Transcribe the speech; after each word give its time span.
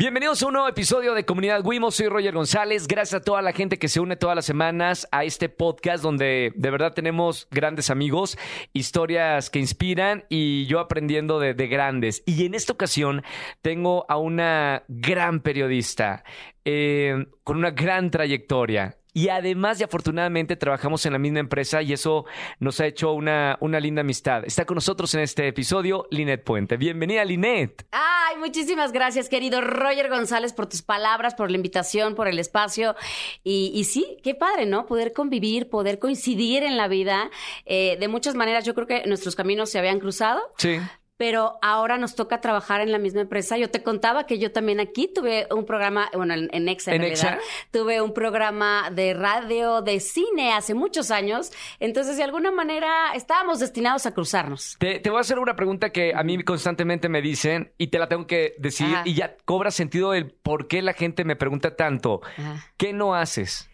Bienvenidos 0.00 0.42
a 0.42 0.46
un 0.46 0.54
nuevo 0.54 0.66
episodio 0.66 1.12
de 1.12 1.26
Comunidad 1.26 1.60
Wimo. 1.62 1.90
Soy 1.90 2.08
Roger 2.08 2.32
González. 2.32 2.88
Gracias 2.88 3.20
a 3.20 3.22
toda 3.22 3.42
la 3.42 3.52
gente 3.52 3.78
que 3.78 3.86
se 3.86 4.00
une 4.00 4.16
todas 4.16 4.34
las 4.34 4.46
semanas 4.46 5.06
a 5.12 5.24
este 5.24 5.50
podcast 5.50 6.02
donde 6.02 6.54
de 6.56 6.70
verdad 6.70 6.94
tenemos 6.94 7.46
grandes 7.50 7.90
amigos, 7.90 8.38
historias 8.72 9.50
que 9.50 9.58
inspiran 9.58 10.24
y 10.30 10.64
yo 10.64 10.80
aprendiendo 10.80 11.38
de, 11.38 11.52
de 11.52 11.68
grandes. 11.68 12.22
Y 12.24 12.46
en 12.46 12.54
esta 12.54 12.72
ocasión 12.72 13.22
tengo 13.60 14.06
a 14.08 14.16
una 14.16 14.84
gran 14.88 15.40
periodista 15.40 16.24
eh, 16.64 17.26
con 17.44 17.58
una 17.58 17.72
gran 17.72 18.10
trayectoria. 18.10 18.96
Y 19.12 19.28
además 19.28 19.80
y 19.80 19.84
afortunadamente 19.84 20.56
trabajamos 20.56 21.04
en 21.06 21.12
la 21.12 21.18
misma 21.18 21.40
empresa 21.40 21.82
y 21.82 21.92
eso 21.92 22.26
nos 22.58 22.80
ha 22.80 22.86
hecho 22.86 23.12
una, 23.12 23.56
una 23.60 23.80
linda 23.80 24.02
amistad. 24.02 24.44
Está 24.44 24.64
con 24.64 24.76
nosotros 24.76 25.12
en 25.14 25.20
este 25.20 25.48
episodio 25.48 26.06
Linet 26.10 26.44
Puente. 26.44 26.76
Bienvenida, 26.76 27.24
Linet. 27.24 27.86
Ay, 27.90 28.36
muchísimas 28.38 28.92
gracias, 28.92 29.28
querido 29.28 29.60
Roger 29.60 30.08
González, 30.08 30.52
por 30.52 30.68
tus 30.68 30.82
palabras, 30.82 31.34
por 31.34 31.50
la 31.50 31.56
invitación, 31.56 32.14
por 32.14 32.28
el 32.28 32.38
espacio. 32.38 32.94
Y, 33.42 33.72
y 33.74 33.84
sí, 33.84 34.18
qué 34.22 34.34
padre, 34.34 34.66
¿no? 34.66 34.86
Poder 34.86 35.12
convivir, 35.12 35.68
poder 35.68 35.98
coincidir 35.98 36.62
en 36.62 36.76
la 36.76 36.88
vida. 36.88 37.30
Eh, 37.66 37.96
de 37.98 38.08
muchas 38.08 38.34
maneras, 38.34 38.64
yo 38.64 38.74
creo 38.74 38.86
que 38.86 39.04
nuestros 39.06 39.34
caminos 39.34 39.70
se 39.70 39.78
habían 39.78 39.98
cruzado. 40.00 40.40
Sí. 40.58 40.78
Pero 41.20 41.58
ahora 41.60 41.98
nos 41.98 42.14
toca 42.14 42.40
trabajar 42.40 42.80
en 42.80 42.92
la 42.92 42.98
misma 42.98 43.20
empresa. 43.20 43.58
Yo 43.58 43.70
te 43.70 43.82
contaba 43.82 44.24
que 44.24 44.38
yo 44.38 44.52
también 44.52 44.80
aquí 44.80 45.06
tuve 45.06 45.46
un 45.50 45.66
programa, 45.66 46.08
bueno, 46.14 46.32
en, 46.32 46.48
en 46.50 46.66
Exa, 46.66 46.92
en, 46.92 46.94
¿En 46.94 47.08
realidad, 47.08 47.34
Exa? 47.34 47.68
tuve 47.70 48.00
un 48.00 48.14
programa 48.14 48.88
de 48.90 49.12
radio, 49.12 49.82
de 49.82 50.00
cine 50.00 50.54
hace 50.54 50.72
muchos 50.72 51.10
años. 51.10 51.52
Entonces, 51.78 52.16
de 52.16 52.22
alguna 52.22 52.50
manera, 52.50 53.12
estábamos 53.14 53.60
destinados 53.60 54.06
a 54.06 54.14
cruzarnos. 54.14 54.76
Te, 54.78 54.98
te 54.98 55.10
voy 55.10 55.18
a 55.18 55.20
hacer 55.20 55.38
una 55.38 55.56
pregunta 55.56 55.90
que 55.90 56.14
a 56.14 56.22
mí 56.22 56.42
constantemente 56.42 57.10
me 57.10 57.20
dicen 57.20 57.74
y 57.76 57.88
te 57.88 57.98
la 57.98 58.08
tengo 58.08 58.26
que 58.26 58.54
decir 58.56 58.86
Ajá. 58.86 59.02
y 59.04 59.12
ya 59.12 59.36
cobra 59.44 59.70
sentido 59.70 60.14
el 60.14 60.30
por 60.30 60.68
qué 60.68 60.80
la 60.80 60.94
gente 60.94 61.26
me 61.26 61.36
pregunta 61.36 61.76
tanto. 61.76 62.22
Ajá. 62.38 62.64
¿Qué 62.78 62.94
no 62.94 63.14
haces? 63.14 63.68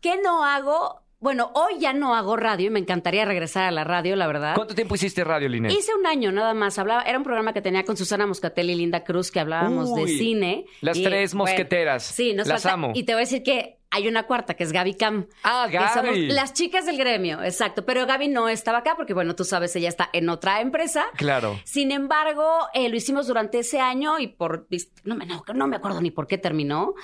¿Qué 0.00 0.20
no 0.22 0.44
hago? 0.44 1.01
Bueno, 1.22 1.52
hoy 1.54 1.78
ya 1.78 1.92
no 1.92 2.14
hago 2.16 2.36
radio 2.36 2.66
y 2.66 2.70
me 2.70 2.80
encantaría 2.80 3.24
regresar 3.24 3.62
a 3.64 3.70
la 3.70 3.84
radio, 3.84 4.16
la 4.16 4.26
verdad. 4.26 4.54
¿Cuánto 4.56 4.74
tiempo 4.74 4.96
hiciste 4.96 5.22
radio, 5.22 5.48
Linet? 5.48 5.70
Hice 5.72 5.94
un 5.94 6.04
año 6.04 6.32
nada 6.32 6.52
más. 6.52 6.78
Hablaba, 6.80 7.02
era 7.02 7.16
un 7.16 7.22
programa 7.24 7.52
que 7.52 7.62
tenía 7.62 7.84
con 7.84 7.96
Susana 7.96 8.26
Moscatel 8.26 8.70
y 8.70 8.74
Linda 8.74 9.04
Cruz 9.04 9.30
que 9.30 9.38
hablábamos 9.38 9.94
de 9.94 10.08
cine. 10.08 10.64
las 10.80 10.98
Y, 10.98 11.04
tres 11.04 11.32
bueno, 11.34 11.44
mosqueteras. 11.44 12.02
sí, 12.02 12.34
nos 12.34 12.48
Las 12.48 12.62
falta- 12.64 12.74
amo. 12.74 12.90
Y 12.94 13.04
te 13.04 13.12
voy 13.12 13.20
a 13.20 13.24
decir 13.24 13.44
que 13.44 13.78
hay 13.92 14.08
una 14.08 14.24
cuarta, 14.24 14.54
que 14.54 14.64
es 14.64 14.72
Gaby 14.72 14.94
Cam. 14.94 15.26
Ah, 15.44 15.66
que 15.70 15.76
Gaby. 15.76 15.88
somos 15.94 16.18
las 16.34 16.54
chicas 16.54 16.86
del 16.86 16.96
gremio, 16.96 17.42
exacto. 17.42 17.84
Pero 17.84 18.06
Gaby 18.06 18.28
no 18.28 18.48
estaba 18.48 18.78
acá 18.78 18.94
porque, 18.96 19.12
bueno, 19.12 19.36
tú 19.36 19.44
sabes, 19.44 19.76
ella 19.76 19.90
está 19.90 20.08
en 20.14 20.30
otra 20.30 20.62
empresa. 20.62 21.04
Claro. 21.16 21.60
Sin 21.64 21.92
embargo, 21.92 22.68
eh, 22.72 22.88
lo 22.88 22.96
hicimos 22.96 23.26
durante 23.26 23.58
ese 23.58 23.80
año 23.80 24.18
y 24.18 24.28
por 24.28 24.66
no 25.04 25.14
me, 25.14 25.26
no, 25.26 25.44
no 25.54 25.66
me 25.66 25.76
acuerdo 25.76 26.00
ni 26.00 26.10
por 26.10 26.26
qué 26.26 26.38
terminó, 26.38 26.94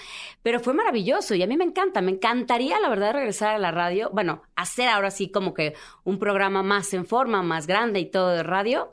pero 0.42 0.60
fue 0.60 0.72
maravilloso 0.72 1.34
y 1.34 1.42
a 1.42 1.46
mí 1.46 1.58
me 1.58 1.64
encanta, 1.64 2.00
me 2.00 2.12
encantaría 2.12 2.80
la 2.80 2.88
verdad 2.88 3.12
regresar 3.12 3.54
a 3.54 3.58
la 3.58 3.70
radio, 3.70 4.10
bueno, 4.12 4.42
hacer 4.56 4.88
ahora 4.88 5.10
sí 5.10 5.30
como 5.30 5.52
que 5.52 5.74
un 6.04 6.18
programa 6.18 6.62
más 6.62 6.94
en 6.94 7.04
forma, 7.04 7.42
más 7.42 7.66
grande 7.66 8.00
y 8.00 8.06
todo 8.06 8.30
de 8.30 8.42
radio. 8.42 8.92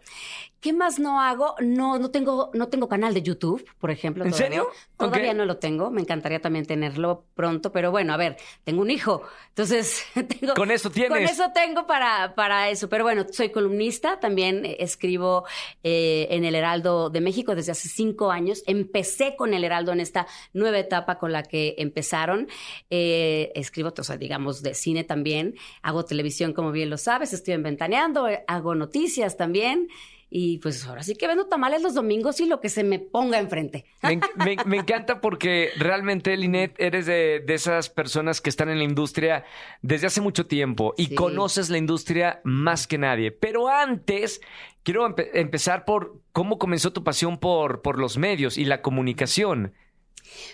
¿Qué 0.65 0.73
más 0.73 0.97
no 0.97 1.21
hago? 1.21 1.53
No, 1.59 1.99
no 1.99 2.09
tengo, 2.09 2.49
no 2.55 2.69
tengo 2.69 2.89
canal 2.89 3.13
de 3.13 3.21
YouTube, 3.21 3.63
por 3.77 3.91
ejemplo. 3.91 4.25
¿En 4.25 4.31
todavía. 4.31 4.47
serio? 4.47 4.69
Todavía 4.97 5.35
no 5.35 5.45
lo 5.45 5.57
tengo. 5.57 5.91
Me 5.91 6.01
encantaría 6.01 6.41
también 6.41 6.65
tenerlo 6.65 7.27
pronto, 7.35 7.71
pero 7.71 7.91
bueno, 7.91 8.13
a 8.13 8.17
ver, 8.17 8.37
tengo 8.63 8.81
un 8.81 8.89
hijo, 8.89 9.21
entonces 9.49 10.03
tengo. 10.39 10.55
Con 10.55 10.71
eso 10.71 10.89
tienes. 10.89 11.11
Con 11.11 11.21
eso 11.21 11.51
tengo 11.53 11.85
para, 11.85 12.33
para 12.33 12.71
eso. 12.71 12.89
Pero 12.89 13.03
bueno, 13.03 13.27
soy 13.29 13.49
columnista, 13.49 14.19
también 14.19 14.63
escribo 14.79 15.45
eh, 15.83 16.25
en 16.31 16.45
el 16.45 16.55
Heraldo 16.55 17.11
de 17.11 17.21
México 17.21 17.53
desde 17.53 17.73
hace 17.73 17.87
cinco 17.87 18.31
años. 18.31 18.63
Empecé 18.65 19.35
con 19.35 19.53
el 19.53 19.63
Heraldo 19.63 19.91
en 19.91 19.99
esta 19.99 20.25
nueva 20.53 20.79
etapa 20.79 21.19
con 21.19 21.31
la 21.31 21.43
que 21.43 21.75
empezaron. 21.77 22.47
Eh, 22.89 23.51
escribo, 23.53 23.93
o 23.95 24.03
sea, 24.03 24.17
digamos, 24.17 24.63
de 24.63 24.73
cine 24.73 25.03
también. 25.03 25.53
Hago 25.83 26.05
televisión, 26.05 26.53
como 26.53 26.71
bien 26.71 26.89
lo 26.89 26.97
sabes. 26.97 27.33
Estoy 27.33 27.53
en 27.53 27.61
Ventaneando, 27.61 28.27
hago 28.47 28.73
noticias 28.73 29.37
también. 29.37 29.89
Y 30.29 30.57
pues 30.57 30.85
ahora 30.85 31.03
sí 31.03 31.15
que 31.15 31.27
vendo 31.27 31.45
tamales 31.47 31.81
los 31.81 31.93
domingos 31.93 32.39
y 32.39 32.45
lo 32.47 32.59
que 32.59 32.67
se 32.69 32.83
me 32.83 32.99
ponga 32.99 33.39
enfrente. 33.39 33.85
Me, 34.01 34.19
me- 34.43 34.57
me 34.65 34.77
encanta 34.77 35.21
porque 35.21 35.69
realmente, 35.77 36.35
Linet, 36.35 36.75
eres 36.79 37.05
de, 37.05 37.41
de 37.45 37.53
esas 37.53 37.89
personas 37.89 38.41
que 38.41 38.49
están 38.49 38.69
en 38.69 38.79
la 38.79 38.83
industria 38.83 39.45
desde 39.81 40.07
hace 40.07 40.21
mucho 40.21 40.45
tiempo 40.47 40.93
y 40.97 41.05
Sí. 41.07 41.15
conoces 41.15 41.69
la 41.69 41.77
industria 41.77 42.41
más 42.43 42.87
que 42.87 42.97
nadie. 42.97 43.31
Pero 43.31 43.69
antes, 43.69 44.41
quiero 44.83 45.07
empe- 45.07 45.29
empezar 45.33 45.85
por 45.85 46.19
cómo 46.31 46.57
comenzó 46.57 46.91
tu 46.91 47.03
pasión 47.03 47.37
por, 47.37 47.81
por 47.81 47.99
los 47.99 48.17
medios 48.17 48.57
y 48.57 48.65
la 48.65 48.81
comunicación. 48.81 49.73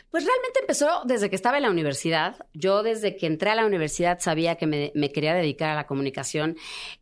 Pues 0.09 0.25
realmente 0.25 0.59
empezó 0.59 1.01
desde 1.05 1.29
que 1.29 1.35
estaba 1.35 1.57
en 1.57 1.63
la 1.63 1.69
universidad. 1.69 2.35
Yo 2.53 2.83
desde 2.83 3.15
que 3.15 3.27
entré 3.27 3.49
a 3.49 3.55
la 3.55 3.65
universidad 3.65 4.19
sabía 4.19 4.55
que 4.55 4.67
me, 4.67 4.91
me 4.95 5.11
quería 5.11 5.33
dedicar 5.33 5.69
a 5.69 5.75
la 5.75 5.87
comunicación. 5.87 6.57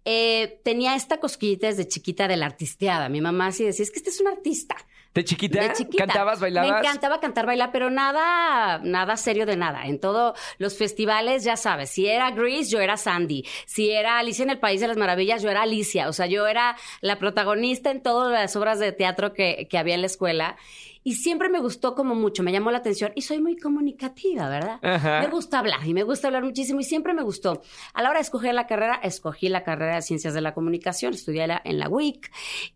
Eh, 0.05 0.59
tenía 0.63 0.95
esta 0.95 1.19
cosquillita 1.19 1.67
desde 1.67 1.87
chiquita 1.87 2.27
de 2.27 2.37
la 2.37 2.45
artisteada. 2.45 3.09
Mi 3.09 3.21
mamá 3.21 3.51
sí 3.51 3.63
decía, 3.63 3.83
es 3.83 3.91
que 3.91 3.99
este 3.99 4.09
es 4.09 4.19
un 4.21 4.27
artista. 4.27 4.75
¿De 5.13 5.23
chiquita? 5.23 5.61
De 5.61 5.73
chiquita. 5.73 6.05
¿Cantabas, 6.05 6.39
bailabas? 6.39 6.69
Me 6.69 6.77
encantaba 6.77 7.19
cantar, 7.19 7.47
bailar, 7.47 7.71
pero 7.71 7.89
nada, 7.89 8.79
nada 8.83 9.17
serio 9.17 9.47
de 9.47 9.55
nada. 9.55 9.85
En 9.85 9.99
todos 9.99 10.37
los 10.59 10.77
festivales, 10.77 11.43
ya 11.43 11.57
sabes, 11.57 11.89
si 11.89 12.07
era 12.07 12.29
Grease, 12.31 12.69
yo 12.69 12.79
era 12.79 12.95
Sandy. 12.95 13.43
Si 13.65 13.89
era 13.89 14.19
Alicia 14.19 14.43
en 14.43 14.51
el 14.51 14.59
País 14.59 14.81
de 14.81 14.87
las 14.87 14.97
Maravillas, 14.97 15.41
yo 15.41 15.49
era 15.49 15.63
Alicia. 15.63 16.09
O 16.09 16.13
sea, 16.13 16.27
yo 16.27 16.45
era 16.45 16.77
la 17.01 17.17
protagonista 17.17 17.89
en 17.89 18.03
todas 18.03 18.31
las 18.31 18.55
obras 18.55 18.77
de 18.77 18.91
teatro 18.91 19.33
que, 19.33 19.67
que 19.69 19.77
había 19.79 19.95
en 19.95 20.01
la 20.01 20.07
escuela. 20.07 20.57
Y 21.03 21.15
siempre 21.15 21.49
me 21.49 21.59
gustó 21.59 21.95
como 21.95 22.15
mucho, 22.15 22.43
me 22.43 22.51
llamó 22.51 22.71
la 22.71 22.79
atención 22.79 23.11
y 23.15 23.21
soy 23.21 23.39
muy 23.39 23.55
comunicativa, 23.55 24.49
¿verdad? 24.49 24.79
Ajá. 24.81 25.21
Me 25.21 25.27
gusta 25.27 25.59
hablar 25.59 25.85
y 25.85 25.93
me 25.93 26.03
gusta 26.03 26.27
hablar 26.27 26.43
muchísimo 26.43 26.79
y 26.81 26.83
siempre 26.83 27.13
me 27.13 27.23
gustó. 27.23 27.61
A 27.93 28.03
la 28.03 28.09
hora 28.09 28.19
de 28.19 28.23
escoger 28.23 28.53
la 28.53 28.67
carrera, 28.67 28.99
escogí 29.01 29.49
la 29.49 29.63
carrera 29.63 29.95
de 29.95 30.01
Ciencias 30.01 30.33
de 30.33 30.41
la 30.41 30.53
Comunicación, 30.53 31.13
estudié 31.13 31.47
en 31.63 31.79
la 31.79 31.89
UIC 31.89 32.31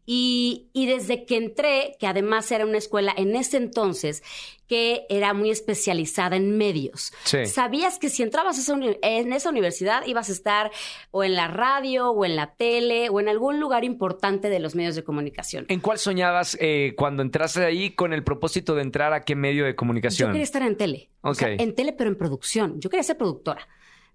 y, 0.06 0.68
y 0.74 0.86
desde 0.86 1.26
que 1.26 1.38
entré, 1.38 1.96
que 2.00 2.08
además 2.08 2.52
era 2.52 2.66
una 2.66 2.78
escuela 2.78 3.14
en 3.16 3.36
ese 3.36 3.58
entonces 3.58 4.24
que 4.68 5.06
era 5.10 5.34
muy 5.34 5.50
especializada 5.52 6.36
en 6.36 6.58
medios. 6.58 7.14
Sí. 7.26 7.46
Sabías 7.46 8.00
que 8.00 8.10
si 8.10 8.24
entrabas 8.24 8.58
esa 8.58 8.74
en 9.02 9.34
esa 9.34 9.50
universidad 9.50 10.06
ibas 10.06 10.30
a 10.30 10.32
estar 10.32 10.72
o 11.12 11.24
en 11.24 11.36
la 11.36 11.48
radio 11.48 12.12
o 12.12 12.26
en 12.26 12.36
la 12.36 12.56
tele 12.56 13.10
o 13.10 13.20
en 13.20 13.28
algún 13.30 13.60
lugar 13.60 13.84
importante 13.84 14.50
de 14.50 14.60
los 14.60 14.76
medios 14.76 14.96
de 14.96 15.04
comunicación. 15.04 15.66
¿En 15.68 15.80
cuál 15.82 16.00
soñabas 16.00 16.58
eh, 16.62 16.94
cuando 16.98 17.22
entraste 17.24 17.64
ahí 17.66 17.92
con 17.92 18.14
el 18.14 18.24
propósito 18.24 18.74
de 18.76 18.82
entrar 18.84 19.14
a 19.14 19.22
qué 19.24 19.36
medio 19.36 19.66
de 19.66 19.72
Yo 19.72 19.76
comunicación? 19.76 20.32
quería 20.32 20.44
estar 20.44 20.62
en 20.64 20.78
tele. 20.78 21.10
O 21.22 21.34
sea, 21.34 21.50
Ok. 21.54 21.60
en 21.60 21.76
tele, 21.76 21.94
pero 21.94 22.10
en 22.10 22.16
producción. 22.18 22.80
Yo 22.80 22.90
quería 22.90 23.04
ser 23.04 23.18
productora. 23.18 23.68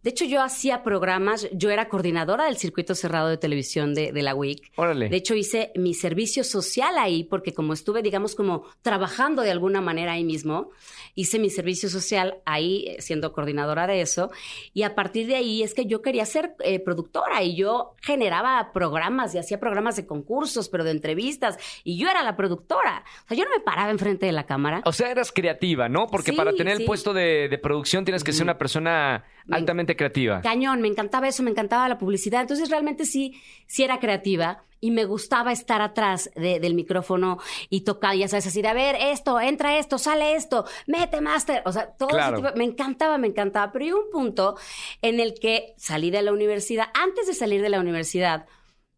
De 0.03 0.11
hecho, 0.11 0.25
yo 0.25 0.43
hacía 0.43 0.83
programas, 0.83 1.49
yo 1.53 1.71
era 1.71 1.89
coordinadora 1.89 2.45
del 2.45 2.57
circuito 2.57 2.95
cerrado 2.95 3.29
de 3.29 3.37
televisión 3.37 3.95
de, 3.95 4.13
de 4.13 4.23
la 4.23 4.35
WIC. 4.35 4.73
Órale. 4.77 5.09
De 5.09 5.17
hecho, 5.17 5.35
hice 5.35 5.73
mi 5.75 5.93
servicio 5.93 6.45
social 6.45 6.97
ahí, 6.99 7.25
porque 7.25 7.53
como 7.53 7.73
estuve, 7.73 8.03
digamos, 8.03 8.35
como 8.35 8.65
trabajando 8.83 9.43
de 9.43 9.51
alguna 9.51 9.81
manera 9.81 10.13
ahí 10.13 10.25
mismo, 10.25 10.71
hice 11.15 11.39
mi 11.41 11.51
servicio 11.51 11.89
social 11.89 12.39
ahí, 12.45 12.87
eh, 12.87 13.03
siendo 13.03 13.33
coordinadora 13.33 13.87
de 13.89 14.01
eso. 14.01 14.31
Y 14.73 14.85
a 14.85 14.95
partir 14.95 15.27
de 15.27 15.35
ahí 15.35 15.63
es 15.63 15.75
que 15.75 15.87
yo 15.87 16.01
quería 16.01 16.25
ser 16.27 16.55
eh, 16.61 16.79
productora 16.79 17.43
y 17.43 17.57
yo 17.57 17.95
generaba 18.01 18.71
programas 18.73 19.35
y 19.35 19.39
hacía 19.39 19.59
programas 19.59 19.97
de 19.97 20.07
concursos, 20.07 20.69
pero 20.69 20.85
de 20.85 20.93
entrevistas. 20.93 21.59
Y 21.83 21.99
yo 21.99 22.09
era 22.09 22.23
la 22.23 22.37
productora. 22.37 23.05
O 23.25 23.29
sea, 23.29 23.37
yo 23.37 23.45
no 23.45 23.51
me 23.51 23.61
paraba 23.61 23.91
enfrente 23.91 24.27
de 24.27 24.33
la 24.33 24.47
cámara. 24.47 24.83
O 24.85 24.93
sea, 24.93 25.11
eras 25.11 25.33
creativa, 25.33 25.89
¿no? 25.89 26.07
Porque 26.07 26.31
Sí, 26.31 26.37
para 26.37 26.53
tener 26.53 26.81
el 26.81 26.87
puesto 26.87 27.13
de, 27.13 27.49
de 27.49 27.59
producción 27.59 28.05
tienes 28.05 28.23
que 28.23 28.33
ser 28.33 28.45
una 28.45 28.59
persona 28.59 29.25
altamente 29.51 29.97
creativa. 29.97 30.41
Cañón, 30.43 30.81
me 30.81 30.89
encantaba 30.89 31.29
eso, 31.29 31.43
me 31.43 31.51
encantaba 31.51 31.89
la 31.89 31.99
publicidad. 31.99 32.41
Entonces 32.43 32.71
realmente 32.71 33.05
sí, 33.05 33.41
sí 33.67 33.83
era 33.83 33.99
creativa 33.99 34.65
y 34.81 34.91
me 34.93 35.05
gustaba 35.05 35.51
estar 35.53 35.81
atrás 35.83 36.31
de- 36.37 36.61
del 36.61 36.75
micrófono 36.75 37.39
y 37.69 37.81
tocar, 37.81 38.15
ya 38.15 38.29
sabes, 38.29 38.47
así 38.47 38.63
de, 38.63 38.69
a 38.69 38.75
ver, 38.75 38.95
esto, 39.01 39.41
entra 39.41 39.77
esto, 39.79 39.99
sale 39.99 40.35
esto, 40.37 40.65
mete 40.87 41.21
máster. 41.21 41.63
O 41.65 41.73
sea, 41.73 41.91
todo 41.97 42.11
Claro. 42.11 42.37
ese 42.37 42.47
tipo- 42.47 42.59
me 42.59 42.65
encantaba, 42.65 43.19
me 43.19 43.27
encantaba. 43.27 43.73
Pero 43.73 43.85
llegó 43.85 43.99
un 44.05 44.11
punto 44.13 44.57
en 45.03 45.19
el 45.21 45.35
que 45.35 45.75
salí 45.77 46.11
de 46.11 46.23
la 46.23 46.33
universidad. 46.33 46.87
Antes 46.95 47.27
de 47.27 47.35
salir 47.35 47.61
de 47.63 47.71
la 47.71 47.81
universidad, 47.81 48.47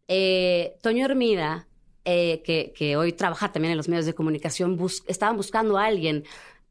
eh, 0.07 0.77
Toño 0.81 1.05
Hermida, 1.05 1.67
eh, 2.03 2.41
que, 2.43 2.73
que 2.75 2.97
hoy 2.97 3.13
trabaja 3.13 3.51
también 3.51 3.71
en 3.71 3.77
los 3.77 3.87
medios 3.87 4.05
de 4.05 4.13
comunicación, 4.13 4.75
bus- 4.75 5.03
estaban 5.07 5.37
buscando 5.37 5.77
a 5.77 5.85
alguien 5.85 6.23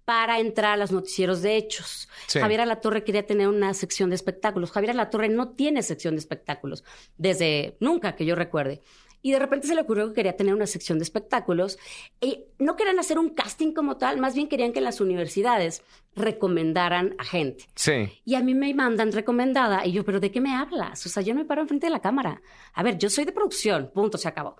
para 0.04 0.40
entrar 0.40 0.72
a 0.72 0.76
los 0.76 0.92
noticieros 0.92 1.42
de 1.42 1.56
hechos. 1.56 2.08
Sí. 2.26 2.40
Javier 2.40 2.62
Alatorre 2.62 3.04
quería 3.04 3.26
tener 3.26 3.48
una 3.48 3.74
sección 3.74 4.10
de 4.10 4.16
espectáculos. 4.16 4.72
Javier 4.72 4.92
Alatorre 4.92 5.28
no 5.28 5.50
tiene 5.50 5.82
sección 5.82 6.14
de 6.14 6.20
espectáculos 6.20 6.84
desde 7.16 7.76
nunca 7.80 8.16
que 8.16 8.24
yo 8.24 8.34
recuerde. 8.34 8.82
Y 9.22 9.32
de 9.32 9.38
repente 9.38 9.66
se 9.66 9.74
le 9.74 9.82
ocurrió 9.82 10.08
que 10.08 10.14
quería 10.14 10.36
tener 10.36 10.54
una 10.54 10.66
sección 10.66 10.98
de 10.98 11.04
espectáculos. 11.04 11.78
Y 12.20 12.46
no 12.58 12.76
querían 12.76 12.98
hacer 12.98 13.18
un 13.18 13.30
casting 13.30 13.72
como 13.72 13.98
tal, 13.98 14.18
más 14.18 14.34
bien 14.34 14.48
querían 14.48 14.72
que 14.72 14.78
en 14.78 14.84
las 14.84 15.00
universidades 15.00 15.82
recomendaran 16.16 17.14
a 17.18 17.24
gente. 17.24 17.66
Sí. 17.74 18.20
Y 18.24 18.34
a 18.34 18.40
mí 18.40 18.54
me 18.54 18.72
mandan 18.72 19.12
recomendada 19.12 19.86
y 19.86 19.92
yo, 19.92 20.04
pero 20.04 20.20
¿de 20.20 20.30
qué 20.30 20.40
me 20.40 20.54
hablas? 20.54 21.04
O 21.04 21.08
sea, 21.08 21.22
yo 21.22 21.34
no 21.34 21.40
me 21.40 21.46
paro 21.46 21.60
enfrente 21.60 21.86
de 21.86 21.92
la 21.92 22.00
cámara. 22.00 22.40
A 22.72 22.82
ver, 22.82 22.96
yo 22.98 23.10
soy 23.10 23.24
de 23.24 23.32
producción, 23.32 23.90
punto, 23.92 24.16
se 24.16 24.28
acabó. 24.28 24.56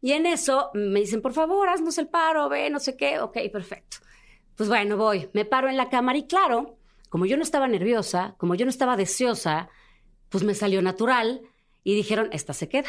Y 0.00 0.12
en 0.12 0.26
eso 0.26 0.70
me 0.74 1.00
dicen, 1.00 1.20
por 1.20 1.32
favor, 1.32 1.68
haznos 1.68 1.98
el 1.98 2.08
paro, 2.08 2.48
ve, 2.48 2.70
no 2.70 2.78
sé 2.78 2.96
qué, 2.96 3.18
ok, 3.18 3.36
perfecto. 3.52 3.98
Pues 4.56 4.68
bueno, 4.68 4.96
voy, 4.96 5.28
me 5.32 5.44
paro 5.44 5.68
en 5.68 5.76
la 5.76 5.88
cámara 5.88 6.18
y 6.18 6.26
claro, 6.26 6.76
como 7.08 7.26
yo 7.26 7.36
no 7.36 7.42
estaba 7.42 7.66
nerviosa, 7.68 8.34
como 8.38 8.54
yo 8.54 8.64
no 8.66 8.70
estaba 8.70 8.96
deseosa, 8.96 9.68
pues 10.28 10.44
me 10.44 10.54
salió 10.54 10.82
natural 10.82 11.42
y 11.82 11.94
dijeron, 11.94 12.28
esta 12.32 12.52
se 12.52 12.68
queda. 12.68 12.88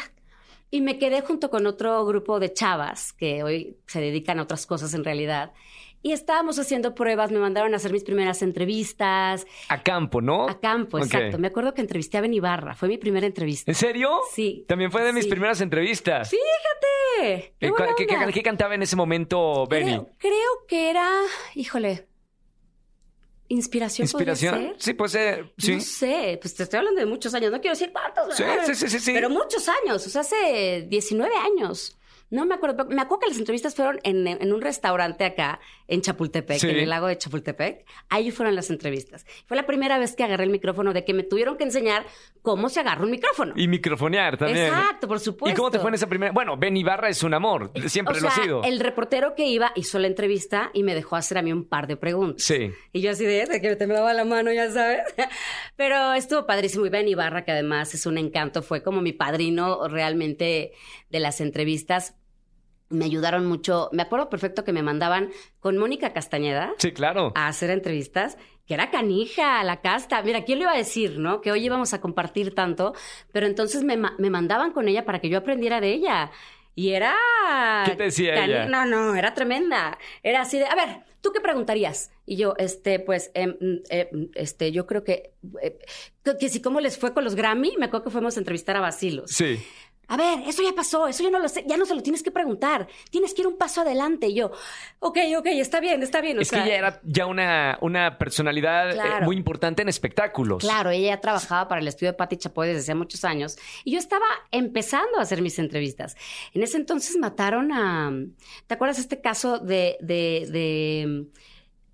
Y 0.70 0.80
me 0.80 0.98
quedé 0.98 1.20
junto 1.20 1.50
con 1.50 1.66
otro 1.66 2.04
grupo 2.04 2.40
de 2.40 2.52
chavas 2.52 3.12
que 3.12 3.44
hoy 3.44 3.78
se 3.86 4.00
dedican 4.00 4.38
a 4.38 4.42
otras 4.42 4.66
cosas 4.66 4.94
en 4.94 5.04
realidad. 5.04 5.52
Y 6.02 6.12
estábamos 6.12 6.58
haciendo 6.60 6.94
pruebas, 6.94 7.32
me 7.32 7.38
mandaron 7.40 7.72
a 7.74 7.78
hacer 7.78 7.92
mis 7.92 8.04
primeras 8.04 8.40
entrevistas. 8.42 9.44
A 9.68 9.82
campo, 9.82 10.20
¿no? 10.20 10.48
A 10.48 10.60
campo, 10.60 10.98
exacto. 10.98 11.38
Me 11.38 11.48
acuerdo 11.48 11.74
que 11.74 11.80
entrevisté 11.80 12.16
a 12.18 12.20
Ben 12.20 12.32
Ibarra, 12.32 12.74
fue 12.76 12.86
mi 12.88 12.96
primera 12.96 13.26
entrevista. 13.26 13.70
¿En 13.70 13.74
serio? 13.74 14.20
Sí. 14.32 14.64
También 14.68 14.92
fue 14.92 15.02
de 15.02 15.12
mis 15.12 15.24
Sí. 15.24 15.30
primeras 15.30 15.60
entrevistas. 15.60 16.30
Fíjate. 16.30 17.54
qué 17.58 17.66
Eh, 17.66 17.70
buena 17.70 17.94
¿Qué, 17.96 18.06
qué- 18.06 18.14
onda. 18.14 18.30
qué 18.30 18.42
cantaba 18.42 18.74
en 18.74 18.82
ese 18.82 18.94
momento, 18.94 19.66
Benny? 19.66 19.92
Creo, 19.92 20.08
creo 20.18 20.66
que 20.68 20.90
era, 20.90 21.10
híjole, 21.54 22.06
inspiración. 23.48 24.06
podría 24.08 24.32
¿Inspiración? 24.32 24.72
ser? 24.72 24.82
Sí, 24.82 24.94
puede 24.94 25.08
ser. 25.10 25.52
Sí. 25.58 25.74
No 25.76 25.80
sé, 25.80 26.38
pues 26.40 26.54
te 26.54 26.62
estoy 26.64 26.78
hablando 26.78 27.00
de 27.00 27.06
muchos 27.06 27.32
años, 27.34 27.50
no 27.52 27.60
quiero 27.60 27.74
decir 27.74 27.92
cuántos. 27.92 28.36
Sí, 28.36 28.44
sí, 28.74 28.88
sí, 28.88 29.00
sí. 29.00 29.12
Pero 29.12 29.30
muchos 29.30 29.68
años, 29.68 30.06
o 30.06 30.10
sea, 30.10 30.20
hace 30.22 30.86
19 30.88 31.34
años. 31.36 31.96
No 32.28 32.44
me 32.44 32.54
acuerdo, 32.56 32.86
me 32.86 33.00
acuerdo 33.02 33.20
que 33.20 33.28
las 33.28 33.38
entrevistas 33.38 33.74
fueron 33.74 34.00
en, 34.02 34.26
en 34.26 34.52
un 34.52 34.60
restaurante 34.60 35.24
acá, 35.24 35.60
en 35.86 36.00
Chapultepec, 36.02 36.58
Sí. 36.58 36.68
en 36.68 36.76
el 36.78 36.88
lago 36.88 37.06
de 37.06 37.16
Chapultepec. 37.16 37.84
Ahí 38.08 38.32
fueron 38.32 38.56
las 38.56 38.68
entrevistas. 38.70 39.24
Fue 39.46 39.56
la 39.56 39.64
primera 39.66 39.98
vez 39.98 40.16
que 40.16 40.24
agarré 40.24 40.44
el 40.44 40.50
micrófono, 40.50 40.92
de 40.92 41.04
que 41.04 41.14
me 41.14 41.22
tuvieron 41.22 41.56
que 41.56 41.64
enseñar 41.64 42.04
cómo 42.42 42.68
se 42.68 42.80
agarra 42.80 43.04
un 43.04 43.12
micrófono. 43.12 43.52
Y 43.56 43.68
microfonear 43.68 44.36
también. 44.36 44.66
Exacto, 44.66 45.06
por 45.06 45.20
supuesto. 45.20 45.54
¿Y 45.54 45.56
cómo 45.56 45.70
te 45.70 45.78
fue 45.78 45.90
en 45.90 45.94
esa 45.94 46.08
primera? 46.08 46.32
Bueno, 46.32 46.56
Ben 46.56 46.76
Ibarra 46.76 47.08
es 47.08 47.22
un 47.22 47.32
amor. 47.34 47.70
Siempre 47.86 48.18
o 48.18 48.20
lo 48.20 48.28
ha 48.28 48.30
sido. 48.32 48.62
el 48.64 48.80
reportero 48.80 49.34
que 49.36 49.46
iba 49.46 49.70
hizo 49.76 49.98
la 50.00 50.08
entrevista 50.08 50.70
y 50.74 50.82
me 50.82 50.94
dejó 50.96 51.14
hacer 51.16 51.38
a 51.38 51.42
mí 51.42 51.52
un 51.52 51.64
par 51.64 51.86
de 51.86 51.96
preguntas. 51.96 52.42
Sí. 52.42 52.72
Y 52.92 53.00
yo 53.02 53.12
así 53.12 53.24
de, 53.24 53.46
de 53.46 53.60
que 53.60 53.68
me 53.68 53.76
temblaba 53.76 54.12
la 54.14 54.24
mano, 54.24 54.52
ya 54.52 54.68
sabes. 54.70 55.02
Pero 55.76 56.12
estuvo 56.14 56.44
padrísimo. 56.44 56.86
Y 56.86 56.88
Ben 56.90 57.06
Ibarra, 57.06 57.44
que 57.44 57.52
además 57.52 57.94
es 57.94 58.04
un 58.06 58.18
encanto, 58.18 58.62
fue 58.62 58.82
como 58.82 59.00
mi 59.00 59.12
padrino 59.12 59.86
realmente 59.88 60.72
de 61.10 61.20
las 61.20 61.40
entrevistas. 61.40 62.14
Me 62.88 63.04
ayudaron 63.04 63.46
mucho. 63.46 63.88
Me 63.92 64.02
acuerdo 64.02 64.28
perfecto 64.28 64.64
que 64.64 64.72
me 64.72 64.82
mandaban 64.82 65.30
con 65.60 65.76
Mónica 65.76 66.12
Castañeda 66.12 66.72
Sí, 66.78 66.92
claro. 66.92 67.32
a 67.34 67.48
hacer 67.48 67.70
entrevistas, 67.70 68.38
que 68.66 68.74
era 68.74 68.90
canija, 68.90 69.62
la 69.64 69.80
casta. 69.80 70.22
Mira, 70.22 70.44
¿quién 70.44 70.58
le 70.58 70.64
iba 70.64 70.72
a 70.72 70.76
decir, 70.76 71.18
no? 71.18 71.40
Que 71.40 71.50
hoy 71.52 71.64
íbamos 71.64 71.94
a 71.94 72.00
compartir 72.00 72.54
tanto, 72.54 72.94
pero 73.32 73.46
entonces 73.46 73.82
me, 73.84 73.96
me 73.96 74.30
mandaban 74.30 74.72
con 74.72 74.88
ella 74.88 75.04
para 75.04 75.20
que 75.20 75.28
yo 75.28 75.38
aprendiera 75.38 75.80
de 75.80 75.92
ella. 75.92 76.30
Y 76.78 76.90
era... 76.90 77.14
¿Qué 77.86 77.96
te 77.96 78.02
decía 78.04 78.44
ella? 78.44 78.66
No, 78.66 78.84
no, 78.84 79.14
era 79.14 79.32
tremenda. 79.34 79.96
Era 80.22 80.42
así 80.42 80.58
de, 80.58 80.66
a 80.66 80.74
ver, 80.74 81.04
¿tú 81.22 81.32
qué 81.32 81.40
preguntarías? 81.40 82.10
Y 82.26 82.36
yo, 82.36 82.54
este, 82.58 82.98
pues, 83.00 83.30
eh, 83.34 83.46
mm, 83.46 84.24
este, 84.34 84.72
yo 84.72 84.86
creo 84.86 85.02
que, 85.02 85.32
eh, 85.62 85.78
que, 86.22 86.36
que 86.36 86.48
si 86.50 86.60
cómo 86.60 86.80
les 86.80 86.98
fue 86.98 87.14
con 87.14 87.24
los 87.24 87.34
Grammy, 87.34 87.76
me 87.78 87.86
acuerdo 87.86 88.04
que 88.04 88.10
fuimos 88.10 88.36
a 88.36 88.40
entrevistar 88.40 88.76
a 88.76 88.80
Basilos. 88.80 89.30
Sí. 89.30 89.58
A 90.08 90.16
ver, 90.16 90.40
eso 90.46 90.62
ya 90.62 90.72
pasó, 90.72 91.08
eso 91.08 91.22
ya 91.24 91.30
no 91.30 91.38
lo 91.40 91.48
sé, 91.48 91.64
ya 91.66 91.76
no 91.76 91.84
se 91.84 91.94
lo 91.94 92.02
tienes 92.02 92.22
que 92.22 92.30
preguntar, 92.30 92.86
tienes 93.10 93.34
que 93.34 93.42
ir 93.42 93.48
un 93.48 93.56
paso 93.58 93.80
adelante. 93.80 94.28
Y 94.28 94.34
yo, 94.34 94.52
ok, 95.00 95.18
ok, 95.38 95.46
está 95.46 95.80
bien, 95.80 96.02
está 96.02 96.20
bien. 96.20 96.38
o 96.38 96.40
Es 96.42 96.50
que 96.50 96.56
ella 96.62 96.76
era 96.76 97.00
ya 97.04 97.26
una, 97.26 97.76
una 97.80 98.16
personalidad 98.18 98.92
eh, 98.94 99.24
muy 99.24 99.36
importante 99.36 99.82
en 99.82 99.88
espectáculos. 99.88 100.62
Claro, 100.62 100.90
ella 100.90 101.14
ya 101.16 101.20
trabajaba 101.20 101.66
para 101.68 101.80
el 101.80 101.88
estudio 101.88 102.12
de 102.12 102.16
Patti 102.18 102.36
Chapoy 102.36 102.68
desde 102.68 102.80
hace 102.80 102.94
muchos 102.94 103.24
años 103.24 103.56
y 103.84 103.92
yo 103.92 103.98
estaba 103.98 104.26
empezando 104.52 105.18
a 105.18 105.22
hacer 105.22 105.42
mis 105.42 105.58
entrevistas. 105.58 106.16
En 106.54 106.62
ese 106.62 106.76
entonces 106.76 107.16
mataron 107.16 107.72
a... 107.72 108.12
¿Te 108.66 108.74
acuerdas 108.74 108.98
este 108.98 109.20
caso 109.20 109.58
de, 109.58 109.96
de, 110.00 110.46
de, 110.50 111.26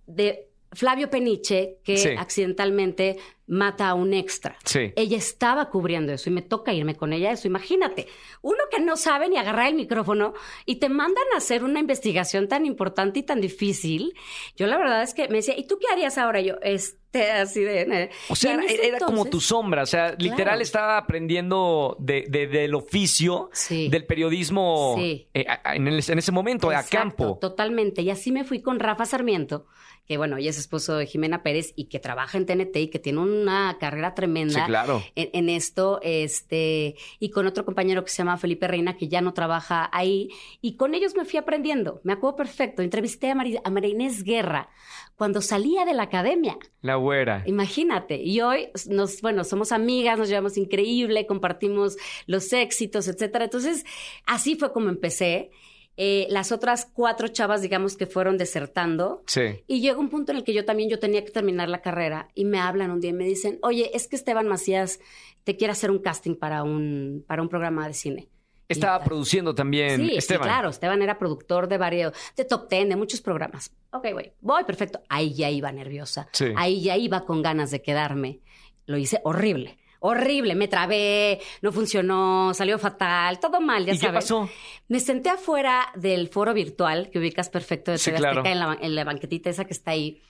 de 0.07 0.49
Flavio 0.73 1.09
Peniche 1.11 1.79
que 1.85 1.97
Sí. 1.97 2.09
accidentalmente 2.19 3.17
mata 3.53 3.89
a 3.89 3.95
un 3.95 4.15
extra? 4.15 4.57
Sí. 4.65 4.93
Ella 4.97 5.17
estaba 5.19 5.69
cubriendo 5.71 6.13
eso 6.13 6.31
y 6.31 6.33
me 6.33 6.43
toca 6.43 6.73
irme 6.73 6.97
con 6.97 7.13
ella 7.13 7.31
eso. 7.33 7.47
Imagínate, 7.49 8.09
uno 8.41 8.59
que 8.71 8.81
no 8.81 8.97
sabe 8.97 9.29
ni 9.29 9.37
agarrar 9.37 9.69
el 9.69 9.75
micrófono 9.75 10.33
y 10.67 10.77
te 10.77 10.89
mandan 10.89 11.25
a 11.35 11.39
hacer 11.39 11.63
una 11.65 11.81
investigación 11.81 12.49
tan 12.49 12.67
importante 12.67 13.21
y 13.21 13.23
tan 13.23 13.41
difícil. 13.41 14.15
Yo 14.57 14.67
la 14.67 14.79
verdad 14.79 15.03
es 15.03 15.15
que 15.15 15.29
me 15.29 15.37
decía, 15.37 15.57
¿y 15.59 15.67
tú 15.67 15.79
qué 15.79 15.87
harías 15.93 16.17
ahora? 16.19 16.41
Yo, 16.41 16.55
este, 16.63 17.31
así 17.31 17.61
de... 17.63 18.11
O 18.31 18.37
sea, 18.37 18.59
era, 18.69 18.99
como 18.99 19.27
tu 19.27 19.41
sombra. 19.41 19.83
O 19.83 19.87
sea, 19.87 20.13
literal 20.19 20.45
Claro. 20.45 20.61
estaba 20.63 20.97
aprendiendo 20.99 21.97
de, 22.01 22.25
de- 22.29 22.47
del 22.47 22.75
oficio 22.75 23.51
Sí. 23.53 23.89
del 23.89 24.07
periodismo 24.07 24.95
Sí. 24.97 25.29
eh, 25.35 25.47
en, 25.75 25.89
el- 25.89 26.03
en 26.07 26.19
ese 26.19 26.33
momento, 26.33 26.71
a 26.71 26.83
campo. 26.85 27.39
Totalmente. 27.41 28.03
Y 28.03 28.11
así 28.11 28.33
me 28.33 28.45
fui 28.45 28.63
con 28.63 28.81
Rafa 28.81 29.05
Sarmiento, 29.05 29.67
que 30.07 30.17
bueno, 30.17 30.37
ella 30.37 30.51
es 30.51 30.59
esposo 30.59 30.97
de 30.97 31.07
Jimena 31.07 31.43
Pérez 31.43 31.73
y 31.77 31.85
que 31.85 31.99
trabaja 32.01 32.37
en 32.39 32.47
TNT 32.47 32.77
y 32.81 32.89
que 32.89 32.99
tiene 32.99 33.21
una 33.43 33.77
carrera 33.79 34.15
tremenda. 34.15 34.61
Sí, 34.61 34.67
claro. 34.67 35.03
En, 35.15 35.31
en 35.33 35.49
esto, 35.49 36.01
este, 36.03 36.97
y 37.19 37.31
con 37.31 37.47
otro 37.47 37.65
compañero 37.65 38.05
que 38.05 38.11
se 38.11 38.19
llama 38.19 38.39
Felipe 38.39 38.69
Reina, 38.69 38.97
que 38.97 39.09
ya 39.09 39.21
no 39.21 39.35
trabaja 39.35 39.91
ahí, 39.93 40.31
y 40.61 40.77
con 40.77 40.95
ellos 40.95 41.15
me 41.17 41.25
fui 41.25 41.39
aprendiendo. 41.39 42.01
Me 42.05 42.13
acuerdo 42.13 42.37
perfecto. 42.37 42.83
Entrevisté 42.83 43.31
a, 43.31 43.35
Mari- 43.35 43.61
a 43.63 43.71
María 43.71 43.91
Inés 43.91 44.25
Guerra 44.25 44.69
cuando 45.17 45.41
salía 45.41 45.85
de 45.85 45.95
la 45.95 46.05
academia. 46.05 46.57
La 46.81 46.97
güera. 46.97 47.43
Imagínate. 47.47 48.17
Y 48.23 48.41
hoy 48.41 48.69
nos, 48.89 49.21
bueno, 49.21 49.45
somos 49.45 49.71
amigas, 49.73 50.19
nos 50.19 50.29
llevamos 50.29 50.57
increíble, 50.57 51.27
compartimos 51.27 51.97
los 52.27 52.53
éxitos, 52.53 53.07
etcétera. 53.09 53.45
Entonces, 53.45 53.85
así 54.27 54.57
fue 54.57 54.73
como 54.73 54.89
empecé. 54.89 55.51
Eh, 55.97 56.27
las 56.31 56.53
otras 56.53 56.87
cuatro 56.93 57.29
chavas, 57.29 57.61
digamos, 57.61 57.97
que 57.97 58.07
fueron 58.07 58.39
desertando. 58.39 59.23
Sí. 59.27 59.63
Y 59.67 59.81
llegó 59.81 60.01
un 60.01 60.09
punto 60.09 60.33
en 60.33 60.39
el 60.39 60.45
que 60.45 60.55
yo 60.55 60.65
también 60.65 60.89
yo 60.89 60.99
tenía 60.99 61.25
que 61.25 61.31
terminar 61.31 61.69
la 61.69 61.83
carrera 61.83 62.29
y 62.35 62.45
me 62.45 62.59
hablan 62.59 62.91
un 62.91 63.01
día 63.01 63.11
y 63.11 63.15
me 63.15 63.25
dicen, 63.25 63.59
oye, 63.63 63.91
es 63.95 64.09
que 64.09 64.17
Esteban 64.17 64.49
Macías 64.49 65.01
te 65.45 65.57
quiere 65.57 65.73
hacer 65.73 65.91
un 65.91 65.99
casting 65.99 66.35
para 66.37 66.63
un, 66.63 67.25
para 67.27 67.43
un 67.43 67.49
programa 67.49 67.87
de 67.87 67.95
cine. 67.95 68.29
Estaba 68.69 69.05
produciendo 69.05 69.55
también 69.55 70.01
Sí, 70.01 70.09
sí, 70.09 70.17
Esteban. 70.17 70.49
claro. 70.49 70.71
Esteban 70.71 71.03
era 71.03 71.19
productor 71.19 71.69
de 71.69 71.77
varios, 71.77 72.15
de 72.37 72.45
Top 72.47 72.69
Ten, 72.69 72.89
de 72.89 72.97
muchos 72.97 73.21
programas. 73.21 73.71
Ok, 73.93 74.07
güey, 74.13 74.33
voy, 74.41 74.65
perfecto. 74.65 75.03
Ahí 75.11 75.35
ya 75.35 75.51
iba 75.51 75.71
nerviosa. 75.73 76.27
Sí. 76.33 76.47
Ahí 76.57 76.81
ya 76.81 76.97
iba 76.97 77.27
con 77.27 77.43
ganas 77.43 77.71
de 77.71 77.83
quedarme. 77.83 78.41
Lo 78.87 78.97
hice 78.97 79.21
horrible. 79.25 79.79
Horrible, 80.05 80.55
me 80.55 80.69
trabé, 80.69 81.41
no 81.63 81.71
funcionó, 81.73 82.53
salió 82.55 82.79
fatal, 82.79 83.39
todo 83.41 83.61
mal, 83.61 83.87
ya 83.87 83.93
¿Y 83.95 83.99
qué 83.99 84.07
sabes. 84.07 84.25
pasó? 84.25 84.51
Me 84.89 84.99
senté 85.01 85.31
afuera 85.31 85.89
del 85.95 86.29
foro 86.29 86.53
virtual 86.55 87.09
que 87.11 87.19
ubicas 87.21 87.49
perfecto 87.49 87.91
de 87.93 87.99
Sí, 87.99 88.07
TV 88.11 88.19
claro. 88.19 88.41
Azteca, 88.41 88.53
en, 88.53 88.59
la, 88.59 88.79
en 88.81 88.95
la 88.95 89.05
banquetita 89.05 89.49
esa 89.51 89.65
que 89.65 89.73
está 89.73 89.93
ahí. 89.93 90.21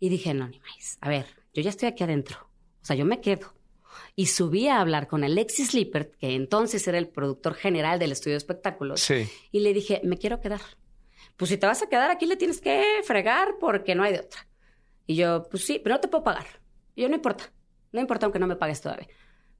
Y 0.00 0.08
dije, 0.08 0.32
no, 0.34 0.46
ni 0.48 0.60
más. 0.60 0.98
A 1.00 1.08
ver, 1.08 1.26
yo 1.52 1.62
ya 1.62 1.70
estoy 1.70 1.88
aquí 1.88 2.04
adentro. 2.04 2.38
O 2.80 2.84
sea, 2.84 2.94
yo 2.94 3.04
me 3.04 3.20
quedo. 3.20 3.52
Y 4.14 4.26
subí 4.26 4.68
a 4.68 4.80
hablar 4.80 5.08
con 5.08 5.24
Alexis 5.24 5.74
Lippert, 5.74 6.14
que 6.16 6.34
entonces 6.34 6.86
era 6.86 6.98
el 6.98 7.08
productor 7.08 7.54
general 7.54 7.98
del 7.98 8.12
estudio 8.12 8.34
de 8.34 8.38
espectáculos. 8.38 9.00
Sí. 9.00 9.28
Y 9.52 9.60
le 9.60 9.72
dije, 9.74 10.00
me 10.04 10.16
quiero 10.18 10.40
quedar. 10.40 10.60
Pues 11.36 11.50
si 11.50 11.56
te 11.56 11.66
vas 11.66 11.82
a 11.82 11.88
quedar 11.88 12.10
aquí 12.10 12.26
le 12.26 12.36
tienes 12.36 12.60
que 12.60 12.84
fregar 13.04 13.56
porque 13.60 13.94
no 13.94 14.02
hay 14.04 14.12
de 14.12 14.20
otra. 14.20 14.46
Y 15.06 15.16
yo, 15.16 15.44
pues 15.50 15.64
sí, 15.64 15.80
pero 15.82 15.96
no 15.96 16.00
te 16.00 16.08
puedo 16.08 16.22
pagar. 16.24 16.46
Y 16.94 17.02
yo, 17.02 17.08
no 17.08 17.14
importa. 17.16 17.52
No 17.92 18.00
importa 18.00 18.26
aunque 18.26 18.38
no 18.38 18.46
me 18.46 18.56
pagues 18.56 18.80
todavía. 18.80 19.08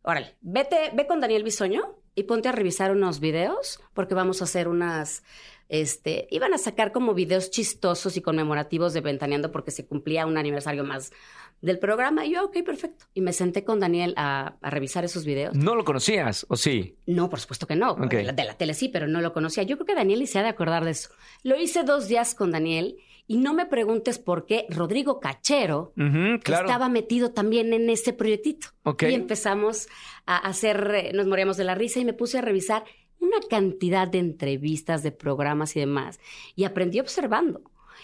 Órale, 0.03 0.37
vete, 0.41 0.91
ve 0.95 1.07
con 1.07 1.21
Daniel 1.21 1.43
Bisoño 1.43 1.97
y 2.15 2.23
ponte 2.23 2.49
a 2.49 2.53
revisar 2.53 2.93
unos 2.93 3.21
videos 3.21 3.81
porque 3.95 4.15
vamos 4.15 4.41
a 4.41 4.45
hacer 4.45 4.69
unas, 4.69 5.23
este, 5.69 6.29
iban 6.31 6.55
a 6.55 6.59
sacar 6.59 6.93
como 6.93 7.15
videos 7.15 7.51
chistosos 7.51 8.17
y 8.17 8.23
conmemorativos 8.23 8.95
de 8.95 9.01
Ventaneando 9.01 9.53
porque 9.53 9.71
se 9.71 9.87
cumplía 9.87 10.25
un 10.25 10.39
aniversario 10.39 10.85
más 10.85 11.13
del 11.61 11.79
programa. 11.79 12.25
Y 12.25 12.33
yo, 12.33 12.45
ok, 12.45 12.63
perfecto. 12.65 13.07
Y 13.13 13.21
me 13.21 13.33
senté 13.33 13.65
con 13.65 13.81
Daniel 13.81 14.15
a, 14.17 14.57
a 14.63 14.71
revisar 14.71 15.05
esos 15.05 15.25
videos. 15.25 15.55
¿No 15.57 15.75
lo 15.75 15.85
conocías 15.85 16.47
o 16.49 16.57
sí? 16.57 16.97
No, 17.07 17.29
por 17.29 17.41
supuesto 17.41 17.67
que 17.67 17.77
no. 17.77 17.95
De, 17.95 18.23
la, 18.23 18.33
de 18.33 18.45
la 18.45 18.55
tele 18.55 18.75
sí, 18.75 18.89
pero 18.89 19.09
no 19.09 19.21
lo 19.21 19.33
conocía. 19.33 19.65
Yo 19.65 19.77
creo 19.77 19.87
que 19.87 19.95
Daniel 19.95 20.23
y 20.23 20.27
se 20.27 20.39
ha 20.39 20.43
de 20.43 20.49
acordar 20.49 20.85
de 20.85 20.93
eso. 20.93 21.11
Lo 21.43 21.61
hice 21.61 21.83
dos 21.83 22.09
días 22.09 22.35
con 22.35 22.53
Daniel 22.53 22.97
y 23.29 23.37
no 23.37 23.53
me 23.53 23.67
preguntes 23.67 24.19
por 24.19 24.47
qué 24.47 24.67
Rodrigo 24.71 25.21
Cachero 25.21 25.93
claro. 25.95 26.67
estaba 26.67 26.89
metido 26.89 27.31
también 27.33 27.75
en 27.75 27.91
ese 27.91 28.15
proyectito. 28.15 28.69
Y 29.01 29.13
empezamos 29.13 29.87
a 30.25 30.39
hacer, 30.39 30.91
eh, 30.95 31.13
nos 31.13 31.27
moríamos 31.27 31.59
de 31.59 31.65
la 31.65 31.75
risa 31.75 32.01
y 32.01 32.07
me 32.07 32.15
puse 32.15 32.39
a 32.39 32.41
revisar 32.41 32.85
una 33.21 33.37
cantidad 33.51 34.09
de 34.09 34.19
entrevistas, 34.19 35.03
de 35.03 35.13
programas 35.13 35.77
y 35.77 35.81
demás. 35.81 36.19
Y 36.57 36.65
aprendí 36.65 37.01
observando. 37.01 37.63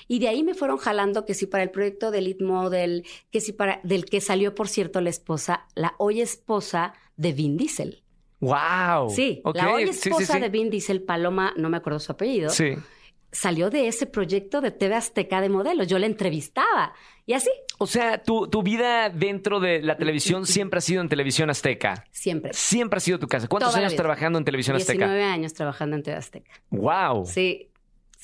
Y 0.08 0.18
de 0.18 0.28
ahí 0.28 0.42
me 0.42 0.52
fueron 0.52 0.76
jalando 0.76 1.24
que 1.24 1.32
sí 1.32 1.46
para 1.46 1.62
el 1.62 1.70
proyecto 1.70 2.10
de 2.10 2.18
Elite 2.18 2.44
Model, 2.44 3.06
que 3.30 3.40
sí 3.40 3.52
para, 3.52 3.80
del 3.82 4.04
que 4.04 4.20
salió, 4.20 4.54
por 4.54 4.68
cierto, 4.68 5.00
la 5.00 5.08
esposa, 5.08 5.66
la 5.74 5.94
hoy 5.96 6.20
esposa 6.20 6.92
de 7.16 7.32
Vin 7.32 7.56
Diesel. 7.56 8.02
¡Wow! 8.40 9.08
Sí, 9.08 9.40
la 9.54 9.72
hoy 9.72 9.86
sí, 9.86 9.92
sí, 9.94 10.08
esposa 10.10 10.34
sí. 10.34 10.40
de 10.40 10.48
Vin 10.50 10.68
Diesel, 10.68 11.02
Paloma, 11.02 11.54
no 11.56 11.70
me 11.70 11.78
acuerdo 11.78 11.98
su 11.98 12.12
apellido, 12.12 12.50
Sí. 12.50 12.74
Salió 13.34 13.68
de 13.68 13.88
ese 13.88 14.06
proyecto 14.06 14.60
de 14.60 14.70
TV 14.70 14.94
Azteca 14.94 15.40
de 15.40 15.48
modelos. 15.50 15.86
Yo 15.88 15.98
la 15.98 16.06
entrevistaba 16.06 16.94
y 17.26 17.32
así, 17.34 17.50
O 17.78 17.86
sea, 17.86 18.22
tu, 18.22 18.48
tu 18.48 18.62
vida 18.62 19.10
dentro 19.10 19.58
de 19.60 19.82
la 19.82 19.96
televisión 19.96 20.46
siempre 20.46 20.78
ha 20.78 20.80
sido 20.80 21.02
en 21.02 21.08
televisión 21.08 21.50
azteca. 21.50 22.06
siempre. 22.10 22.52
Siempre 22.54 22.96
ha 22.98 23.00
sido 23.00 23.18
tu 23.18 23.26
casa. 23.28 23.48
¿Cuántos 23.48 23.72
Toda 23.72 23.80
años 23.84 23.96
trabajando 23.96 24.38
en 24.38 24.44
televisión 24.44 24.76
19 24.76 25.04
azteca? 25.12 25.32
años 25.32 25.52
trabajando 25.52 25.96
en 25.96 26.02
TV 26.02 26.16
Azteca. 26.16 26.50
¡Wow! 26.70 27.26
Sí. 27.26 27.68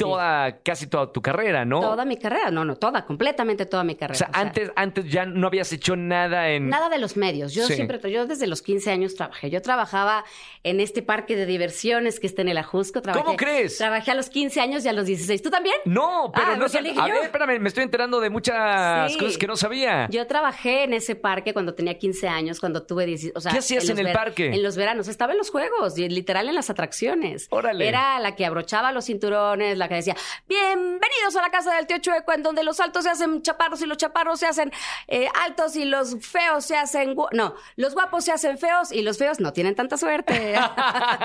Toda, 0.04 0.58
casi 0.62 0.86
toda 0.86 1.12
tu 1.12 1.22
carrera, 1.22 1.64
¿no? 1.64 1.80
Toda 1.80 2.04
mi 2.04 2.16
carrera, 2.16 2.50
no, 2.50 2.64
no, 2.64 2.76
toda, 2.76 3.04
completamente 3.06 3.66
toda 3.66 3.84
mi 3.84 3.94
carrera. 3.94 4.14
O 4.14 4.18
sea, 4.18 4.30
antes, 4.32 4.70
antes 4.76 5.04
ya 5.10 5.26
no 5.26 5.46
habías 5.46 5.72
hecho 5.72 5.96
nada 5.96 6.50
en... 6.50 6.68
Nada 6.68 6.88
de 6.88 6.98
los 6.98 7.16
medios. 7.16 7.54
Yo 7.54 7.66
Sí. 7.66 7.74
siempre, 7.74 7.98
yo 8.10 8.26
desde 8.26 8.46
los 8.46 8.62
15 8.62 8.90
años 8.90 9.14
trabajé. 9.14 9.50
Yo 9.50 9.62
trabajaba 9.62 10.24
en 10.64 10.80
este 10.80 11.02
parque 11.02 11.36
de 11.36 11.46
diversiones 11.46 12.18
que 12.20 12.26
está 12.26 12.42
en 12.42 12.48
el 12.48 12.58
Ajusco. 12.58 13.00
Trabajé, 13.02 13.24
¿Cómo 13.24 13.36
crees? 13.36 13.78
Trabajé 13.78 14.10
a 14.10 14.14
los 14.14 14.28
15 14.30 14.60
años 14.60 14.84
y 14.84 14.88
a 14.88 14.92
los 14.92 15.06
16. 15.06 15.42
¿Tú 15.42 15.50
también? 15.50 15.76
No, 15.84 16.30
pero 16.34 16.46
Ah, 16.52 16.56
no 16.56 16.66
dije 16.68 17.00
A 17.00 17.04
ver, 17.06 17.24
espérame, 17.24 17.58
me 17.60 17.68
estoy 17.68 17.84
enterando 17.84 18.20
de 18.20 18.30
muchas 18.30 19.12
Sí. 19.12 19.18
cosas 19.18 19.38
que 19.38 19.46
no 19.46 19.56
sabía. 19.56 20.08
Yo 20.10 20.26
trabajé 20.26 20.84
en 20.84 20.94
ese 20.94 21.14
parque 21.14 21.52
cuando 21.52 21.74
tenía 21.74 21.98
15 21.98 22.28
años, 22.28 22.60
cuando 22.60 22.82
tuve 22.82 23.06
16. 23.06 23.32
O 23.36 23.40
sea, 23.40 23.52
¿Qué 23.52 23.58
hacías 23.58 23.88
en 23.88 23.98
el 23.98 24.04
ver- 24.06 24.14
parque? 24.14 24.46
En 24.46 24.62
los 24.62 24.76
veranos. 24.76 25.08
Estaba 25.08 25.32
en 25.32 25.38
los 25.38 25.50
juegos, 25.50 25.96
literal 25.98 26.48
en 26.48 26.54
las 26.54 26.70
atracciones. 26.70 27.46
Órale. 27.50 27.88
Era 27.88 28.18
la 28.20 28.34
que 28.36 28.44
abrochaba 28.46 28.92
los 28.92 29.04
cinturones, 29.06 29.76
la 29.78 29.88
que 29.90 29.96
decía, 29.96 30.16
bienvenidos 30.48 31.34
a 31.36 31.42
la 31.42 31.50
casa 31.50 31.74
del 31.74 31.86
tío 31.86 31.98
Chueco, 31.98 32.32
en 32.32 32.44
donde 32.44 32.62
los 32.62 32.78
altos 32.78 33.02
se 33.02 33.10
hacen 33.10 33.42
chaparros 33.42 33.82
y 33.82 33.86
los 33.86 33.98
chaparros 33.98 34.38
se 34.38 34.46
hacen 34.46 34.72
eh, 35.08 35.26
altos 35.44 35.74
y 35.74 35.84
los 35.84 36.16
feos 36.20 36.64
se 36.64 36.76
hacen... 36.76 37.16
No, 37.32 37.56
los 37.74 37.94
guapos 37.94 38.24
se 38.24 38.30
hacen 38.30 38.56
feos 38.56 38.92
y 38.92 39.02
los 39.02 39.18
feos 39.18 39.40
no 39.40 39.52
tienen 39.52 39.74
tanta 39.74 39.96
suerte. 39.96 40.54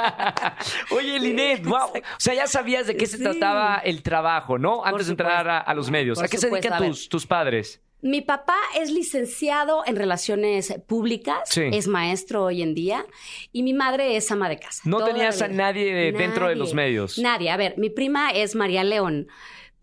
Oye, 0.90 1.20
Linet, 1.20 1.64
wow. 1.64 1.90
O 1.90 2.02
sea, 2.18 2.34
ya 2.34 2.48
sabías 2.48 2.88
de 2.88 2.98
qué 2.98 3.06
se 3.06 3.20
trataba 3.20 3.78
el 3.84 4.02
trabajo, 4.02 4.58
¿no? 4.58 4.84
Antes 4.84 5.06
de 5.06 5.12
entrar 5.12 5.48
a, 5.48 5.60
a 5.60 5.74
los 5.76 5.92
medios. 5.92 6.18
Por 6.18 6.26
¿A 6.26 6.28
qué 6.28 6.40
se 6.40 6.50
dedican 6.50 6.88
tus, 6.88 7.08
tus 7.08 7.28
padres? 7.28 7.80
Mi 8.06 8.22
papá 8.22 8.56
es 8.80 8.92
licenciado 8.92 9.82
en 9.88 9.96
relaciones 9.96 10.72
públicas, 10.86 11.40
Sí. 11.50 11.64
es 11.74 11.88
maestro 11.88 12.44
hoy 12.44 12.62
en 12.62 12.76
día, 12.76 13.04
y 13.52 13.64
mi 13.64 13.74
madre 13.74 14.16
es 14.16 14.30
ama 14.30 14.48
de 14.48 14.60
casa. 14.60 14.84
No 14.86 15.00
Toda 15.00 15.10
tenías 15.12 15.42
a 15.42 15.48
nadie 15.48 15.92
de- 15.92 16.12
dentro 16.12 16.48
de 16.48 16.54
los 16.56 16.76
medios. 16.76 17.18
Nadie. 17.18 17.50
A 17.50 17.58
ver, 17.58 17.80
mi 17.80 17.90
prima 17.90 18.30
es 18.30 18.54
María 18.54 18.84
León, 18.84 19.28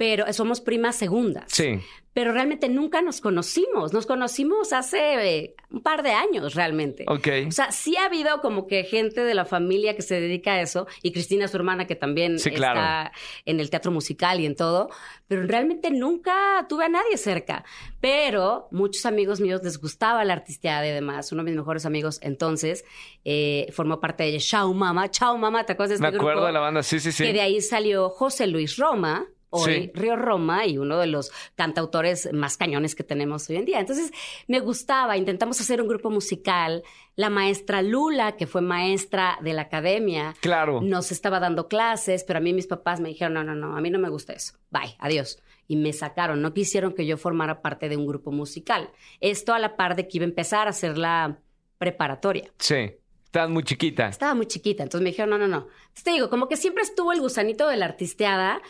pero 0.02 0.32
somos 0.32 0.60
primas 0.60 0.96
segundas. 0.96 1.44
Sí. 1.46 1.78
Pero 2.12 2.32
realmente 2.32 2.68
nunca 2.68 3.00
nos 3.02 3.20
conocimos. 3.20 3.92
Nos 3.92 4.04
conocimos 4.04 4.72
hace 4.72 4.98
eh, 5.44 5.54
un 5.70 5.80
par 5.80 6.02
de 6.02 6.10
años, 6.10 6.56
realmente. 6.56 7.04
Ok. 7.06 7.28
O 7.46 7.52
sea, 7.52 7.70
sí 7.70 7.96
ha 7.96 8.06
habido 8.06 8.40
como 8.40 8.66
que 8.66 8.82
gente 8.82 9.20
de 9.22 9.32
la 9.32 9.44
familia 9.44 9.94
que 9.94 10.02
se 10.02 10.20
dedica 10.20 10.54
a 10.54 10.60
eso, 10.60 10.88
y 11.04 11.12
Cristina, 11.12 11.46
su 11.46 11.56
hermana, 11.56 11.86
que 11.86 11.94
también 11.94 12.40
Sí, 12.40 12.50
claro. 12.50 12.80
está 12.80 13.12
en 13.44 13.60
el 13.60 13.70
teatro 13.70 13.92
musical 13.92 14.40
y 14.40 14.46
en 14.46 14.56
todo, 14.56 14.90
pero 15.28 15.46
realmente 15.46 15.92
nunca 15.92 16.66
tuve 16.68 16.86
a 16.86 16.88
nadie 16.88 17.16
cerca. 17.16 17.64
Pero 18.00 18.66
muchos 18.72 19.06
amigos 19.06 19.40
míos 19.40 19.60
les 19.62 19.78
gustaba 19.80 20.24
la 20.24 20.32
artisteada 20.32 20.84
y 20.84 20.90
demás. 20.90 21.30
Uno 21.30 21.44
de 21.44 21.50
mis 21.52 21.56
mejores 21.58 21.86
amigos 21.86 22.18
entonces 22.22 22.84
eh, 23.24 23.68
formó 23.72 24.00
parte 24.00 24.24
de 24.24 24.36
Chao 24.38 24.74
Mama. 24.74 25.08
Chao 25.12 25.38
Mama, 25.38 25.64
¿te 25.64 25.74
acuerdas 25.74 26.00
de 26.00 26.02
Me 26.02 26.08
este 26.08 26.16
acuerdo 26.18 26.40
grupo? 26.40 26.46
de 26.48 26.52
la 26.54 26.60
banda, 26.60 26.82
sí, 26.82 26.98
sí, 26.98 27.12
sí. 27.12 27.22
Que 27.22 27.32
de 27.32 27.40
ahí 27.40 27.60
salió 27.60 28.10
José 28.10 28.48
Luis 28.48 28.76
Roma, 28.76 29.28
hoy 29.54 29.72
Sí. 29.74 29.90
Río 29.94 30.16
Roma, 30.16 30.66
y 30.66 30.78
uno 30.78 30.98
de 30.98 31.06
los 31.06 31.30
cantautores 31.54 32.28
más 32.32 32.56
cañones 32.56 32.94
que 32.94 33.04
tenemos 33.04 33.48
hoy 33.48 33.56
en 33.56 33.64
día. 33.64 33.78
Entonces, 33.80 34.10
me 34.48 34.58
gustaba, 34.60 35.16
intentamos 35.16 35.60
hacer 35.60 35.80
un 35.80 35.88
grupo 35.88 36.10
musical. 36.10 36.82
La 37.16 37.28
maestra 37.30 37.82
Lula, 37.82 38.36
que 38.36 38.46
fue 38.46 38.62
maestra 38.62 39.38
de 39.42 39.52
la 39.52 39.62
academia, 39.62 40.34
Claro. 40.40 40.80
nos 40.80 41.12
estaba 41.12 41.38
dando 41.38 41.68
clases, 41.68 42.24
pero 42.24 42.38
a 42.38 42.40
mí 42.42 42.52
mis 42.52 42.66
papás 42.66 42.98
me 43.00 43.10
dijeron, 43.10 43.34
no, 43.34 43.44
no, 43.44 43.54
no, 43.54 43.76
a 43.76 43.80
mí 43.80 43.90
no 43.90 43.98
me 43.98 44.08
gusta 44.08 44.32
eso. 44.32 44.54
Bye, 44.70 44.96
adiós. 44.98 45.38
Y 45.68 45.76
me 45.76 45.92
sacaron, 45.92 46.40
no 46.42 46.52
quisieron 46.54 46.92
que 46.94 47.06
yo 47.06 47.16
formara 47.18 47.60
parte 47.62 47.88
de 47.88 47.96
un 47.96 48.06
grupo 48.06 48.32
musical. 48.32 48.90
Esto 49.20 49.52
a 49.54 49.58
la 49.58 49.76
par 49.76 49.94
de 49.96 50.08
que 50.08 50.18
iba 50.18 50.24
a 50.24 50.28
empezar 50.28 50.66
a 50.66 50.70
hacer 50.70 50.96
la 50.98 51.38
preparatoria. 51.78 52.50
Sí. 52.58 52.96
Estabas 53.24 53.48
muy 53.48 53.62
chiquita. 53.62 54.08
Estaba 54.08 54.34
muy 54.34 54.44
chiquita, 54.46 54.82
entonces 54.82 55.02
me 55.02 55.10
dijeron, 55.10 55.30
no, 55.30 55.38
no, 55.38 55.48
no. 55.48 55.66
Entonces 55.80 56.04
te 56.04 56.10
digo, 56.10 56.28
como 56.28 56.48
que 56.48 56.56
siempre 56.58 56.82
estuvo 56.82 57.12
el 57.12 57.20
gusanito 57.20 57.66
de 57.66 57.78
la 57.78 57.86
artisteada. 57.86 58.60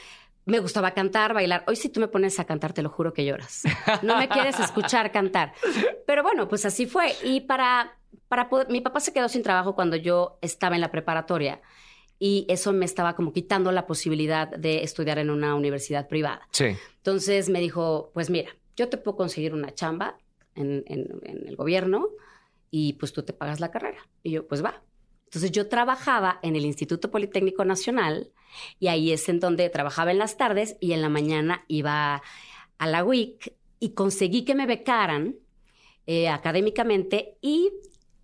Me 0.45 0.59
gustaba 0.59 0.91
cantar, 0.93 1.35
bailar. 1.35 1.65
Hoy 1.69 1.77
si 1.77 1.89
tú 1.89 2.01
me 2.01 2.09
pones 2.09 2.39
a 2.41 2.45
cantar, 2.45 2.73
te 2.73 2.83
lo 2.83 2.89
juro 2.91 3.13
que 3.13 3.25
lloras. 3.25 3.63
No 4.03 4.19
me 4.19 4.29
quieres 4.29 4.59
escuchar 4.59 5.13
cantar. 5.13 5.53
Pero 6.07 6.23
bueno, 6.23 6.49
pues 6.49 6.65
así 6.67 6.87
fue. 6.87 7.13
Y 7.23 7.43
para, 7.43 7.97
para 8.29 8.49
poder, 8.49 8.69
mi 8.69 8.81
papá 8.81 8.99
se 9.01 9.13
quedó 9.13 9.29
sin 9.29 9.43
trabajo 9.43 9.75
cuando 9.75 9.97
yo 9.97 10.39
estaba 10.43 10.75
en 10.75 10.81
la 10.81 10.91
preparatoria. 10.91 11.61
Y 12.19 12.47
eso 12.49 12.73
me 12.73 12.85
estaba 12.85 13.15
como 13.15 13.33
quitando 13.33 13.71
la 13.73 13.87
posibilidad 13.87 14.49
de 14.49 14.83
estudiar 14.83 15.19
en 15.19 15.31
una 15.31 15.55
universidad 15.55 16.09
privada. 16.09 16.47
Sí. 16.53 16.77
Entonces 16.97 17.49
me 17.49 17.61
dijo, 17.61 18.11
pues 18.15 18.31
mira, 18.31 18.51
yo 18.77 18.89
te 18.89 18.97
puedo 18.97 19.17
conseguir 19.17 19.55
una 19.55 19.73
chamba 19.75 20.19
en, 20.55 20.83
en- 20.87 21.21
en 21.25 21.47
el 21.49 21.57
gobierno 21.57 22.09
y 22.71 22.95
pues 22.95 23.13
tú 23.13 23.23
te 23.23 23.33
pagas 23.33 23.61
la 23.61 23.71
carrera. 23.71 23.99
Y 24.23 24.33
yo, 24.33 24.47
pues 24.47 24.65
va. 24.65 24.83
Entonces 25.25 25.51
yo 25.53 25.69
trabajaba 25.69 26.39
en 26.43 26.57
el 26.57 26.65
Instituto 26.65 27.11
Politécnico 27.11 27.65
Nacional 27.65 28.31
y 28.79 28.89
ahí 28.89 29.13
es 29.13 29.29
en 29.29 29.41
donde 29.41 29.69
trabajaba 29.71 30.11
en 30.11 30.19
las 30.19 30.37
tardes 30.37 30.77
y 30.81 30.93
en 30.93 31.03
la 31.03 31.09
mañana 31.09 31.65
iba 31.69 32.23
a 32.79 32.87
la 32.87 33.05
WIC 33.05 33.55
y 33.81 33.91
conseguí 33.95 34.45
que 34.45 34.55
me 34.55 34.67
becaran 34.67 35.37
eh, 36.07 36.29
académicamente 36.29 37.37
y 37.41 37.71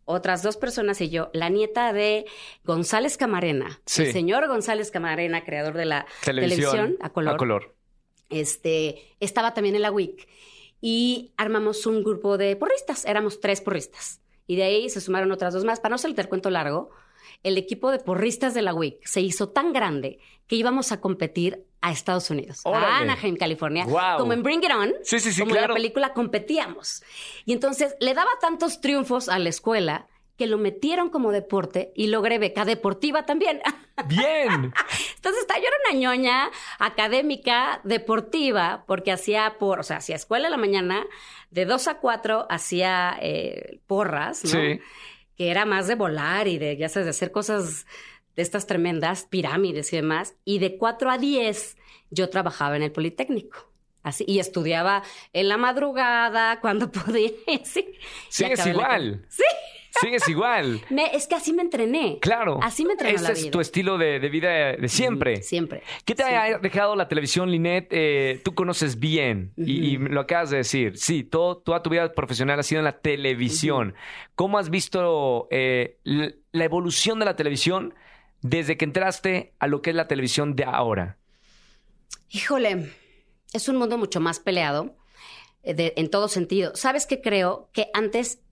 otras 0.05 0.43
dos 0.43 0.57
personas 0.57 1.01
y 1.03 1.11
yo, 1.11 1.29
la 1.35 1.49
nieta 1.51 1.93
de 1.93 2.25
González 2.65 3.17
Camarena, 3.19 3.81
Sí. 3.85 4.03
el 4.05 4.13
señor 4.13 4.49
González 4.49 4.91
Camarena, 4.91 5.45
creador 5.45 5.75
de 5.75 5.85
la 5.85 6.07
Televisión. 6.25 6.61
televisión, 6.71 6.97
a 7.03 7.11
color 7.13 7.35
A 7.35 7.37
color. 7.37 7.75
este, 8.31 9.17
estaba 9.21 9.55
también 9.55 9.75
en 9.77 9.83
la 9.83 9.91
WIC 9.91 10.27
y 10.81 11.33
armamos 11.37 11.87
un 11.87 12.03
grupo 12.03 12.39
de 12.39 12.57
porristas, 12.57 13.05
éramos 13.05 13.41
tres 13.41 13.61
porristas. 13.61 14.21
Y 14.47 14.57
de 14.57 14.63
ahí 14.63 14.89
se 14.89 15.01
sumaron 15.03 15.31
otras 15.31 15.53
dos 15.53 15.65
más. 15.65 15.79
Para 15.79 15.91
no 15.91 15.97
hacerte 15.97 16.23
el 16.23 16.29
cuento 16.29 16.49
largo, 16.51 16.91
el 17.43 17.59
equipo 17.59 17.91
de 17.91 17.99
porristas 17.99 18.55
de 18.55 18.63
la 18.63 18.75
WIC 18.75 19.07
se 19.07 19.21
hizo 19.21 19.49
tan 19.51 19.73
grande 19.73 20.19
que 20.47 20.57
íbamos 20.57 20.93
a 20.93 21.01
competir 21.01 21.65
a 21.81 21.93
Estados 21.93 22.31
Unidos, 22.31 22.61
Órale. 22.65 22.87
a 22.87 22.99
Anaheim, 22.99 23.37
California, 23.37 23.85
Guau. 23.85 24.19
como 24.19 24.33
en 24.33 24.43
Bring 24.43 24.65
It 24.65 24.71
On, 24.73 24.93
Sí, 25.03 25.21
sí, 25.21 25.33
sí, 25.33 25.41
como 25.43 25.55
en 25.55 25.63
la 25.63 25.75
película 25.75 26.13
competíamos. 26.13 27.03
Y 27.45 27.53
entonces 27.53 27.95
le 28.01 28.15
daba 28.15 28.31
tantos 28.41 28.81
triunfos 28.81 29.29
a 29.29 29.39
la 29.39 29.49
escuela 29.49 30.09
que 30.39 30.47
lo 30.47 30.57
metieron 30.57 31.11
como 31.11 31.33
deporte 31.33 31.93
y 31.97 32.07
logré 32.07 32.39
beca 32.39 32.65
deportiva 32.65 33.27
también. 33.27 33.61
Bien. 34.07 34.73
Entonces, 35.17 35.47
yo 35.49 35.55
era 35.57 35.77
una 35.91 35.99
ñoña 35.99 36.51
académica, 36.79 37.81
deportiva, 37.83 38.85
porque 38.87 39.11
hacía 39.11 39.57
por, 39.59 39.81
o 39.81 39.83
sea, 39.83 39.97
hacía 39.97 40.15
escuela 40.15 40.47
en 40.47 40.53
la 40.53 40.57
mañana, 40.57 41.05
de 41.51 41.65
2 41.65 41.89
a 41.89 41.99
4 41.99 42.47
hacía 42.49 43.19
eh, 43.21 43.81
porras, 43.89 44.45
¿no? 44.45 44.51
Sí. 44.51 44.81
Que 45.39 45.51
era 45.51 45.65
más 45.65 45.87
de 45.87 45.95
volar 45.95 46.49
y 46.49 46.59
de, 46.59 46.77
ya 46.77 46.91
sabes, 46.91 47.07
de 47.07 47.11
hacer 47.11 47.33
cosas 47.33 47.87
de 48.37 48.43
estas 48.43 48.67
tremendas, 48.67 49.25
pirámides 49.25 49.93
y 49.93 49.97
demás. 49.97 50.35
Y 50.45 50.59
de 50.59 50.77
4 50.77 51.11
a 51.11 51.19
10 51.19 51.77
yo 52.11 52.29
trabajaba 52.29 52.77
en 52.77 52.83
el 52.83 52.93
Politécnico. 52.93 53.73
Así, 54.03 54.25
y 54.27 54.39
estudiaba 54.39 55.03
en 55.33 55.49
la 55.49 55.57
madrugada, 55.57 56.61
cuando 56.61 56.91
podía. 56.93 57.31
Sí, 57.65 58.45
acabé 58.45 58.75
la 58.75 58.81
igual. 58.81 59.27
Sí. 59.29 59.45
Sigues 60.01 60.29
igual. 60.29 60.81
Me- 60.91 61.15
es 61.15 61.27
que 61.27 61.35
así 61.35 61.53
me 61.53 61.63
entrené. 61.63 62.19
Claro. 62.21 62.59
Así 62.63 62.85
me 62.85 62.93
entrenó 62.93 63.15
Ese 63.17 63.25
la 63.25 63.31
es 63.33 63.41
vida. 63.43 63.51
tu 63.51 63.61
estilo 63.61 63.99
de, 63.99 64.21
de 64.21 64.29
vida 64.29 64.49
de 64.77 64.89
siempre. 64.89 65.43
Siempre. 65.43 65.83
¿Qué 66.05 66.15
te 66.15 66.23
Siempre. 66.25 66.55
ha 66.55 66.59
dejado 66.59 66.97
la 66.97 67.09
televisión, 67.09 67.51
Linet? 67.51 67.89
Eh, 67.91 68.41
tú 68.45 68.55
conoces 68.55 68.99
bien 68.99 69.53
y, 69.57 69.95
y 69.95 69.97
lo 69.99 70.21
acabas 70.21 70.51
de 70.51 70.59
decir. 70.59 70.97
Sí, 70.99 71.25
todo, 71.25 71.59
toda 71.59 71.83
tu 71.83 71.91
vida 71.91 72.13
profesional 72.13 72.59
ha 72.59 72.63
sido 72.63 72.81
en 72.81 72.85
la 72.85 72.99
televisión. 73.01 73.95
¿Cómo 74.35 74.59
has 74.59 74.71
visto 74.71 75.49
eh, 75.51 75.99
la 76.05 76.65
evolución 76.65 77.19
de 77.19 77.25
la 77.25 77.37
televisión 77.37 77.95
desde 78.43 78.77
que 78.77 78.85
entraste 78.85 79.55
a 79.59 79.67
lo 79.67 79.83
que 79.83 79.91
es 79.91 79.97
la 79.97 80.07
televisión 80.09 80.55
de 80.55 80.65
ahora? 80.65 81.19
Híjole, 82.31 82.93
es 83.53 83.69
un 83.69 83.77
mundo 83.77 83.97
mucho 83.99 84.21
más 84.21 84.39
peleado 84.41 84.97
eh, 85.63 85.75
de- 85.75 85.95
en 85.97 86.11
todo 86.11 86.29
sentido. 86.29 86.75
¿Sabes 86.75 87.07
qué 87.07 87.21
creo? 87.21 87.71
Que 87.73 87.89
antes 87.95 88.43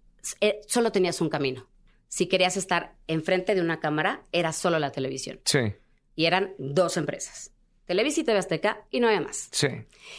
eh, 0.41 0.61
solo 0.67 0.91
tenías 0.93 1.21
un 1.21 1.29
camino. 1.29 1.67
Si 2.09 2.27
querías 2.27 2.57
estar 2.57 2.95
enfrente 3.07 3.55
de 3.55 3.61
una 3.61 3.81
cámara, 3.81 4.23
era 4.33 4.53
solo 4.53 4.79
la 4.79 4.93
televisión. 4.93 5.41
Sí, 5.45 5.75
Y 6.15 6.25
eran 6.27 6.55
dos 6.59 6.97
empresas, 6.97 7.53
Televisa 7.85 8.21
y 8.21 8.25
TV 8.25 8.39
Azteca, 8.39 8.85
y 8.91 9.01
no 9.01 9.09
había 9.09 9.21
más. 9.21 9.49
sí. 9.53 9.69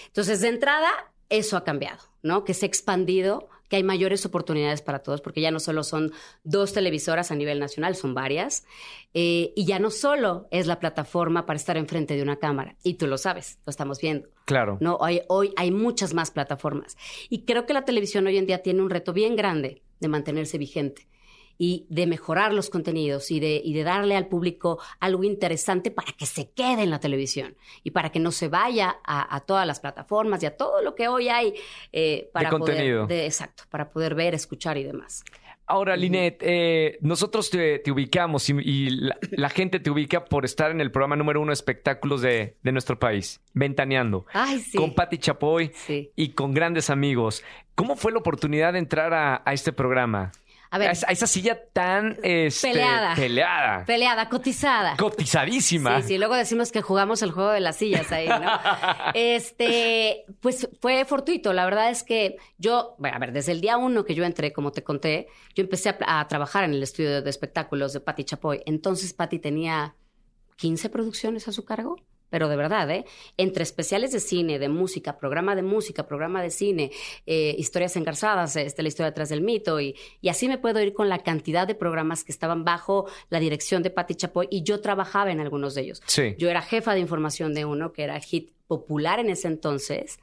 Entonces, 0.07 0.41
de 0.41 0.49
entrada, 0.49 0.89
eso 1.29 1.57
ha 1.57 1.63
cambiado, 1.63 1.99
¿no? 2.21 2.43
Que 2.43 2.53
se 2.53 2.65
ha 2.65 2.67
expandido, 2.67 3.49
que 3.69 3.75
hay 3.77 3.83
mayores 3.83 4.25
oportunidades 4.25 4.81
para 4.81 4.99
todos, 4.99 5.21
porque 5.21 5.41
ya 5.41 5.51
no 5.51 5.59
solo 5.59 5.83
son 5.83 6.11
dos 6.43 6.71
televisoras 6.73 7.31
a 7.31 7.35
nivel 7.35 7.59
nacional, 7.59 7.95
son 7.95 8.13
varias. 8.13 8.63
Eh, 9.13 9.51
y 9.55 9.65
ya 9.65 9.79
no 9.79 9.89
solo 9.89 10.47
es 10.51 10.67
la 10.67 10.79
plataforma 10.79 11.45
para 11.45 11.57
estar 11.57 11.75
enfrente 11.77 12.15
de 12.15 12.21
una 12.21 12.37
cámara, 12.37 12.75
y 12.83 12.93
tú 12.95 13.07
lo 13.07 13.17
sabes, 13.17 13.59
lo 13.65 13.71
estamos 13.71 13.99
viendo. 13.99 14.29
Claro. 14.45 14.77
No, 14.79 14.95
hoy, 14.97 15.21
hoy 15.27 15.53
hay 15.57 15.71
muchas 15.71 16.13
más 16.13 16.31
plataformas. 16.31 16.95
Y 17.29 17.43
creo 17.43 17.65
que 17.65 17.73
la 17.73 17.83
televisión 17.85 18.27
hoy 18.27 18.37
en 18.37 18.45
día 18.45 18.61
tiene 18.61 18.81
un 18.81 18.89
reto 18.89 19.11
bien 19.13 19.35
grande 19.35 19.81
de 19.99 20.07
mantenerse 20.07 20.57
vigente 20.57 21.07
y 21.59 21.87
de 21.89 22.05
mejorar 22.05 22.53
los 22.53 22.69
contenidos 22.69 23.31
y 23.31 23.39
de, 23.39 23.59
y 23.63 23.73
de 23.73 23.83
darle 23.83 24.15
al 24.15 24.27
público 24.27 24.79
algo 24.99 25.23
interesante 25.23 25.89
para 25.89 26.11
que 26.11 26.27
se 26.27 26.51
quede 26.51 26.83
en 26.83 26.91
la 26.91 26.99
televisión 26.99 27.55
y 27.83 27.89
para 27.91 28.11
que 28.11 28.19
no 28.19 28.31
se 28.31 28.47
vaya 28.47 28.97
a, 29.03 29.35
a 29.35 29.39
todas 29.39 29.65
las 29.65 29.79
plataformas 29.79 30.43
y 30.43 30.45
a 30.45 30.55
todo 30.55 30.83
lo 30.83 30.93
que 30.93 31.07
hoy 31.07 31.29
hay 31.29 31.55
eh, 31.91 32.29
para 32.31 32.51
contenido. 32.51 33.05
poder, 33.07 33.21
de- 33.21 33.25
exacto, 33.25 33.63
para 33.71 33.89
poder 33.89 34.13
ver, 34.13 34.35
escuchar 34.35 34.77
y 34.77 34.83
demás. 34.83 35.23
Ahora, 35.69 35.97
Linet, 35.97 36.37
eh, 36.41 36.97
nosotros 37.01 37.49
te, 37.49 37.81
ubicamos 37.91 38.49
y, 38.49 38.89
la, 38.89 39.49
gente 39.49 39.81
te 39.81 39.89
ubica 39.89 40.23
por 40.23 40.45
estar 40.45 40.71
en 40.71 40.79
el 40.79 40.91
programa 40.91 41.17
número 41.17 41.41
uno 41.41 41.49
de 41.49 41.55
espectáculos 41.55 42.21
de, 42.21 42.55
nuestro 42.63 42.97
país, 42.97 43.41
Ventaneando. 43.53 44.25
Ay, 44.31 44.59
sí. 44.59 44.77
Con 44.77 44.95
Patti 44.95 45.17
Chapoy 45.17 45.71
y 46.15 46.29
con 46.29 46.53
grandes 46.53 46.89
amigos. 46.89 47.43
¿Cómo 47.75 47.97
fue 47.97 48.13
la 48.13 48.19
oportunidad 48.19 48.73
de 48.73 48.79
entrar 48.79 49.13
a 49.13 49.53
este 49.53 49.73
programa? 49.73 50.31
A 50.69 50.77
ver. 50.77 50.89
A 50.89 51.11
esa, 51.11 51.27
silla 51.27 51.59
tan 51.73 52.17
este, 52.23 52.69
peleada. 52.69 53.15
Peleada. 53.15 53.85
Peleada, 53.85 54.29
cotizada. 54.29 54.97
Cotizadísima. 54.97 56.01
Sí, 56.01 56.09
sí, 56.09 56.17
luego 56.17 56.35
decimos 56.35 56.71
que 56.71 56.81
jugamos 56.81 57.21
el 57.21 57.31
juego 57.31 57.51
de 57.51 57.59
las 57.59 57.77
sillas 57.77 58.11
ahí, 58.11 58.27
¿no? 58.27 58.51
este, 59.13 60.25
pues 60.39 60.69
fue 60.81 61.05
fortuito. 61.05 61.53
La 61.53 61.65
verdad 61.65 61.89
es 61.89 62.03
que 62.03 62.37
yo, 62.57 62.95
bueno, 62.97 63.15
a 63.15 63.19
ver, 63.19 63.31
desde 63.31 63.51
el 63.51 63.61
día 63.61 63.77
uno 63.77 64.03
que 64.05 64.15
yo 64.15 64.23
entré, 64.23 64.53
como 64.53 64.71
te 64.71 64.83
conté, 64.83 65.27
yo 65.55 65.63
empecé 65.63 65.89
a, 65.89 66.19
a 66.19 66.27
trabajar 66.27 66.63
en 66.63 66.73
el 66.73 66.83
estudio 66.83 67.21
de 67.21 67.29
espectáculos 67.29 67.93
de 67.93 67.99
Patti 68.01 68.23
Chapoy. 68.23 68.61
Entonces 68.65 69.13
Patti 69.13 69.39
tenía 69.39 69.95
15 70.57 70.89
producciones 70.89 71.47
a 71.47 71.51
su 71.51 71.63
cargo 71.65 71.97
pero 72.29 72.49
de 72.49 72.55
verdad, 72.55 72.89
¿eh? 72.91 73.05
Entre 73.37 73.63
especiales 73.63 74.11
de 74.11 74.19
cine, 74.19 74.59
de 74.59 74.69
música, 74.69 75.17
programa 75.17 75.55
de 75.55 75.63
música, 75.63 76.07
programa 76.07 76.41
de 76.41 76.49
cine, 76.49 76.91
eh, 77.25 77.55
historias 77.57 77.95
engarzadas, 77.95 78.55
este, 78.55 78.81
la 78.81 78.89
historia 78.89 79.11
detrás 79.11 79.29
del 79.29 79.41
mito, 79.41 79.79
y, 79.79 79.95
y, 80.21 80.29
así 80.29 80.47
me 80.47 80.57
puedo 80.57 80.81
ir 80.81 80.93
con 80.93 81.09
la 81.09 81.19
cantidad 81.19 81.67
de 81.67 81.75
programas 81.75 82.23
que 82.23 82.31
estaban 82.31 82.63
bajo 82.63 83.07
la 83.29 83.39
dirección 83.39 83.83
de 83.83 83.89
Patti 83.89 84.15
Chapoy, 84.15 84.47
y 84.49 84.63
yo 84.63 84.81
trabajaba 84.81 85.31
en 85.31 85.39
algunos 85.39 85.75
de 85.75 85.81
ellos. 85.81 86.01
Sí. 86.05 86.35
Yo 86.37 86.49
era 86.49 86.61
jefa 86.61 86.93
de 86.93 86.99
información 86.99 87.53
de 87.53 87.65
uno, 87.65 87.93
que 87.93 88.03
era 88.03 88.19
Hit 88.19 88.56
popular 88.67 89.19
en 89.19 89.29
ese 89.29 89.47
entonces. 89.47 90.19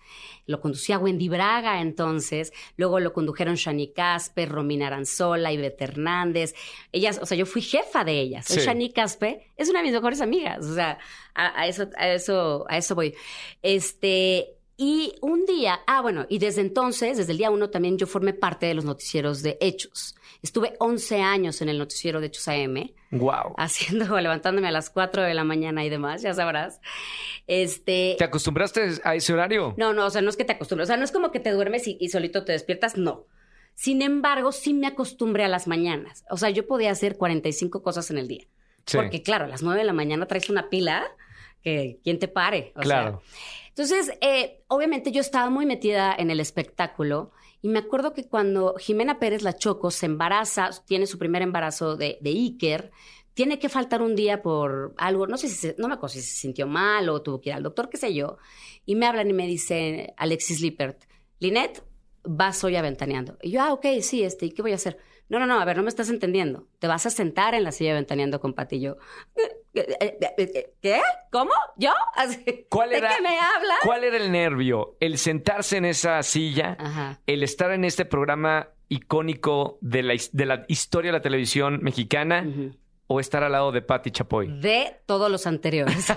Lo 0.47 0.61
conducía 0.61 0.99
Wendy 0.99 1.29
Braga 1.29 1.81
entonces. 1.81 2.53
Luego 2.77 3.01
lo 3.01 3.13
condujeron 3.13 3.55
Shani 3.55 3.93
Casper, 3.93 4.49
Romina 4.49 4.89
Aranzola, 4.89 5.53
Ivette 5.53 5.83
Hernández. 5.83 6.55
Ellas, 6.93 7.19
o 7.23 7.27
sea, 7.27 7.37
yo 7.37 7.47
fui 7.47 7.63
jefa 7.63 8.05
de 8.05 8.21
ellas. 8.21 8.47
Sí. 8.47 8.61
Shani 8.61 8.93
Casper 8.93 9.41
es 9.57 9.69
una 9.71 9.81
de 9.81 9.85
mis 9.85 9.95
mejores 9.95 10.21
amigas. 10.21 10.65
O 10.67 10.75
sea, 10.75 10.99
a, 11.35 11.67
eso, 11.67 11.89
a 11.97 12.09
eso, 12.09 12.65
a 12.69 12.77
eso 12.77 12.95
voy. 12.95 13.15
Este, 13.63 14.55
y 14.77 15.15
un 15.21 15.47
día, 15.47 15.81
ah, 15.87 16.03
bueno, 16.03 16.27
y 16.29 16.39
desde 16.39 16.61
entonces, 16.61 17.17
desde 17.17 17.33
el 17.33 17.39
día 17.39 17.51
uno 17.51 17.71
también 17.71 17.97
yo 17.97 18.07
formé 18.07 18.35
parte 18.35 18.67
de 18.67 18.75
los 18.75 18.85
noticieros 18.85 19.43
de 19.43 19.57
Hechos. 19.61 20.15
Estuve 20.45 20.75
11 20.79 21.23
años 21.23 21.63
en 21.63 21.71
el 21.71 21.79
noticiero 21.79 22.21
de 22.21 22.27
Hechos 22.27 22.49
AM. 22.49 22.91
Wow. 23.13 23.55
Haciendo, 23.57 24.05
levantándome 24.21 24.69
a 24.69 24.73
las 24.73 24.91
4 24.91 25.23
de 25.23 25.33
la 25.33 25.43
mañana 25.43 25.87
y 25.87 25.89
demás, 25.89 26.21
ya 26.21 26.35
sabrás. 26.35 26.83
Este. 27.47 28.15
¿Te 28.19 28.25
acostumbraste 28.25 29.01
a 29.05 29.15
ese 29.15 29.33
horario? 29.33 29.73
No, 29.79 29.95
no, 29.95 30.05
o 30.05 30.11
sea, 30.11 30.21
no 30.21 30.29
es 30.29 30.37
que 30.37 30.45
te 30.45 30.53
acostumbres. 30.53 30.87
O 30.87 30.89
sea, 30.89 30.99
no 30.99 31.05
es 31.05 31.13
como 31.13 31.31
que 31.31 31.41
te 31.41 31.51
duermes 31.51 31.85
y, 31.87 32.09
solito 32.11 32.45
te 32.45 32.53
despiertas, 32.53 32.99
no. 32.99 33.25
Sin 33.73 34.03
embargo, 34.03 34.53
sí 34.53 34.75
me 34.75 34.87
acostumbré 34.87 35.45
a 35.45 35.49
las 35.49 35.67
mañanas. 35.67 36.27
O 36.29 36.37
sea, 36.37 36.51
yo 36.51 36.67
podía 36.67 36.91
hacer 36.91 37.17
45 37.17 37.83
cosas 37.83 38.11
en 38.11 38.19
el 38.19 38.29
día. 38.29 38.45
Sí. 38.85 38.99
Porque, 38.99 39.23
claro, 39.23 39.47
a 39.47 39.49
las 39.49 39.63
9 39.63 39.81
de 39.81 39.87
la 39.87 39.95
mañana 39.95 40.27
traes 40.27 40.51
una 40.51 40.69
pila 40.69 41.07
que 41.63 42.01
quien 42.05 42.19
te 42.19 42.29
pare. 42.29 42.75
O 42.77 42.81
claro. 42.81 43.23
Entonces, 43.77 44.17
eh, 44.21 44.63
obviamente 44.69 45.11
yo 45.11 45.21
estaba 45.21 45.51
muy 45.51 45.67
metida 45.67 46.15
en 46.17 46.31
el 46.31 46.39
espectáculo 46.39 47.33
y 47.61 47.69
me 47.69 47.81
acuerdo 47.81 48.13
que 48.13 48.29
cuando 48.29 48.77
Jimena 48.79 49.19
Pérez 49.19 49.43
La 49.43 49.57
Choco 49.57 49.91
se 49.91 50.07
embaraza, 50.07 50.71
tiene 50.87 51.09
su 51.09 51.19
primer 51.19 51.43
embarazo 51.43 51.97
de, 51.97 52.19
de 52.21 52.31
Iker, 52.31 52.93
tiene 53.35 53.59
que 53.59 53.69
faltar 53.69 54.01
un 54.01 54.15
día 54.15 54.43
por 54.43 54.95
algo, 54.97 55.27
no 55.27 55.37
sé 55.37 55.49
si 55.49 55.57
se, 55.57 55.75
no 55.77 55.89
me 55.89 55.95
acuerdo 55.95 56.15
si 56.15 56.23
se 56.23 56.37
sintió 56.37 56.69
mal 56.69 57.09
o 57.09 57.21
tuvo 57.21 57.41
que 57.41 57.51
ir 57.51 57.57
al 57.57 57.65
doctor, 57.65 57.91
qué 57.91 57.97
sé 57.97 58.15
yo, 58.15 58.39
y 58.87 58.95
me 58.95 59.07
hablan 59.07 59.29
y 59.29 59.33
me 59.33 59.49
dice 59.49 60.15
Alexis 60.17 60.61
Lippert, 60.61 61.03
Linet, 61.41 61.83
vas 62.23 62.63
hoy 62.63 62.77
aventaneando. 62.77 63.37
Y 63.43 63.51
yo, 63.51 63.61
ah, 63.61 63.73
ok, 63.73 63.87
sí, 64.03 64.23
este, 64.23 64.47
¿y 64.47 64.51
qué 64.53 64.63
voy 64.63 64.71
a 64.71 64.77
hacer? 64.77 64.99
No, 65.29 65.39
no, 65.39 65.47
no, 65.47 65.59
a 65.59 65.65
ver, 65.65 65.77
no 65.77 65.83
me 65.83 65.89
estás 65.89 66.11
entendiendo. 66.11 66.67
Te 66.79 66.87
vas 66.87 67.07
a 67.07 67.11
sentar 67.11 67.55
en 67.55 67.65
la 67.65 67.73
silla 67.73 67.95
ventaneando 67.95 68.41
con 68.41 68.53
Patillo. 68.53 68.99
¿Qué? 69.73 71.01
¿Cómo? 71.31 71.53
¿Yo? 71.77 71.93
¿Cuál 72.69 72.93
era, 72.93 73.09
¿De 73.09 73.17
qué 73.17 73.23
me 73.23 73.39
hablas? 73.39 73.79
¿Cuál 73.83 74.05
era 74.05 74.17
el 74.19 74.31
nervio? 74.31 74.97
¿El 75.01 75.17
sentarse 75.19 75.79
en 75.79 75.87
esa 75.87 76.23
silla? 76.23 77.19
¿El 77.27 77.43
estar 77.43 77.71
en 77.73 77.85
este 77.85 78.05
programa 78.05 78.69
icónico 78.89 79.79
de 79.81 80.03
la, 80.03 80.15
de 80.33 80.47
la 80.47 80.65
historia 80.69 81.11
de 81.11 81.19
la 81.19 81.23
televisión 81.23 81.81
mexicana? 81.83 82.47
¿O 83.07 83.21
estar 83.21 83.45
al 83.45 83.53
lado 83.53 83.73
de 83.73 83.83
Patti 83.83 84.11
Chapoy? 84.11 84.61
De 84.61 84.97
todos 85.07 85.31
los 85.31 85.47
anteriores. 85.47 86.07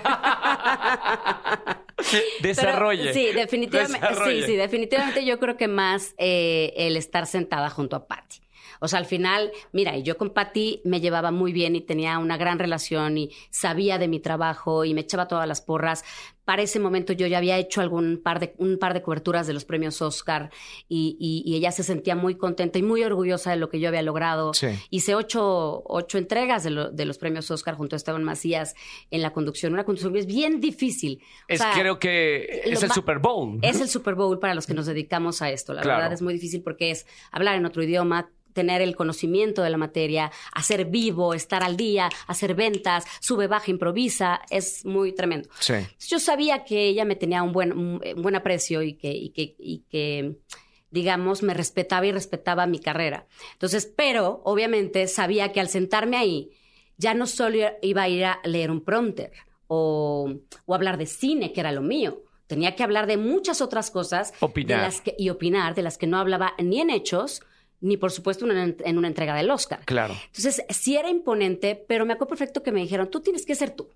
Desarrolle. 2.41 3.13
sí, 3.13 3.31
definitivamente. 3.33 4.07
Sí, 4.25 4.43
sí, 4.43 4.55
definitivamente 4.55 5.25
yo 5.25 5.39
creo 5.39 5.57
que 5.57 5.67
más 5.67 6.13
eh, 6.17 6.73
el 6.77 6.95
estar 6.95 7.25
sentada 7.25 7.69
junto 7.69 7.95
a 7.95 8.07
Patti. 8.07 8.41
O 8.79 8.87
sea, 8.87 8.99
al 8.99 9.05
final, 9.05 9.51
mira, 9.71 9.97
yo 9.97 10.17
con 10.17 10.31
Patti 10.31 10.81
me 10.83 11.01
llevaba 11.01 11.31
muy 11.31 11.53
bien 11.53 11.75
y 11.75 11.81
tenía 11.81 12.19
una 12.19 12.37
gran 12.37 12.59
relación 12.59 13.17
y 13.17 13.31
sabía 13.49 13.97
de 13.97 14.07
mi 14.07 14.19
trabajo 14.19 14.85
y 14.85 14.93
me 14.93 15.01
echaba 15.01 15.27
todas 15.27 15.47
las 15.47 15.61
porras. 15.61 16.03
Para 16.45 16.61
ese 16.61 16.79
momento 16.79 17.11
yo 17.11 17.27
ya 17.27 17.39
había 17.39 17.57
hecho 17.57 17.81
algún 17.81 18.21
par 18.23 18.39
de, 18.39 18.53
un 18.57 18.77
par 18.77 18.93
de 18.93 19.01
coberturas 19.01 19.47
de 19.47 19.53
los 19.53 19.65
premios 19.65 20.01
Oscar 20.01 20.49
y, 20.87 21.43
ella 21.57 21.71
se 21.71 21.83
sentía 21.83 22.15
muy 22.15 22.35
contenta 22.35 22.77
y 22.77 22.83
muy 22.83 23.03
orgullosa 23.03 23.49
de 23.49 23.57
lo 23.57 23.69
que 23.69 23.79
yo 23.79 23.89
había 23.89 24.01
logrado. 24.01 24.51
Hice 24.89 25.15
ocho, 25.15 25.81
ocho 25.85 26.17
entregas 26.17 26.63
de, 26.63 26.89
de, 26.93 27.05
los 27.05 27.17
premios 27.17 27.49
Oscar 27.51 27.75
junto 27.75 27.95
a 27.95 27.97
Esteban 27.97 28.23
Macías 28.23 28.75
en 29.11 29.21
la 29.21 29.33
conducción. 29.33 29.73
Una 29.73 29.83
conducción 29.83 30.13
que 30.13 30.19
es 30.19 30.25
bien 30.25 30.61
difícil. 30.61 31.21
Es, 31.47 31.61
creo 31.73 31.99
que 31.99 32.61
es 32.63 32.83
el 32.83 32.91
Super 32.91 33.19
Bowl. 33.19 33.59
Es 33.61 33.81
el 33.81 33.89
Super 33.89 34.15
Bowl 34.15 34.39
para 34.39 34.53
los 34.53 34.67
que 34.67 34.73
nos 34.73 34.85
dedicamos 34.85 35.41
a 35.41 35.49
esto. 35.49 35.73
La 35.73 35.81
verdad 35.81 36.13
es 36.13 36.21
muy 36.21 36.33
difícil 36.33 36.61
porque 36.61 36.91
es 36.91 37.05
hablar 37.31 37.55
en 37.55 37.65
otro 37.65 37.83
idioma, 37.83 38.29
tener 38.57 38.81
el 38.81 38.95
conocimiento 38.95 39.61
de 39.61 39.69
la 39.69 39.77
materia, 39.77 40.31
hacer 40.51 40.85
vivo, 40.85 41.35
estar 41.35 41.61
al 41.61 41.77
día, 41.77 42.09
hacer 42.25 42.55
ventas, 42.55 43.05
sube, 43.19 43.45
baja, 43.45 43.69
improvisa, 43.69 44.41
es 44.49 44.83
muy 44.83 45.13
tremendo. 45.13 45.47
Yo 45.99 46.17
sabía 46.17 46.63
que 46.63 46.87
ella 46.87 47.05
me 47.05 47.15
tenía 47.15 47.43
un 47.43 47.51
buen, 47.51 47.71
un 47.71 48.01
buen 48.17 48.35
aprecio 48.35 48.81
y 48.81 48.93
que, 48.93 49.11
y 49.11 49.29
que, 49.29 49.55
y 49.59 49.83
que 49.91 50.37
digamos, 50.89 51.43
me 51.43 51.53
respetaba 51.53 52.07
y 52.07 52.11
respetaba 52.11 52.65
mi 52.65 52.79
carrera. 52.79 53.27
Entonces, 53.53 53.85
pero 53.95 54.41
obviamente 54.43 55.05
sabía 55.05 55.51
que 55.51 55.59
al 55.59 55.69
sentarme 55.69 56.17
ahí, 56.17 56.49
ya 56.97 57.13
no 57.13 57.27
solo 57.27 57.59
iba 57.83 58.01
a 58.01 58.09
ir 58.09 58.25
a 58.25 58.39
leer 58.43 58.71
un 58.71 58.81
prompter 58.81 59.33
o, 59.67 60.33
o 60.65 60.73
hablar 60.73 60.97
de 60.97 61.05
cine, 61.05 61.53
que 61.53 61.59
era 61.59 61.71
lo 61.71 61.83
mío. 61.83 62.23
Tenía 62.47 62.75
que 62.75 62.81
hablar 62.81 63.05
de 63.05 63.17
muchas 63.17 63.61
otras 63.61 63.91
cosas 63.91 64.33
opinar. 64.39 64.91
y 65.15 65.29
opinar, 65.29 65.75
de 65.75 65.83
las 65.83 65.99
que 65.99 66.07
no 66.07 66.17
hablaba 66.17 66.53
ni 66.57 66.79
en 66.79 66.89
hechos, 66.89 67.41
ni 67.79 67.97
por 67.97 68.11
supuesto 68.11 68.45
en 68.49 68.97
una 68.97 69.07
entrega 69.07 69.35
del 69.35 69.51
Oscar. 69.51 69.81
Claro. 69.85 70.15
Entonces, 70.27 70.63
sí 70.69 70.97
era 70.97 71.09
imponente, 71.09 71.75
pero 71.87 72.05
me 72.05 72.13
acuerdo 72.13 72.29
perfecto 72.29 72.63
que 72.63 72.71
me 72.71 72.81
dijeron, 72.81 73.09
tú 73.09 73.21
tienes 73.21 73.45
que 73.45 73.55
ser 73.55 73.71
tú. 73.71 73.89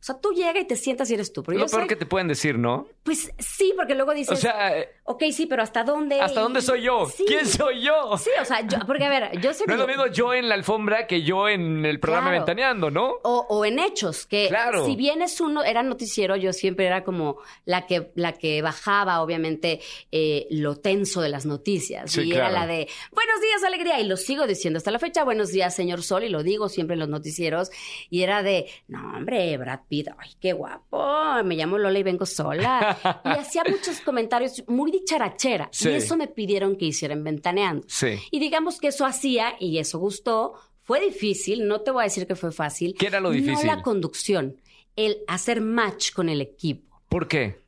O 0.00 0.02
sea, 0.02 0.18
tú 0.18 0.32
llegas 0.32 0.62
y 0.62 0.64
te 0.64 0.76
sientas 0.76 1.10
y 1.10 1.14
eres 1.14 1.30
tú. 1.30 1.42
Pero 1.42 1.58
Lo 1.58 1.66
peor 1.66 1.86
que 1.86 1.94
te 1.94 2.06
pueden 2.06 2.26
decir, 2.26 2.58
¿no? 2.58 2.86
Pues 3.02 3.30
sí, 3.38 3.74
porque 3.76 3.94
luego 3.94 4.14
dices. 4.14 4.38
O 4.38 4.40
sea. 4.40 4.78
Eh, 4.78 4.88
ok, 5.04 5.24
sí, 5.30 5.44
pero 5.44 5.62
¿hasta 5.62 5.84
dónde? 5.84 6.18
¿Hasta 6.22 6.40
dónde 6.40 6.62
soy 6.62 6.82
yo? 6.82 7.06
¿Quién 7.26 7.46
soy 7.46 7.82
yo? 7.82 8.16
Sí, 8.16 8.30
o 8.40 8.44
sea, 8.46 8.66
yo, 8.66 8.78
porque 8.86 9.04
a 9.04 9.10
ver, 9.10 9.38
yo 9.42 9.52
sé. 9.52 9.64
No 9.66 9.74
es 9.74 9.78
lo 9.78 9.86
mismo 9.86 10.06
yo 10.06 10.32
en 10.32 10.48
la 10.48 10.54
alfombra 10.54 11.06
que 11.06 11.22
yo 11.22 11.50
en 11.50 11.84
el 11.84 12.00
programa 12.00 12.30
Ventaneando, 12.30 12.90
¿no? 12.90 13.10
O, 13.24 13.46
o, 13.50 13.64
en 13.66 13.78
hechos, 13.78 14.24
que 14.24 14.46
claro. 14.48 14.86
si 14.86 14.96
bien 14.96 15.20
es 15.20 15.38
uno, 15.38 15.62
era 15.62 15.82
noticiero, 15.82 16.34
yo 16.34 16.54
siempre 16.54 16.86
era 16.86 17.04
como 17.04 17.36
la 17.66 17.86
que, 17.86 18.10
la 18.14 18.32
que 18.32 18.62
bajaba, 18.62 19.20
obviamente, 19.20 19.80
eh, 20.12 20.46
lo 20.50 20.76
tenso 20.76 21.20
de 21.20 21.28
las 21.28 21.44
noticias. 21.44 22.16
y 22.16 22.32
era 22.32 22.50
la 22.50 22.66
de 22.66 22.88
buenos 23.12 23.40
días, 23.42 23.62
alegría. 23.64 24.00
Y 24.00 24.04
lo 24.04 24.16
sigo 24.16 24.46
diciendo 24.46 24.78
hasta 24.78 24.90
la 24.90 24.98
fecha, 24.98 25.24
buenos 25.24 25.50
días, 25.50 25.74
señor 25.74 26.02
Sol, 26.02 26.24
y 26.24 26.30
lo 26.30 26.42
digo 26.42 26.70
siempre 26.70 26.94
en 26.94 27.00
los 27.00 27.08
noticieros. 27.10 27.70
Y 28.08 28.22
era 28.22 28.42
de, 28.42 28.66
no, 28.88 29.16
hombre, 29.16 29.58
Brad 29.58 29.80
Pitt, 29.90 30.08
ay, 30.16 30.30
qué 30.40 30.52
guay 30.52 30.76
me 31.44 31.56
llamo 31.56 31.76
Lola 31.76 31.98
y 31.98 32.02
vengo 32.04 32.24
sola. 32.24 33.20
y 33.24 33.28
hacía 33.28 33.64
muchos 33.68 34.00
comentarios 34.00 34.62
muy 34.68 34.92
dicharachera. 34.92 35.68
Y 35.82 35.88
eso 35.88 36.16
me 36.16 36.28
pidieron 36.28 36.76
que 36.76 36.84
hiciera 36.86 37.12
en 37.12 37.24
Ventaneando. 37.24 37.86
Y 38.30 38.38
digamos 38.38 38.78
que 38.78 38.86
eso 38.88 39.04
hacía 39.04 39.54
y 39.58 39.78
eso 39.78 39.98
gustó. 39.98 40.54
Fue 40.82 41.00
difícil, 41.00 41.66
no 41.66 41.80
te 41.80 41.90
voy 41.90 42.02
a 42.02 42.04
decir 42.04 42.26
que 42.26 42.36
fue 42.36 42.52
fácil. 42.52 42.94
¿Qué 42.96 43.08
era 43.08 43.20
lo 43.20 43.30
difícil? 43.30 43.66
No 43.66 43.74
la 43.74 43.82
conducción, 43.82 44.60
el 44.94 45.18
hacer 45.26 45.60
match 45.60 46.12
con 46.12 46.28
el 46.28 46.40
equipo. 46.40 47.02
¿Por 47.08 47.26
qué? 47.26 47.58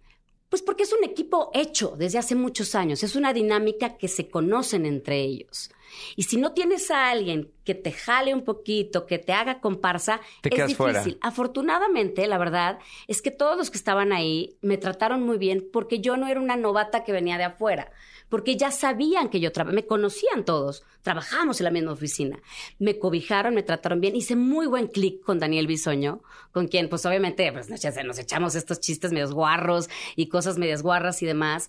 Pues 0.49 0.63
porque 0.63 0.85
es 0.85 0.93
un 0.93 1.03
equipo 1.03 1.51
hecho 1.55 1.95
desde 1.99 2.19
hace 2.19 2.35
muchos 2.35 2.75
años, 2.75 3.03
es 3.03 3.17
una 3.17 3.33
dinámica 3.33 3.97
que 3.97 4.07
se 4.07 4.29
conocen 4.29 4.87
entre 4.87 5.21
ellos. 5.21 5.71
Y 6.17 6.25
si 6.25 6.37
no 6.37 6.53
tienes 6.53 6.91
a 6.91 7.11
alguien 7.11 7.51
que 7.65 7.75
te 7.75 7.93
jale 7.93 8.35
un 8.35 8.45
poquito, 8.45 9.07
que 9.07 9.19
te 9.19 9.33
haga 9.33 9.61
comparsa, 9.61 10.21
es 10.43 10.67
difícil. 10.67 11.19
Afortunadamente, 11.21 12.27
la 12.27 12.39
verdad 12.39 12.79
es 13.07 13.23
que 13.23 13.31
todos 13.31 13.57
los 13.57 13.71
que 13.71 13.79
estaban 13.79 14.13
ahí 14.13 14.57
me 14.61 14.79
trataron 14.79 15.23
muy 15.23 15.39
bien 15.39 15.67
porque 15.73 16.01
yo 16.01 16.17
no 16.17 16.29
era 16.29 16.41
una 16.41 16.57
novata 16.57 17.05
que 17.05 17.13
venía 17.13 17.39
de 17.39 17.45
afuera 17.45 17.93
porque 18.33 18.57
ya 18.57 18.71
sabían 18.71 19.29
que 19.29 19.41
yo 19.41 19.53
trabajaba, 19.53 19.75
me 19.75 19.87
conocían 19.87 20.47
todos, 20.47 20.85
trabajábamos 21.03 21.61
en 21.61 21.65
la 21.65 21.71
misma 21.71 21.93
oficina, 21.93 22.41
me 22.79 22.99
cobijaron, 22.99 23.55
me 23.55 23.63
trataron 23.63 24.01
bien, 24.01 24.17
hice 24.17 24.37
muy 24.37 24.67
buen 24.67 24.87
clic 24.87 25.23
con 25.23 25.39
Daniel 25.39 25.67
Bisoño, 25.67 26.23
con 26.51 26.67
quien 26.67 26.89
pues 26.89 27.05
obviamente 27.05 27.53
pues, 27.53 27.69
nos 27.69 28.19
echamos 28.19 28.55
estos 28.55 28.81
chistes 28.81 29.13
medios 29.13 29.35
guarros 29.35 29.91
y 30.17 30.31
cosas 30.31 30.57
medias 30.57 30.83
guarras 30.83 31.23
y 31.23 31.27
demás. 31.27 31.69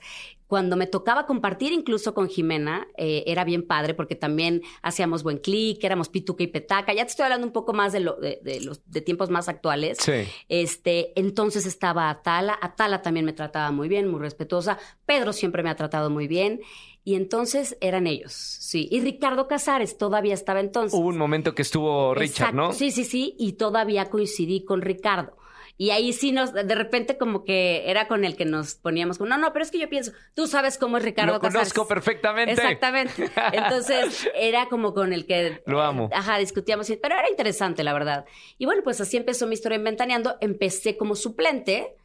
Cuando 0.54 0.76
me 0.76 0.86
tocaba 0.86 1.26
compartir 1.26 1.74
incluso 1.74 2.14
con 2.14 2.30
Jimena, 2.30 2.88
eh, 2.96 3.24
era 3.26 3.44
bien 3.44 3.66
padre 3.66 3.96
porque 3.96 4.14
también 4.14 4.62
hacíamos 4.84 5.24
buen 5.24 5.40
clic, 5.40 5.84
éramos 5.84 6.10
pituca 6.10 6.44
y 6.44 6.48
petaca. 6.48 6.94
Ya 6.94 7.04
te 7.06 7.10
estoy 7.10 7.24
hablando 7.24 7.48
un 7.48 7.54
poco 7.54 7.74
más 7.74 7.92
de, 7.92 8.02
lo, 8.02 8.18
de, 8.18 8.60
los 8.62 8.80
de 8.86 9.02
tiempos 9.02 9.32
más 9.32 9.50
actuales. 9.50 9.98
Sí. 10.00 10.28
Este, 10.50 11.20
entonces 11.20 11.66
estaba 11.66 12.08
Atala. 12.12 12.56
Atala 12.62 13.02
también 13.02 13.26
me 13.26 13.34
trataba 13.34 13.72
muy 13.72 13.90
bien, 13.90 14.08
muy 14.08 14.20
respetuosa. 14.20 14.78
Pedro 15.08 15.34
siempre 15.34 15.64
me 15.64 15.72
ha 15.72 15.76
tratado 15.76 16.12
muy 16.12 16.28
bien. 16.28 16.62
Y 17.04 17.16
entonces 17.16 17.76
eran 17.82 18.06
ellos, 18.06 18.34
sí. 18.34 18.88
Y 18.92 19.02
Ricardo 19.02 19.48
Casares 19.48 19.98
todavía 19.98 20.36
estaba 20.36 20.60
entonces. 20.60 20.94
Hubo 20.94 21.08
un 21.08 21.18
momento 21.18 21.56
que 21.56 21.64
estuvo 21.64 22.14
Richard, 22.14 22.54
¿no? 22.54 22.74
Sí, 22.74 22.92
sí, 22.92 23.06
sí. 23.06 23.36
Y 23.40 23.54
todavía 23.54 24.12
coincidí 24.12 24.64
con 24.64 24.84
Ricardo. 24.84 25.36
Y 25.76 25.90
ahí 25.90 26.14
sí 26.14 26.32
nos, 26.32 26.54
de 26.54 26.76
repente 26.76 27.18
como 27.18 27.44
que 27.44 27.90
era 27.90 28.08
con 28.08 28.26
el 28.26 28.36
que 28.36 28.46
nos 28.46 28.76
poníamos 28.76 29.18
como, 29.18 29.30
no, 29.30 29.38
no, 29.38 29.52
pero 29.54 29.64
es 29.64 29.72
que 29.72 29.80
yo 29.80 29.90
pienso, 29.90 30.12
tú 30.36 30.46
sabes 30.48 30.78
cómo 30.78 30.98
es 30.98 31.04
Ricardo 31.04 31.34
Lo 31.34 31.40
conozco 31.40 31.88
perfectamente. 31.88 32.54
Exactamente. 32.54 33.32
Entonces 33.52 34.30
era 34.36 34.68
como 34.68 34.94
con 34.94 35.14
el 35.14 35.26
que... 35.26 35.64
Lo 35.66 35.82
amo. 35.82 36.10
Ajá, 36.14 36.38
discutíamos, 36.38 36.88
pero 37.02 37.16
era 37.16 37.30
interesante, 37.30 37.84
la 37.84 37.94
verdad. 37.94 38.26
Y 38.60 38.66
bueno, 38.66 38.84
pues 38.84 39.02
así 39.02 39.18
empezó 39.18 39.48
mi 39.48 39.56
historia 39.56 39.78
inventaneando. 39.78 40.38
Empecé 40.42 40.96
como 40.96 41.16
suplente 41.16 41.96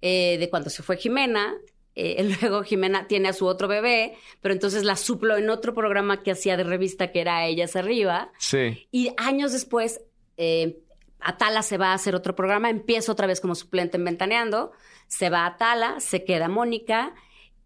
eh, 0.00 0.36
de 0.38 0.50
cuando 0.50 0.68
se 0.68 0.82
fue 0.82 0.96
Jimena. 0.96 1.54
Eh, 1.94 2.36
luego 2.40 2.64
Jimena 2.64 3.06
tiene 3.06 3.28
a 3.28 3.32
su 3.32 3.46
otro 3.46 3.68
bebé, 3.68 4.14
pero 4.40 4.52
entonces 4.52 4.82
la 4.82 4.96
suplo 4.96 5.36
en 5.36 5.48
otro 5.48 5.74
programa 5.74 6.22
que 6.22 6.32
hacía 6.32 6.56
de 6.56 6.64
revista 6.64 7.12
que 7.12 7.20
era 7.20 7.46
Ellas 7.46 7.76
Arriba. 7.76 8.32
Sí. 8.38 8.88
Y 8.90 9.12
años 9.16 9.52
después 9.52 10.00
eh, 10.36 10.78
Atala 11.24 11.62
se 11.62 11.78
va 11.78 11.88
a 11.88 11.94
hacer 11.94 12.14
otro 12.14 12.34
programa, 12.34 12.70
empieza 12.70 13.12
otra 13.12 13.26
vez 13.26 13.40
como 13.40 13.54
suplente 13.54 13.96
en 13.96 14.04
Ventaneando, 14.04 14.72
se 15.06 15.30
va 15.30 15.40
a 15.40 15.46
Atala, 15.46 16.00
se 16.00 16.24
queda 16.24 16.48
Mónica 16.48 17.14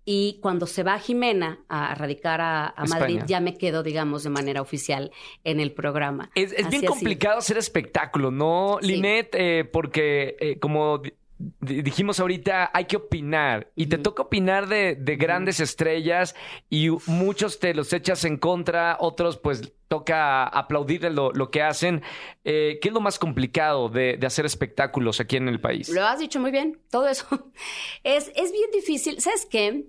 y 0.08 0.38
cuando 0.40 0.66
se 0.66 0.84
va 0.84 0.98
Jimena 1.00 1.64
a 1.68 1.94
radicar 1.96 2.40
a, 2.40 2.74
Madrid, 2.88 3.22
ya 3.26 3.40
me 3.40 3.58
quedo, 3.58 3.82
digamos, 3.82 4.22
de 4.22 4.30
manera 4.30 4.62
oficial 4.62 5.10
en 5.42 5.58
el 5.58 5.72
programa. 5.72 6.30
Es, 6.36 6.54
bien 6.70 6.86
complicado 6.86 7.38
hacer 7.38 7.58
espectáculo, 7.58 8.30
¿no, 8.30 8.78
Linet? 8.80 9.34
Eh, 9.34 9.64
porque 9.64 10.36
eh, 10.38 10.58
como 10.60 11.02
dijimos 11.38 12.20
ahorita, 12.20 12.70
hay 12.72 12.86
que 12.86 12.96
opinar. 12.96 13.70
Y 13.74 13.86
te 13.86 13.98
toca 13.98 14.22
opinar 14.22 14.68
de, 14.68 14.94
grandes 15.16 15.60
estrellas 15.60 16.34
y 16.70 16.88
muchos 17.06 17.58
te 17.58 17.74
los 17.74 17.92
echas 17.92 18.24
en 18.24 18.38
contra, 18.38 18.96
otros 19.00 19.36
pues 19.36 19.72
toca 19.88 20.44
aplaudir 20.44 21.04
lo, 21.04 21.32
lo 21.32 21.50
que 21.50 21.62
hacen. 21.62 22.02
Eh, 22.44 22.78
¿Qué 22.80 22.88
es 22.88 22.94
lo 22.94 23.00
más 23.00 23.18
complicado 23.18 23.88
de, 23.88 24.18
hacer 24.24 24.46
espectáculos 24.46 25.20
aquí 25.20 25.36
en 25.36 25.48
el 25.48 25.60
país? 25.60 25.88
Lo 25.88 26.04
has 26.06 26.18
dicho 26.18 26.40
muy 26.40 26.50
bien, 26.50 26.80
todo 26.90 27.08
eso. 27.08 27.26
Es, 28.02 28.30
es 28.34 28.52
bien 28.52 28.70
difícil. 28.72 29.20
¿Sabes 29.20 29.46
qué? 29.46 29.86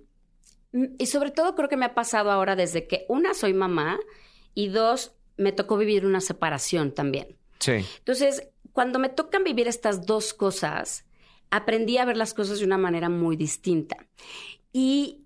Mm, 0.71 0.85
y 0.97 1.05
sobre 1.05 1.31
todo 1.31 1.55
creo 1.55 1.69
que 1.69 1.77
me 1.77 1.85
ha 1.85 1.93
pasado 1.93 2.31
ahora 2.31 2.55
desde 2.55 2.87
que, 2.87 3.05
una, 3.07 3.33
soy 3.33 3.53
mamá 3.53 3.99
y 4.53 4.67
dos, 4.67 5.13
me 5.37 5.51
tocó 5.51 5.77
vivir 5.77 6.05
una 6.05 6.19
separación 6.19 6.91
también. 6.93 7.37
Sí. 7.59 7.85
Entonces, 7.99 8.49
cuando 8.73 8.99
me 8.99 9.09
tocan 9.09 9.43
vivir 9.43 9.67
estas 9.67 10.05
dos 10.05 10.33
cosas, 10.33 11.06
aprendí 11.49 11.97
a 11.97 12.05
ver 12.05 12.17
las 12.17 12.33
cosas 12.33 12.59
de 12.59 12.65
una 12.65 12.77
manera 12.77 13.09
muy 13.09 13.35
distinta. 13.35 13.97
Y, 14.73 15.25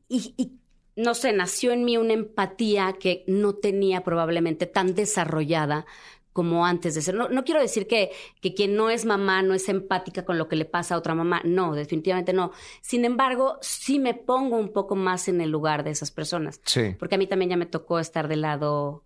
no 0.95 1.13
sé, 1.13 1.33
nació 1.33 1.71
en 1.71 1.83
mí 1.83 1.97
una 1.97 2.13
empatía 2.13 2.93
que 2.93 3.23
no 3.27 3.55
tenía 3.55 4.03
probablemente 4.03 4.65
tan 4.65 4.93
desarrollada 4.95 5.85
como 6.33 6.65
antes 6.65 6.95
de 6.95 7.01
ser. 7.01 7.15
No, 7.15 7.43
quiero 7.43 7.59
decir 7.59 7.87
que, 7.87 8.11
que, 8.39 8.53
quien 8.53 8.75
no 8.75 8.89
es 8.89 9.05
mamá 9.05 9.41
no 9.41 9.53
es 9.53 9.67
empática 9.67 10.23
con 10.23 10.37
lo 10.37 10.47
que 10.47 10.55
le 10.55 10.65
pasa 10.65 10.95
a 10.95 10.97
otra 10.97 11.13
mamá. 11.13 11.41
No, 11.43 11.75
definitivamente 11.75 12.31
no. 12.31 12.51
Sin 12.81 13.03
embargo, 13.03 13.57
sí 13.61 13.99
me 13.99 14.13
pongo 14.13 14.57
un 14.57 14.71
poco 14.71 14.95
más 14.95 15.27
en 15.27 15.41
el 15.41 15.49
lugar 15.49 15.83
de 15.83 15.91
esas 15.91 16.11
personas. 16.11 16.61
Sí. 16.63 16.95
Porque 16.97 17.15
a 17.15 17.17
mí 17.17 17.27
también 17.27 17.49
ya 17.49 17.57
me 17.57 17.65
tocó 17.65 17.99
estar 17.99 18.29
del 18.29 18.41
lado 18.41 19.03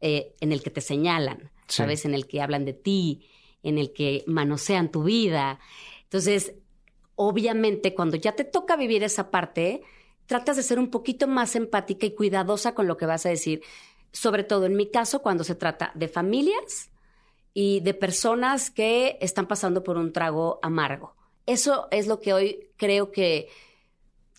eh, 0.00 0.34
en 0.40 0.52
el 0.52 0.62
que 0.62 0.70
te 0.70 0.80
señalan, 0.80 1.50
¿sabes? 1.68 2.04
En 2.04 2.14
el 2.14 2.26
que 2.26 2.40
hablan 2.40 2.64
de 2.64 2.72
ti, 2.72 3.28
en 3.62 3.78
el 3.78 3.92
que 3.92 4.24
manosean 4.26 4.90
tu 4.90 5.04
vida. 5.04 5.60
Entonces, 6.08 6.54
obviamente, 7.16 7.94
cuando 7.94 8.16
ya 8.16 8.32
te 8.32 8.44
toca 8.44 8.76
vivir 8.76 9.02
esa 9.02 9.30
parte, 9.30 9.82
tratas 10.24 10.56
de 10.56 10.62
ser 10.62 10.78
un 10.78 10.90
poquito 10.90 11.28
más 11.28 11.54
empática 11.54 12.06
y 12.06 12.14
cuidadosa 12.14 12.74
con 12.74 12.88
lo 12.88 12.96
que 12.96 13.04
vas 13.04 13.26
a 13.26 13.28
decir, 13.28 13.62
sobre 14.12 14.42
todo 14.42 14.64
en 14.64 14.74
mi 14.74 14.90
caso, 14.90 15.20
cuando 15.20 15.44
se 15.44 15.54
trata 15.54 15.92
de 15.94 16.08
familias 16.08 16.90
y 17.52 17.80
de 17.80 17.92
personas 17.92 18.70
que 18.70 19.18
están 19.20 19.46
pasando 19.46 19.82
por 19.82 19.98
un 19.98 20.12
trago 20.12 20.60
amargo. 20.62 21.14
Eso 21.44 21.88
es 21.90 22.06
lo 22.06 22.20
que 22.20 22.32
hoy 22.32 22.70
creo 22.78 23.12
que, 23.12 23.48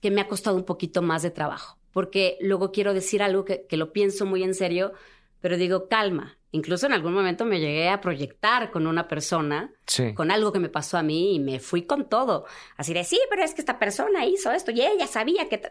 que 0.01 0.09
me 0.09 0.21
ha 0.21 0.27
costado 0.27 0.55
un 0.55 0.65
poquito 0.65 1.03
más 1.03 1.21
de 1.21 1.29
trabajo, 1.29 1.77
porque 1.91 2.37
luego 2.41 2.71
quiero 2.71 2.95
decir 2.95 3.21
algo 3.21 3.45
que, 3.45 3.67
que 3.67 3.77
lo 3.77 3.93
pienso 3.93 4.25
muy 4.25 4.41
en 4.41 4.55
serio, 4.55 4.93
pero 5.39 5.55
digo, 5.55 5.87
calma, 5.87 6.38
Incluso 6.51 6.87
en 6.87 6.93
algún 6.93 7.13
momento 7.13 7.45
me 7.45 7.59
llegué 7.59 7.89
a 7.89 8.01
proyectar 8.01 8.71
con 8.71 8.87
una 8.87 9.07
persona, 9.07 9.71
con 10.15 10.31
algo 10.31 10.51
que 10.51 10.59
me 10.59 10.69
pasó 10.69 10.97
a 10.97 11.03
mí 11.03 11.35
y 11.35 11.39
me 11.39 11.59
fui 11.59 11.83
con 11.83 12.09
todo. 12.09 12.45
Así 12.75 12.93
de, 12.93 13.03
sí, 13.03 13.19
pero 13.29 13.43
es 13.43 13.53
que 13.53 13.61
esta 13.61 13.77
persona 13.77 14.25
hizo 14.25 14.51
esto 14.51 14.71
y 14.71 14.81
ella 14.81 15.05
sabía 15.05 15.47
que... 15.47 15.61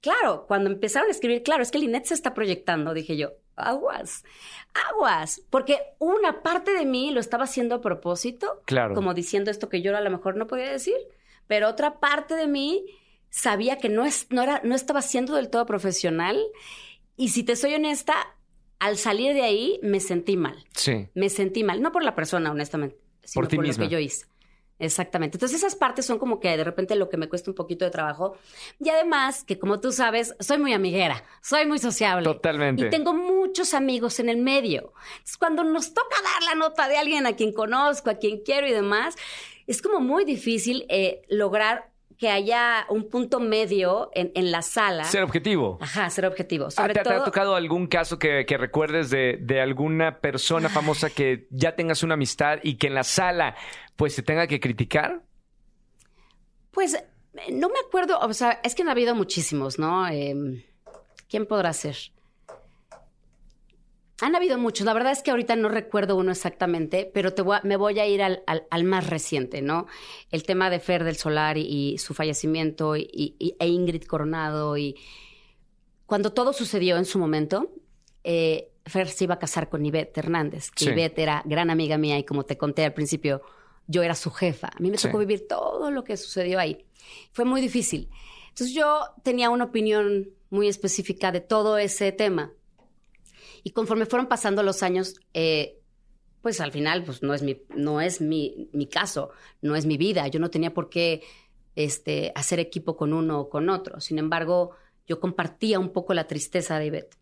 Claro, 0.00 0.46
cuando 0.48 0.70
empezaron 0.70 1.08
a 1.08 1.12
escribir, 1.12 1.42
claro, 1.44 1.62
es 1.62 1.70
que 1.70 1.78
Linet 1.78 2.04
se 2.04 2.14
está 2.14 2.34
proyectando, 2.34 2.94
dije 2.94 3.16
yo, 3.16 3.32
aguas, 3.54 4.24
aguas, 4.90 5.40
porque 5.50 5.78
una 5.98 6.42
parte 6.42 6.72
de 6.72 6.84
mí 6.84 7.12
lo 7.12 7.20
estaba 7.20 7.44
haciendo 7.44 7.76
a 7.76 7.80
propósito, 7.80 8.62
claro. 8.64 8.94
como 8.94 9.14
diciendo 9.14 9.50
esto 9.50 9.68
que 9.68 9.82
yo 9.82 9.96
a 9.96 10.00
lo 10.00 10.10
mejor 10.10 10.36
no 10.36 10.46
podía 10.46 10.70
decir, 10.70 10.96
pero 11.46 11.68
otra 11.68 12.00
parte 12.00 12.34
de 12.34 12.46
mí 12.48 12.84
sabía 13.30 13.78
que 13.78 13.88
no, 13.88 14.04
es, 14.04 14.26
no, 14.30 14.42
era, 14.42 14.60
no 14.64 14.74
estaba 14.74 15.02
siendo 15.02 15.34
del 15.34 15.50
todo 15.50 15.66
profesional. 15.66 16.40
Y 17.16 17.30
si 17.30 17.42
te 17.42 17.56
soy 17.56 17.74
honesta, 17.74 18.14
al 18.78 18.96
salir 18.96 19.34
de 19.34 19.42
ahí 19.42 19.80
me 19.82 20.00
sentí 20.00 20.36
mal. 20.36 20.64
Sí. 20.74 21.08
Me 21.14 21.28
sentí 21.28 21.64
mal, 21.64 21.82
no 21.82 21.92
por 21.92 22.04
la 22.04 22.14
persona, 22.14 22.50
honestamente, 22.50 22.96
sino 23.24 23.48
por, 23.48 23.66
lo 23.66 23.74
que 23.74 23.88
yo 23.88 23.98
hice. 23.98 24.26
Exactamente. 24.78 25.36
Entonces 25.36 25.58
esas 25.58 25.74
partes 25.74 26.06
son 26.06 26.18
como 26.18 26.38
que 26.38 26.56
de 26.56 26.62
repente 26.62 26.94
lo 26.94 27.08
que 27.08 27.16
me 27.16 27.28
cuesta 27.28 27.50
un 27.50 27.56
poquito 27.56 27.84
de 27.84 27.90
trabajo. 27.90 28.36
Y 28.78 28.88
además 28.90 29.42
que 29.42 29.58
como 29.58 29.80
tú 29.80 29.90
sabes, 29.90 30.36
soy 30.38 30.58
muy 30.58 30.72
amiguera, 30.72 31.24
soy 31.42 31.66
muy 31.66 31.78
sociable. 31.78 32.24
Totalmente. 32.24 32.86
Y 32.86 32.90
tengo 32.90 33.12
muchos 33.12 33.74
amigos 33.74 34.20
en 34.20 34.28
el 34.28 34.36
medio. 34.36 34.92
Entonces 35.12 35.36
cuando 35.36 35.64
nos 35.64 35.94
toca 35.94 36.16
dar 36.22 36.42
la 36.44 36.54
nota 36.54 36.86
de 36.88 36.96
alguien 36.96 37.26
a 37.26 37.34
quien 37.34 37.52
conozco, 37.52 38.10
a 38.10 38.14
quien 38.14 38.42
quiero 38.44 38.68
y 38.68 38.72
demás, 38.72 39.16
es 39.66 39.82
como 39.82 40.00
muy 40.00 40.24
difícil 40.24 40.86
eh, 40.88 41.22
lograr 41.28 41.90
que 42.18 42.28
haya 42.30 42.84
un 42.88 43.08
punto 43.08 43.38
medio 43.38 44.10
en, 44.12 44.32
en 44.34 44.50
la 44.50 44.62
sala. 44.62 45.04
Ser 45.04 45.22
objetivo. 45.22 45.78
Ajá, 45.80 46.10
ser 46.10 46.26
objetivo. 46.26 46.66
Ah, 46.66 46.70
Sobre 46.70 46.94
¿te, 46.94 47.00
todo... 47.00 47.14
¿te, 47.14 47.20
ha 47.20 47.24
tocado 47.24 47.54
algún 47.54 47.86
caso 47.86 48.18
que, 48.18 48.44
que 48.44 48.58
recuerdes 48.58 49.08
de, 49.08 49.38
de, 49.40 49.60
alguna 49.60 50.18
persona 50.18 50.68
famosa 50.68 51.10
que 51.10 51.46
ya 51.50 51.76
tengas 51.76 52.02
una 52.02 52.14
amistad 52.14 52.58
y 52.64 52.76
que 52.76 52.88
en 52.88 52.94
la 52.94 53.04
sala 53.04 53.54
pues 53.94 54.14
se 54.14 54.22
tenga 54.22 54.48
que 54.48 54.58
criticar? 54.58 55.22
Pues 56.72 56.96
no 57.52 57.68
me 57.68 57.78
acuerdo, 57.86 58.18
o 58.18 58.34
sea, 58.34 58.60
es 58.64 58.74
que 58.74 58.82
han 58.82 58.88
habido 58.88 59.14
muchísimos, 59.14 59.78
¿no? 59.78 60.08
Eh, 60.08 60.64
¿Quién 61.28 61.46
podrá 61.46 61.72
ser? 61.72 61.96
Han 64.20 64.34
habido 64.34 64.58
muchos. 64.58 64.84
La 64.84 64.94
verdad 64.94 65.12
es 65.12 65.22
que 65.22 65.30
ahorita 65.30 65.54
no 65.54 65.68
recuerdo 65.68 66.16
uno 66.16 66.32
exactamente, 66.32 67.08
pero 67.14 67.34
te 67.34 67.44
me 67.62 67.76
voy 67.76 68.00
a 68.00 68.06
ir 68.06 68.22
al, 68.22 68.42
al, 68.46 68.84
más 68.84 69.08
reciente, 69.08 69.62
¿no? 69.62 69.86
El 70.32 70.42
tema 70.42 70.70
de 70.70 70.80
Fer 70.80 71.04
del 71.04 71.16
Solar 71.16 71.56
y, 71.56 71.98
su 71.98 72.14
fallecimiento 72.14 72.96
y, 72.96 73.36
e 73.58 73.66
Ingrid 73.68 74.04
Coronado. 74.04 74.76
Y 74.76 74.96
cuando 76.06 76.32
todo 76.32 76.52
sucedió 76.52 76.96
en 76.96 77.04
su 77.04 77.20
momento, 77.20 77.70
eh, 78.24 78.72
Fer 78.84 79.08
se 79.08 79.24
iba 79.24 79.34
a 79.34 79.38
casar 79.38 79.68
con 79.68 79.86
Ivette 79.86 80.18
Hernández, 80.18 80.72
que 80.72 80.86
Ivette 80.86 81.20
era 81.20 81.42
gran 81.44 81.70
amiga 81.70 81.96
mía 81.96 82.18
y 82.18 82.24
como 82.24 82.44
te 82.44 82.58
conté 82.58 82.84
al 82.84 82.94
principio, 82.94 83.42
yo 83.86 84.02
era 84.02 84.16
su 84.16 84.32
jefa. 84.32 84.68
A 84.74 84.80
mí 84.80 84.90
me 84.90 84.98
tocó 84.98 85.18
vivir 85.18 85.46
todo 85.46 85.92
lo 85.92 86.02
que 86.02 86.16
sucedió 86.16 86.58
ahí. 86.58 86.84
Fue 87.30 87.44
muy 87.44 87.60
difícil. 87.60 88.08
Entonces 88.48 88.74
yo 88.74 88.98
tenía 89.22 89.48
una 89.50 89.66
opinión 89.66 90.30
muy 90.50 90.66
específica 90.66 91.30
de 91.30 91.40
todo 91.40 91.78
ese 91.78 92.10
tema 92.10 92.52
y 93.62 93.70
conforme 93.70 94.06
fueron 94.06 94.28
pasando 94.28 94.62
los 94.62 94.82
años, 94.82 95.14
eh, 95.34 95.78
pues 96.42 96.60
al 96.60 96.72
final, 96.72 97.04
pues 97.04 97.22
no 97.22 97.34
es 97.34 97.42
mi, 97.42 97.62
no 97.74 98.00
es 98.00 98.20
mi, 98.20 98.68
mi, 98.72 98.86
caso, 98.86 99.30
no 99.60 99.76
es 99.76 99.86
mi 99.86 99.96
vida. 99.96 100.26
Yo 100.28 100.40
no 100.40 100.50
tenía 100.50 100.72
por 100.72 100.88
qué 100.88 101.22
este, 101.74 102.32
hacer 102.34 102.60
equipo 102.60 102.96
con 102.96 103.12
uno 103.12 103.40
o 103.40 103.48
con 103.48 103.68
otro. 103.68 104.00
Sin 104.00 104.18
embargo, 104.18 104.72
yo 105.06 105.20
compartía 105.20 105.78
un 105.78 105.92
poco 105.92 106.14
la 106.14 106.26
tristeza 106.26 106.78
de 106.78 106.86
Ivette. 106.86 107.16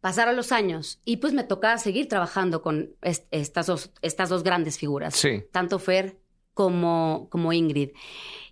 Pasaron 0.00 0.36
los 0.36 0.52
años 0.52 1.00
y 1.04 1.16
pues 1.16 1.32
me 1.32 1.44
tocaba 1.44 1.78
seguir 1.78 2.08
trabajando 2.08 2.60
con 2.60 2.94
estas, 3.00 3.66
dos, 3.66 3.90
estas 4.02 4.28
dos 4.28 4.42
grandes 4.42 4.78
figuras, 4.78 5.22
tanto 5.50 5.78
Fer 5.78 6.18
como, 6.52 7.28
como 7.30 7.54
Ingrid. 7.54 7.90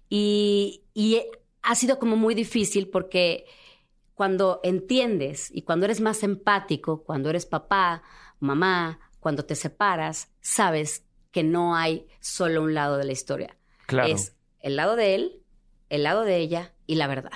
Y, 0.08 0.82
y 0.94 1.20
ha 1.62 1.74
sido 1.74 1.98
como 1.98 2.16
muy 2.16 2.34
difícil 2.34 2.88
porque 2.88 3.44
cuando 4.22 4.60
entiendes 4.62 5.50
y 5.52 5.62
cuando 5.62 5.84
eres 5.84 6.00
más 6.00 6.22
empático, 6.22 7.02
cuando 7.02 7.28
eres 7.28 7.44
papá, 7.44 8.04
mamá, 8.38 9.00
cuando 9.18 9.44
te 9.44 9.56
separas, 9.56 10.30
sabes 10.40 11.04
que 11.32 11.42
no 11.42 11.74
hay 11.74 12.06
solo 12.20 12.62
un 12.62 12.72
lado 12.72 12.98
de 12.98 13.04
la 13.04 13.10
historia. 13.10 13.56
Claro. 13.88 14.14
Es 14.14 14.36
el 14.60 14.76
lado 14.76 14.94
de 14.94 15.16
él, 15.16 15.42
el 15.88 16.04
lado 16.04 16.22
de 16.22 16.36
ella 16.36 16.72
y 16.86 16.94
la 16.94 17.08
verdad. 17.08 17.32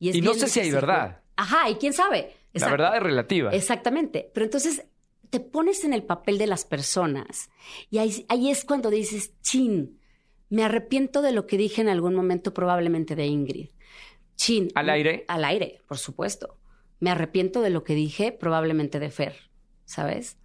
Y, 0.00 0.08
es 0.08 0.16
Y 0.16 0.20
no 0.20 0.34
sé 0.34 0.48
si 0.48 0.58
hay 0.58 0.72
verdad. 0.72 1.20
Ajá, 1.36 1.70
y 1.70 1.76
quién 1.76 1.92
sabe. 1.92 2.34
La 2.54 2.70
verdad 2.72 2.96
es 2.96 3.02
relativa. 3.04 3.52
Exactamente. 3.52 4.32
Pero 4.34 4.46
entonces 4.46 4.86
te 5.30 5.38
pones 5.38 5.84
en 5.84 5.92
el 5.92 6.02
papel 6.02 6.38
de 6.38 6.48
las 6.48 6.64
personas 6.64 7.50
y 7.88 7.98
ahí, 7.98 8.26
ahí 8.28 8.50
es 8.50 8.64
cuando 8.64 8.90
dices, 8.90 9.40
chin, 9.42 10.00
me 10.48 10.64
arrepiento 10.64 11.22
de 11.22 11.30
lo 11.30 11.46
que 11.46 11.56
dije 11.56 11.82
en 11.82 11.88
algún 11.88 12.16
momento 12.16 12.52
probablemente 12.52 13.14
de 13.14 13.26
Ingrid. 13.26 13.68
Chin. 14.40 14.68
¿Al 14.74 14.88
aire? 14.88 15.26
Al 15.28 15.44
aire, 15.44 15.82
por 15.86 15.98
supuesto. 15.98 16.56
Me 16.98 17.10
arrepiento 17.10 17.60
de 17.60 17.68
lo 17.68 17.84
que 17.84 17.94
dije 17.94 18.32
probablemente 18.32 18.98
de 18.98 19.10
Fer, 19.10 19.36
¿sabes? 19.84 20.38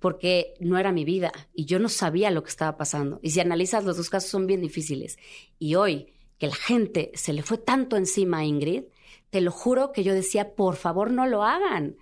Porque 0.00 0.54
no 0.58 0.78
era 0.78 0.90
mi 0.90 1.04
vida 1.04 1.30
y 1.54 1.64
yo 1.66 1.78
no 1.78 1.88
sabía 1.88 2.32
lo 2.32 2.42
que 2.42 2.50
estaba 2.50 2.76
pasando. 2.76 3.20
Y 3.22 3.30
si 3.30 3.38
analizas, 3.38 3.84
los 3.84 3.96
dos 3.96 4.10
casos 4.10 4.30
son 4.30 4.48
bien 4.48 4.60
difíciles. 4.60 5.16
Y 5.60 5.76
hoy, 5.76 6.12
que 6.38 6.48
la 6.48 6.56
gente 6.56 7.12
se 7.14 7.32
le 7.32 7.44
fue 7.44 7.56
tanto 7.56 7.96
encima 7.96 8.38
a 8.38 8.44
Ingrid, 8.44 8.82
te 9.30 9.40
lo 9.40 9.52
juro 9.52 9.92
que 9.92 10.02
yo 10.02 10.12
decía, 10.12 10.56
por 10.56 10.74
favor, 10.74 11.12
no 11.12 11.28
lo 11.28 11.44
hagan. 11.44 11.98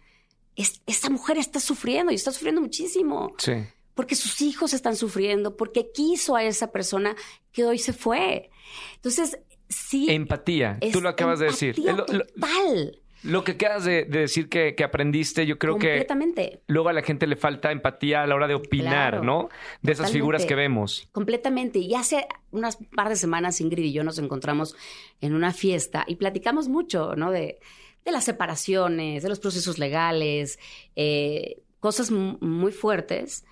Es, 0.57 0.81
esta 0.87 1.11
mujer 1.11 1.37
está 1.37 1.61
sufriendo 1.61 2.11
y 2.11 2.15
está 2.15 2.33
sufriendo 2.33 2.63
muchísimo. 2.63 3.35
Sí. 3.37 3.53
Porque 3.93 4.15
sus 4.15 4.41
hijos 4.41 4.73
están 4.73 4.97
sufriendo, 4.97 5.59
porque 5.59 5.93
quiso 5.93 6.37
a 6.37 6.45
esa 6.45 6.73
persona 6.73 7.17
que 7.53 7.67
hoy 7.67 7.79
se 7.79 7.93
fue. 7.93 8.49
Entonces, 8.95 9.39
sí. 9.69 10.07
Empatía. 10.11 10.79
Tú 10.93 11.01
lo 11.01 11.09
acabas 11.09 11.39
de 11.39 11.47
decir. 11.47 11.79
Lo, 11.79 11.93
lo- 11.97 12.05
total. 12.07 12.99
lo 13.25 13.45
que 13.45 13.53
acabas 13.53 13.85
de, 13.85 14.05
de 14.05 14.21
decir 14.21 14.49
que, 14.49 14.75
que 14.75 14.85
aprendiste, 14.85 15.45
yo 15.47 15.59
creo 15.59 15.77
que 15.79 15.89
completamente. 15.89 16.61
luego 16.69 16.89
a 16.89 16.93
la 16.93 17.03
gente 17.03 17.27
le 17.27 17.37
falta 17.37 17.73
empatía 17.73 18.23
a 18.23 18.27
la 18.27 18.35
hora 18.37 18.47
de 18.47 18.55
opinar, 18.55 19.11
Claro, 19.13 19.25
¿no? 19.25 19.49
De 19.83 19.93
esas 19.93 20.13
figuras 20.13 20.45
que 20.47 20.55
vemos. 20.55 21.09
Completamente. 21.13 21.79
Y 21.81 21.95
hace 21.95 22.27
unas 22.53 22.77
par 22.95 23.09
de 23.09 23.17
semanas 23.17 23.61
Ingrid 23.61 23.85
y 23.85 23.93
yo 23.93 24.05
nos 24.05 24.19
encontramos 24.19 24.77
en 25.21 25.35
una 25.35 25.53
fiesta 25.53 26.05
y 26.07 26.17
platicamos 26.17 26.69
mucho, 26.69 27.15
¿no? 27.17 27.31
De, 27.33 27.59
de 28.05 28.13
las 28.13 28.25
separaciones, 28.25 29.23
de 29.23 29.29
los 29.29 29.41
procesos 29.41 29.79
legales, 29.79 30.59
eh, 30.97 31.61
cosas 31.81 32.11
mu- 32.11 32.39
muy 32.41 32.73
fuertes. 32.73 33.45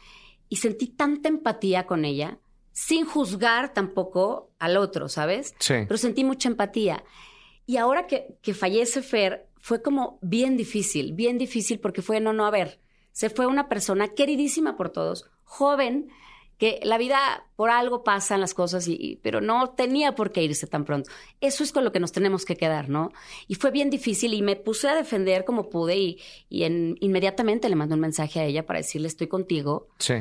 Y 0.49 0.57
sentí 0.57 0.87
tanta 0.87 1.29
empatía 1.29 1.87
con 1.87 2.05
ella, 2.05 2.39
sin 2.79 3.07
juzgar 3.07 3.73
tampoco 3.73 4.51
al 4.59 4.77
otro, 4.77 5.09
¿sabes? 5.09 5.55
Sí. 5.61 5.75
Pero 5.89 5.97
sentí 5.97 6.25
mucha 6.25 6.51
empatía. 6.51 7.03
Y 7.65 7.79
ahora 7.79 8.07
que, 8.07 8.37
que 8.43 8.53
fallece 8.53 9.01
Fer, 9.01 9.49
fue 9.62 9.81
como 9.81 10.19
bien 10.21 10.59
difícil, 10.59 11.15
bien 11.15 11.39
difícil 11.39 11.81
porque 11.81 12.03
fue, 12.03 12.21
no, 12.21 12.35
no, 12.35 12.45
a 12.45 12.51
ver, 12.51 12.79
se 13.12 13.31
fue 13.31 13.47
una 13.47 13.71
persona 13.71 14.09
queridísima 14.09 14.77
por 14.77 14.91
todos, 14.91 15.25
joven, 15.45 16.11
que 16.59 16.79
la 16.83 16.99
vida 16.99 17.47
por 17.57 17.71
algo 17.71 18.05
pasan 18.05 18.41
las 18.43 18.53
cosas, 18.53 18.87
y, 18.89 18.95
y- 19.01 19.17
pero 19.17 19.41
no 19.41 19.71
tenía 19.71 20.15
por 20.15 20.31
qué 20.31 20.43
irse 20.43 20.67
tan 20.67 20.85
pronto. 20.85 21.11
Eso 21.41 21.65
es 21.65 21.73
con 21.73 21.83
lo 21.83 21.93
que 21.93 22.01
nos 22.01 22.12
tenemos 22.12 22.45
que 22.45 22.57
quedar, 22.57 22.91
¿no? 22.91 23.11
Y 23.49 23.55
fue 23.55 23.71
bien 23.71 23.89
difícil 23.89 24.35
y 24.35 24.43
me 24.43 24.57
puse 24.57 24.89
a 24.89 24.95
defender 24.95 25.45
como 25.47 25.71
pude 25.71 25.97
y, 25.97 26.19
y 26.51 26.65
en- 26.65 26.97
inmediatamente 27.01 27.69
le 27.71 27.77
mandé 27.77 27.95
un 27.95 28.01
mensaje 28.01 28.41
a 28.41 28.45
ella 28.45 28.67
para 28.67 28.79
decirle 28.81 29.09
estoy 29.09 29.29
contigo, 29.29 29.89
Sí. 29.99 30.15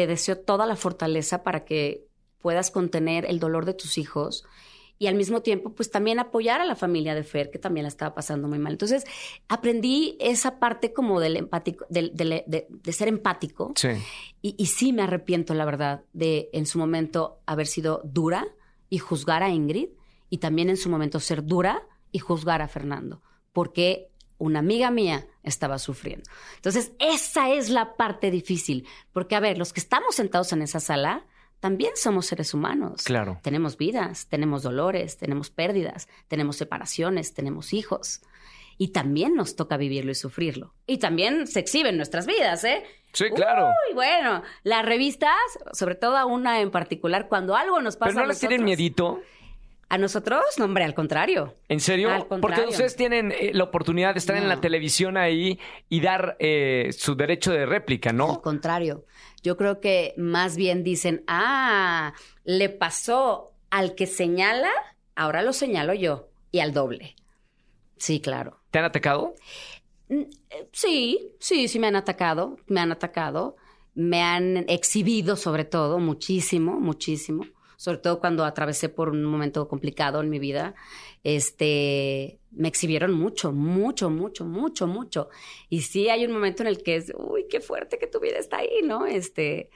Te 0.00 0.06
deseo 0.06 0.36
toda 0.38 0.64
la 0.66 0.76
fortaleza 0.76 1.42
para 1.42 1.64
que 1.64 2.06
puedas 2.40 2.70
contener 2.70 3.26
el 3.26 3.38
dolor 3.38 3.64
de 3.66 3.74
tus 3.74 3.98
hijos 3.98 4.44
y 4.98 5.06
al 5.06 5.14
mismo 5.14 5.40
tiempo, 5.40 5.72
pues 5.74 5.90
también 5.90 6.18
apoyar 6.18 6.60
a 6.60 6.66
la 6.66 6.76
familia 6.76 7.14
de 7.14 7.22
Fer, 7.24 7.50
que 7.50 7.58
también 7.58 7.84
la 7.84 7.88
estaba 7.88 8.14
pasando 8.14 8.48
muy 8.48 8.58
mal. 8.58 8.72
Entonces, 8.72 9.04
aprendí 9.48 10.16
esa 10.20 10.58
parte 10.58 10.92
como 10.92 11.20
del 11.20 11.36
empático, 11.36 11.86
del- 11.88 12.14
del- 12.14 12.44
de, 12.46 12.66
de 12.68 12.92
ser 12.92 13.08
empático. 13.08 13.72
Sí. 13.76 13.88
Y, 14.42 14.54
y 14.58 14.66
sí 14.66 14.92
me 14.92 15.02
arrepiento, 15.02 15.54
la 15.54 15.64
verdad, 15.64 16.02
de 16.12 16.50
en 16.52 16.66
su 16.66 16.78
momento 16.78 17.40
haber 17.46 17.66
sido 17.66 18.02
dura 18.04 18.46
y 18.90 18.98
juzgar 18.98 19.42
a 19.42 19.48
Ingrid, 19.48 19.88
y 20.28 20.38
también 20.38 20.68
en 20.68 20.76
su 20.76 20.90
momento 20.90 21.18
ser 21.18 21.44
dura 21.44 21.82
y 22.12 22.18
juzgar 22.18 22.60
a 22.60 22.68
Fernando, 22.68 23.22
porque 23.52 24.09
una 24.40 24.58
amiga 24.58 24.90
mía 24.90 25.26
estaba 25.44 25.78
sufriendo. 25.78 26.28
Entonces, 26.56 26.92
esa 26.98 27.50
es 27.50 27.70
la 27.70 27.94
parte 27.96 28.30
difícil, 28.30 28.86
porque 29.12 29.36
a 29.36 29.40
ver, 29.40 29.58
los 29.58 29.72
que 29.72 29.80
estamos 29.80 30.16
sentados 30.16 30.52
en 30.52 30.62
esa 30.62 30.80
sala 30.80 31.24
también 31.60 31.92
somos 31.94 32.26
seres 32.26 32.54
humanos. 32.54 33.02
Claro. 33.04 33.38
Tenemos 33.42 33.76
vidas, 33.76 34.26
tenemos 34.28 34.62
dolores, 34.62 35.18
tenemos 35.18 35.50
pérdidas, 35.50 36.08
tenemos 36.26 36.56
separaciones, 36.56 37.34
tenemos 37.34 37.74
hijos. 37.74 38.22
Y 38.78 38.88
también 38.88 39.34
nos 39.34 39.56
toca 39.56 39.76
vivirlo 39.76 40.10
y 40.10 40.14
sufrirlo. 40.14 40.72
Y 40.86 40.96
también 40.96 41.46
se 41.46 41.60
exhiben 41.60 41.98
nuestras 41.98 42.24
vidas, 42.26 42.64
¿eh? 42.64 42.82
Sí, 43.12 43.26
claro. 43.34 43.66
Uy, 43.66 43.94
bueno, 43.94 44.42
las 44.62 44.86
revistas, 44.86 45.36
sobre 45.74 45.96
todo 45.96 46.16
a 46.16 46.24
una 46.24 46.62
en 46.62 46.70
particular, 46.70 47.28
cuando 47.28 47.56
algo 47.56 47.82
nos 47.82 47.96
pasa 47.96 48.12
Pero 48.12 48.20
no 48.20 48.24
a 48.24 48.28
les 48.28 48.40
tienen 48.40 48.64
miedito. 48.64 49.20
¿A 49.90 49.98
nosotros? 49.98 50.40
No, 50.56 50.66
hombre, 50.66 50.84
al 50.84 50.94
contrario. 50.94 51.52
¿En 51.68 51.80
serio? 51.80 52.12
Al 52.12 52.24
Porque 52.26 52.60
ustedes 52.68 52.94
tienen 52.94 53.32
eh, 53.32 53.50
la 53.52 53.64
oportunidad 53.64 54.14
de 54.14 54.20
estar 54.20 54.36
en 54.36 54.48
la 54.48 54.60
televisión 54.60 55.16
ahí 55.16 55.58
y 55.88 56.00
dar 56.00 56.36
eh, 56.38 56.90
su 56.96 57.16
derecho 57.16 57.50
de 57.50 57.66
réplica, 57.66 58.10
Al 58.10 58.16
¿no? 58.16 58.40
contrario. 58.40 59.04
Yo 59.42 59.56
creo 59.56 59.80
que 59.80 60.14
más 60.16 60.54
bien 60.56 60.84
dicen, 60.84 61.24
ah, 61.26 62.12
le 62.44 62.68
pasó 62.68 63.50
al 63.68 63.96
que 63.96 64.06
señala, 64.06 64.70
ahora 65.16 65.42
lo 65.42 65.52
señalo 65.52 65.92
yo. 65.92 66.28
Y 66.52 66.60
al 66.60 66.72
doble. 66.72 67.16
Sí, 67.96 68.20
claro. 68.20 68.60
¿Te 68.70 68.78
han 68.78 68.84
atacado? 68.84 69.34
Mm, 70.08 70.20
eh, 70.50 70.68
Sí, 70.72 71.32
sí, 71.40 71.66
sí 71.66 71.80
me 71.80 71.88
han 71.88 71.96
atacado, 71.96 72.58
me 72.68 72.78
han 72.78 72.92
atacado, 72.92 73.56
me 73.94 74.22
han 74.22 74.64
exhibido 74.68 75.34
sobre 75.34 75.64
todo 75.64 75.98
muchísimo, 75.98 76.78
muchísimo, 76.78 77.44
sobre 77.80 77.96
todo 77.96 78.20
cuando 78.20 78.44
atravesé 78.44 78.90
por 78.90 79.08
un 79.08 79.24
momento 79.24 79.66
complicado 79.66 80.20
en 80.20 80.28
mi 80.28 80.38
vida, 80.38 80.74
este, 81.24 82.38
me 82.50 82.68
exhibieron 82.68 83.14
mucho, 83.14 83.52
mucho, 83.52 84.10
mucho, 84.10 84.44
mucho, 84.44 84.86
mucho. 84.86 85.30
Y 85.70 85.80
sí 85.80 86.10
hay 86.10 86.26
un 86.26 86.32
momento 86.32 86.62
en 86.62 86.66
el 86.66 86.82
que 86.82 86.96
es, 86.96 87.10
uy, 87.16 87.46
qué 87.48 87.62
fuerte 87.62 87.96
que 87.98 88.06
tu 88.06 88.20
vida 88.20 88.36
está 88.36 88.58
ahí, 88.58 88.82
¿no? 88.84 89.06
Este, 89.06 89.70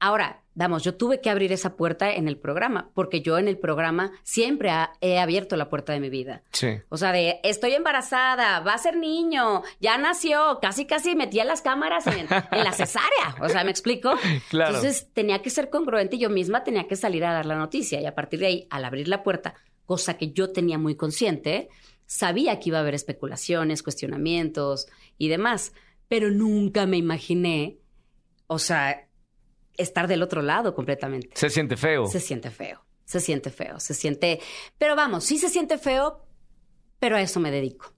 ahora, 0.00 0.42
vamos, 0.54 0.82
yo 0.82 0.94
tuve 0.96 1.20
que 1.20 1.30
abrir 1.30 1.52
esa 1.52 1.76
puerta 1.76 2.12
en 2.12 2.28
el 2.28 2.36
programa, 2.36 2.90
porque 2.94 3.20
yo 3.22 3.38
en 3.38 3.48
el 3.48 3.56
programa 3.58 4.12
siempre 4.22 4.70
ha- 4.70 4.92
he 5.00 5.18
abierto 5.18 5.56
la 5.56 5.68
puerta 5.70 5.92
de 5.92 6.00
mi 6.00 6.10
vida. 6.10 6.42
Sí. 6.52 6.68
O 6.88 6.96
sea, 6.96 7.12
de 7.12 7.40
estoy 7.42 7.72
embarazada, 7.74 8.60
va 8.60 8.74
a 8.74 8.78
ser 8.78 8.96
niño, 8.96 9.62
ya 9.80 9.96
nació, 9.98 10.58
casi 10.60 10.84
casi 10.84 11.14
metía 11.16 11.44
las 11.44 11.62
cámaras 11.62 12.06
en, 12.06 12.26
en 12.50 12.64
la 12.64 12.72
cesárea. 12.72 13.36
O 13.40 13.48
sea, 13.48 13.64
¿me 13.64 13.70
explico? 13.70 14.12
Claro. 14.50 14.74
Entonces 14.74 15.08
tenía 15.12 15.40
que 15.42 15.50
ser 15.50 15.70
congruente 15.70 16.16
y 16.16 16.18
yo 16.18 16.28
misma 16.30 16.64
tenía 16.64 16.86
que 16.88 16.96
salir 16.96 17.24
a 17.24 17.32
dar 17.32 17.46
la 17.46 17.56
noticia. 17.56 18.00
Y 18.00 18.06
a 18.06 18.14
partir 18.14 18.40
de 18.40 18.46
ahí, 18.46 18.66
al 18.70 18.84
abrir 18.84 19.08
la 19.08 19.22
puerta, 19.22 19.54
cosa 19.86 20.18
que 20.18 20.32
yo 20.32 20.50
tenía 20.52 20.76
muy 20.78 20.94
consciente, 20.96 21.68
sabía 22.06 22.58
que 22.60 22.68
iba 22.70 22.78
a 22.78 22.80
haber 22.82 22.94
especulaciones, 22.94 23.82
cuestionamientos 23.82 24.86
y 25.18 25.28
demás. 25.28 25.72
Pero 26.08 26.30
nunca 26.30 26.84
me 26.84 26.98
imaginé, 26.98 27.78
o 28.46 28.58
sea, 28.58 29.08
estar 29.76 30.06
del 30.08 30.22
otro 30.22 30.42
lado 30.42 30.74
completamente. 30.74 31.30
Se 31.34 31.50
siente 31.50 31.76
feo. 31.76 32.06
Se 32.06 32.20
siente 32.20 32.50
feo, 32.50 32.80
se 33.04 33.20
siente 33.20 33.50
feo, 33.50 33.80
se 33.80 33.94
siente... 33.94 34.40
Pero 34.78 34.96
vamos, 34.96 35.24
sí 35.24 35.38
se 35.38 35.48
siente 35.48 35.78
feo, 35.78 36.20
pero 36.98 37.16
a 37.16 37.20
eso 37.22 37.40
me 37.40 37.50
dedico. 37.50 37.92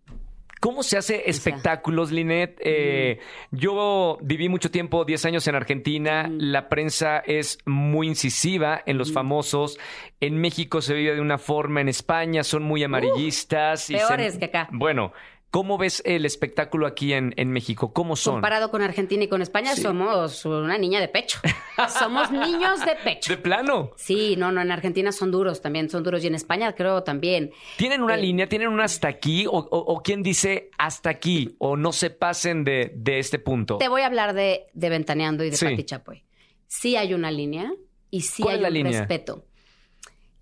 ¿Cómo 0.61 0.83
se 0.83 0.97
hace 0.97 1.29
espectáculos, 1.29 2.11
Linet? 2.11 2.59
Eh, 2.65 3.19
Yo 3.51 4.17
viví 4.23 4.49
mucho 4.49 4.71
tiempo, 4.71 5.05
10 5.05 5.27
años 5.27 5.47
en 5.47 5.57
Argentina. 5.57 6.31
La 6.39 6.71
prensa 6.71 7.19
es 7.19 7.59
muy 7.67 8.09
incisiva 8.09 8.81
en 8.87 8.97
los 8.97 9.13
famosos. 9.13 9.79
En 10.21 10.39
México 10.39 10.81
se 10.81 10.95
vive 10.95 11.15
de 11.17 11.21
una 11.21 11.37
forma, 11.37 11.83
en 11.83 11.91
España 11.91 12.43
son 12.45 12.63
muy 12.63 12.83
amarillistas. 12.83 13.91
y 13.91 13.99
se- 13.99 14.07
peores 14.07 14.39
que 14.39 14.47
acá. 14.47 14.69
Bueno, 14.73 15.13
¿cómo 15.55 15.79
ves 15.79 16.03
el 16.05 16.27
espectáculo 16.27 16.85
aquí 16.89 17.13
en, 17.13 17.33
en 17.37 17.53
México? 17.53 17.93
¿Cómo 17.93 18.17
son? 18.17 18.35
Comparado 18.35 18.73
con 18.73 18.83
Argentina 18.83 19.23
y 19.23 19.29
con 19.29 19.41
España, 19.41 19.77
Sí. 19.77 19.83
somos 19.83 20.45
una 20.45 20.79
niña 20.79 20.99
de 21.01 21.07
pecho. 21.07 21.39
somos 22.01 22.33
niños 22.33 22.85
de 22.85 22.97
pecho. 23.05 23.31
¿De 23.33 23.37
plano? 23.41 23.93
Sí, 23.97 24.35
no, 24.37 24.51
no, 24.51 24.61
en 24.63 24.73
Argentina 24.73 25.13
son 25.13 25.31
duros 25.31 25.61
también, 25.61 25.89
son 25.89 26.03
duros. 26.03 26.25
Y 26.25 26.27
en 26.27 26.35
España 26.35 26.75
creo 26.75 27.05
también. 27.05 27.53
¿Tienen 27.77 28.03
una 28.03 28.17
Eh, 28.17 28.23
línea? 28.23 28.49
¿Tienen 28.49 28.67
un 28.67 28.81
hasta 28.81 29.07
aquí? 29.07 29.47
¿O, 29.47 29.53
o- 29.53 29.95
o 29.95 30.03
quién 30.03 30.25
dice 30.25 30.71
hasta 30.77 31.11
aquí? 31.11 31.55
¿O 31.61 31.77
no 31.77 31.93
se 31.93 32.11
pasen 32.11 32.65
de, 32.65 32.91
de 32.97 33.21
este 33.21 33.39
punto? 33.39 33.79
Te 33.79 33.89
voy 33.89 34.03
a 34.03 34.07
hablar 34.07 34.35
de, 34.35 34.67
de 34.73 34.89
Ventaneando 34.89 35.45
y 35.45 35.51
de 35.51 35.57
Sí. 35.57 35.67
Pati 35.67 35.85
Chapoy. 35.85 36.25
Sí 36.67 36.97
hay 36.97 37.15
una 37.15 37.31
línea 37.31 37.73
y 38.11 38.23
sí 38.23 38.43
¿Cuál 38.43 38.65
hay 38.65 38.71
un 38.73 38.75
línea? 38.75 38.99
respeto. 38.99 39.45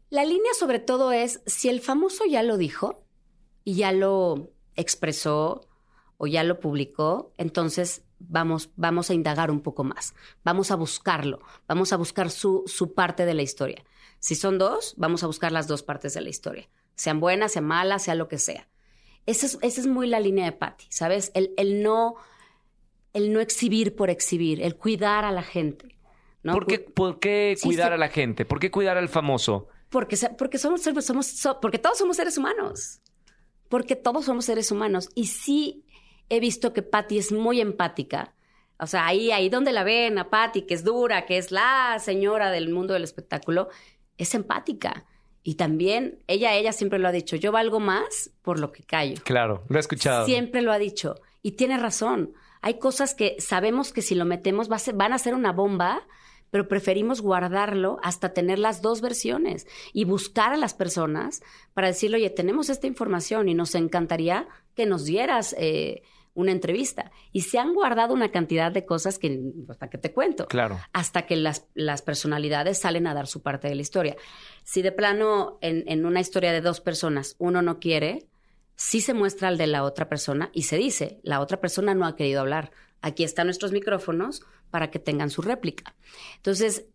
La 0.09 0.25
línea 0.25 0.53
sobre 0.59 0.79
todo 0.79 1.13
es 1.13 1.43
si 1.45 1.69
el 1.69 1.81
famoso 1.81 2.25
ya 2.25 2.43
lo 2.43 2.57
dijo 2.57 3.05
y 3.63 3.75
ya 3.75 3.93
lo 3.93 4.52
expresó 4.77 5.69
o 6.19 6.27
ya 6.27 6.45
lo 6.45 6.61
publicó, 6.61 7.33
entonces 7.37 8.03
vamos, 8.21 8.71
vamos 8.77 9.11
a 9.11 9.15
indagar 9.15 9.51
un 9.51 9.61
poco 9.61 9.83
más, 9.85 10.15
vamos 10.45 10.71
a 10.71 10.77
buscarlo, 10.77 11.41
vamos 11.67 11.93
a 11.93 11.97
buscar 11.97 12.31
su, 12.31 12.63
su 12.67 12.95
parte 12.95 13.27
de 13.27 13.35
la 13.35 13.43
historia. 13.43 13.85
Si 14.21 14.35
son 14.37 14.57
dos, 14.59 14.95
vamos 14.97 15.25
a 15.25 15.27
buscar 15.27 15.51
las 15.51 15.67
dos 15.67 15.83
partes 15.83 16.15
de 16.15 16.21
la 16.21 16.29
historia, 16.31 16.69
sean 16.95 17.19
buenas, 17.19 17.53
sean 17.53 17.65
malas, 17.65 18.05
sea 18.05 18.15
lo 18.15 18.29
que 18.29 18.39
sea. 18.39 18.69
Esa 19.27 19.47
es, 19.47 19.59
esa 19.63 19.81
es 19.81 19.87
muy 19.87 20.07
la 20.07 20.21
línea 20.21 20.45
de 20.45 20.53
Patty, 20.53 20.87
¿sabes? 20.91 21.31
El, 21.35 21.53
el 21.57 21.83
no, 21.83 22.15
el 23.13 23.33
no 23.33 23.41
exhibir 23.41 23.95
por 23.97 24.11
exhibir, 24.11 24.63
el 24.63 24.77
cuidar 24.77 25.25
a 25.25 25.33
la 25.33 25.43
gente. 25.43 25.97
¿no? 26.45 26.53
¿Por 26.53 26.67
qué, 26.67 26.79
por 26.81 27.19
qué 27.21 27.55
Sí, 27.57 27.69
cuidar 27.69 27.89
sí. 27.89 27.95
a 27.95 27.97
la 27.99 28.09
gente? 28.09 28.45
¿Por 28.45 28.59
qué 28.61 28.71
cuidar 28.71 28.97
al 28.97 29.09
famoso? 29.09 29.69
Porque, 29.91 30.17
porque 30.39 30.59
somos, 30.59 30.83
somos, 30.83 31.27
so- 31.27 31.61
porque 31.61 31.79
todos 31.79 31.99
somos 31.99 32.17
seres 32.17 32.37
humanos. 32.39 33.01
Porque 33.73 33.97
todos 33.97 34.27
somos 34.27 34.45
seres 34.45 34.71
humanos. 34.71 35.09
Y 35.15 35.29
sí 35.29 35.87
he 36.29 36.41
visto 36.41 36.75
que 36.75 36.83
Patty 36.83 37.17
es 37.17 37.33
muy 37.33 37.59
empática. 37.59 38.35
O 38.79 38.87
sea, 38.87 39.07
ahí, 39.07 39.31
ahí 39.31 39.49
donde 39.49 39.73
la 39.73 39.83
ven 39.83 40.19
a 40.19 40.29
Patty, 40.29 40.67
que 40.67 40.75
es 40.75 40.85
dura, 40.85 41.25
que 41.25 41.39
es 41.39 41.51
la 41.51 41.97
señora 41.99 42.51
del 42.51 42.69
mundo 42.69 42.93
del 42.93 43.03
espectáculo, 43.03 43.71
es 44.19 44.35
empática. 44.35 45.07
Y 45.43 45.55
también 45.55 46.19
ella, 46.27 46.55
ella 46.55 46.73
siempre 46.75 46.99
lo 46.99 47.09
ha 47.09 47.13
dicho, 47.13 47.35
yo 47.37 47.51
valgo 47.51 47.81
más 47.81 48.31
por 48.43 48.61
lo 48.61 48.73
que 48.73 48.83
callo. 48.83 49.15
Claro, 49.25 49.65
lo 49.71 49.79
he 49.79 49.81
escuchado. 49.81 50.27
Siempre 50.27 50.61
lo 50.61 50.71
ha 50.71 50.79
dicho. 50.79 51.15
Y 51.41 51.53
tiene 51.53 51.79
razón. 51.79 52.35
Hay 52.61 52.79
cosas 52.79 53.15
que 53.15 53.37
sabemos 53.39 53.95
que 53.95 54.03
si 54.03 54.15
lo 54.15 54.27
metemos 54.27 54.69
van 54.69 55.15
a 55.15 55.19
ser 55.19 55.35
una 55.35 55.53
bomba, 55.53 56.07
pero 56.53 56.69
preferimos 56.69 57.23
guardarlo 57.23 57.99
hasta 58.03 58.35
tener 58.35 58.59
las 58.59 58.83
dos 58.83 59.01
versiones 59.01 59.67
y 59.95 60.05
buscar 60.05 60.53
a 60.53 60.59
las 60.59 60.75
personas 60.75 61.43
para 61.73 61.87
decirle, 61.89 62.19
oye, 62.19 62.29
tenemos 62.29 62.69
esta 62.69 62.87
información 62.87 63.49
y 63.49 63.55
nos 63.55 63.75
encantaría 63.75 64.47
que 64.75 64.85
nos 64.85 65.07
dieras 65.07 65.57
eh, 65.59 66.03
una 66.35 66.53
entrevista. 66.53 67.11
Y 67.33 67.41
se 67.41 67.59
han 67.59 67.73
guardado 67.73 68.13
una 68.13 68.31
cantidad 68.31 68.71
de 68.71 68.85
cosas 68.85 69.19
que 69.19 69.41
hasta 69.71 69.89
que 69.89 69.97
te 69.97 70.13
cuento. 70.13 70.47
Claro. 70.47 70.79
Hasta 70.93 71.23
que 71.23 71.37
las, 71.37 71.69
las 71.73 72.03
personalidades 72.03 72.79
salen 72.79 73.07
a 73.07 73.15
dar 73.15 73.29
su 73.29 73.41
parte 73.41 73.69
de 73.69 73.75
la 73.75 73.81
historia. 73.81 74.17
Si 74.63 74.83
de 74.83 74.93
plano 74.93 75.57
en, 75.63 75.85
en 75.87 76.05
una 76.05 76.21
historia 76.21 76.53
de 76.53 76.61
dos 76.61 76.83
personas 76.83 77.35
uno 77.39 77.63
no 77.63 77.81
quiere, 77.81 78.29
sí 78.77 79.01
se 79.01 79.15
muestra 79.15 79.49
al 79.49 79.57
de 79.57 79.69
la 79.69 79.85
otra 79.85 80.11
persona 80.11 80.51
y 80.53 80.65
se 80.65 80.77
dice, 80.77 81.19
la 81.23 81.41
otra 81.41 81.63
persona 81.63 81.95
no 81.95 82.05
ha 82.05 82.15
querido 82.15 82.43
hablar. 82.43 82.73
Aquí 83.01 83.25
están 83.25 83.47
nuestros 83.47 83.73
micrófonos 83.73 84.43
para 84.73 84.91
que 84.91 84.99
tengan 84.99 85.31
su 85.31 85.43
réplica. 85.43 85.95
Entonces, 86.39 86.87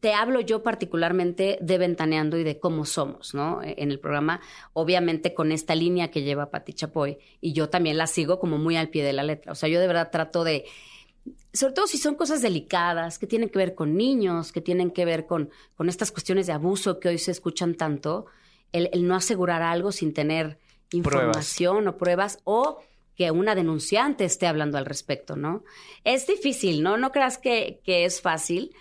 te 0.00 0.12
hablo 0.12 0.40
yo 0.40 0.62
particularmente 0.62 1.58
de 1.60 1.78
Ventaneando 1.78 2.38
y 2.38 2.44
de 2.44 2.60
cómo 2.60 2.84
somos, 2.84 3.34
¿no? 3.34 3.60
En 3.62 3.90
el 3.90 3.98
programa, 3.98 4.40
obviamente 4.72 5.34
con 5.34 5.50
esta 5.50 5.74
línea 5.74 6.10
que 6.10 6.22
lleva 6.22 6.50
Pati 6.50 6.74
Chapoy, 6.74 7.18
y 7.40 7.54
yo 7.54 7.68
también 7.70 7.96
la 7.96 8.06
sigo 8.06 8.38
como 8.38 8.58
muy 8.58 8.76
al 8.76 8.90
pie 8.90 9.02
de 9.02 9.12
la 9.12 9.22
letra. 9.22 9.50
O 9.50 9.54
sea, 9.54 9.68
yo 9.68 9.80
de 9.80 9.86
verdad 9.88 10.10
trato 10.12 10.44
de, 10.44 10.66
sobre 11.52 11.72
todo 11.72 11.86
si 11.86 11.98
son 11.98 12.14
cosas 12.14 12.42
delicadas, 12.42 13.18
que 13.18 13.26
tienen 13.26 13.48
que 13.48 13.58
ver 13.58 13.74
con 13.74 13.96
niños, 13.96 14.52
que 14.52 14.60
tienen 14.60 14.90
que 14.90 15.04
ver 15.04 15.26
con, 15.26 15.50
con 15.74 15.88
estas 15.88 16.12
cuestiones 16.12 16.46
de 16.46 16.52
abuso 16.52 17.00
que 17.00 17.08
hoy 17.08 17.18
se 17.18 17.30
escuchan 17.30 17.74
tanto, 17.74 18.26
el, 18.70 18.90
el 18.92 19.06
no 19.08 19.16
asegurar 19.16 19.62
algo 19.62 19.90
sin 19.90 20.12
tener 20.12 20.58
información 20.92 21.88
o 21.88 21.96
pruebas 21.96 22.38
o 22.44 22.78
que 23.16 23.30
una 23.30 23.54
denunciante 23.54 24.24
esté 24.24 24.46
hablando 24.46 24.78
al 24.78 24.86
respecto, 24.86 25.36
¿no? 25.36 25.64
Es 26.04 26.26
difícil, 26.26 26.82
¿no? 26.82 26.96
No 26.96 27.12
creas 27.12 27.38
que, 27.38 27.80
que, 27.84 28.04
es 28.04 28.20
fácil, 28.20 28.74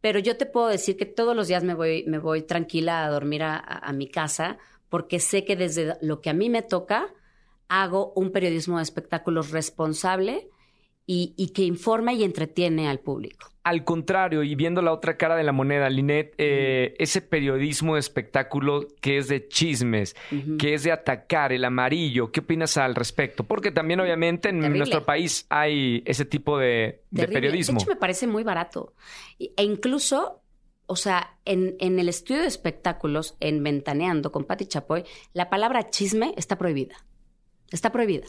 pero 0.00 0.18
yo 0.18 0.36
te 0.36 0.46
puedo 0.46 0.68
decir 0.68 0.96
que 0.96 1.06
todos 1.06 1.34
los 1.34 1.48
días 1.48 1.64
me 1.64 1.74
voy, 1.74 2.04
me 2.06 2.18
voy 2.18 2.42
tranquila 2.42 3.04
a 3.04 3.10
dormir 3.10 3.42
a, 3.42 3.56
a 3.58 3.92
mi 3.92 4.08
casa 4.08 4.58
porque 4.88 5.20
sé 5.20 5.44
que 5.44 5.56
desde 5.56 5.96
lo 6.00 6.20
que 6.20 6.30
a 6.30 6.34
mí 6.34 6.50
me 6.50 6.62
toca 6.62 7.12
hago 7.68 8.12
un 8.14 8.32
periodismo 8.32 8.78
de 8.78 8.82
espectáculos 8.82 9.50
responsable 9.50 10.48
y, 11.10 11.48
que 11.54 11.62
informa 11.62 12.12
y 12.12 12.22
entretiene 12.22 12.86
al 12.86 13.00
público. 13.00 13.50
Al 13.64 13.82
contrario, 13.82 14.42
y 14.42 14.54
viendo 14.54 14.82
la 14.82 14.92
otra 14.92 15.16
cara 15.16 15.36
de 15.36 15.42
la 15.42 15.52
moneda, 15.52 15.88
Linet, 15.88 16.34
eh, 16.36 16.94
ese 16.98 17.22
periodismo 17.22 17.94
de 17.94 18.00
espectáculo 18.00 18.86
que 19.00 19.16
es 19.16 19.28
de 19.28 19.48
chismes, 19.48 20.14
que 20.58 20.74
es 20.74 20.82
de 20.82 20.92
atacar 20.92 21.52
el 21.52 21.64
amarillo, 21.64 22.30
¿qué 22.30 22.40
opinas 22.40 22.76
al 22.76 22.94
respecto? 22.94 23.44
Porque 23.44 23.70
también 23.70 24.00
obviamente 24.00 24.50
en 24.50 24.60
nuestro 24.60 25.06
país 25.06 25.46
hay 25.48 26.02
ese 26.04 26.26
tipo 26.26 26.58
de, 26.58 27.02
periodismo. 27.10 27.78
De 27.78 27.84
hecho, 27.84 27.90
me 27.90 27.96
parece 27.96 28.26
muy 28.26 28.44
barato. 28.44 28.92
E 29.38 29.62
incluso 29.62 30.42
o 30.90 30.96
sea, 30.96 31.38
en, 31.44 31.76
en, 31.80 31.98
el 31.98 32.08
estudio 32.08 32.40
de 32.42 32.48
espectáculos, 32.48 33.36
en 33.40 33.62
Ventaneando 33.62 34.32
con 34.32 34.44
Patti 34.44 34.66
Chapoy, 34.66 35.04
la 35.34 35.50
palabra 35.50 35.90
chisme 35.90 36.32
está 36.38 36.56
prohibida. 36.56 36.96
Está 37.70 37.92
prohibida 37.92 38.26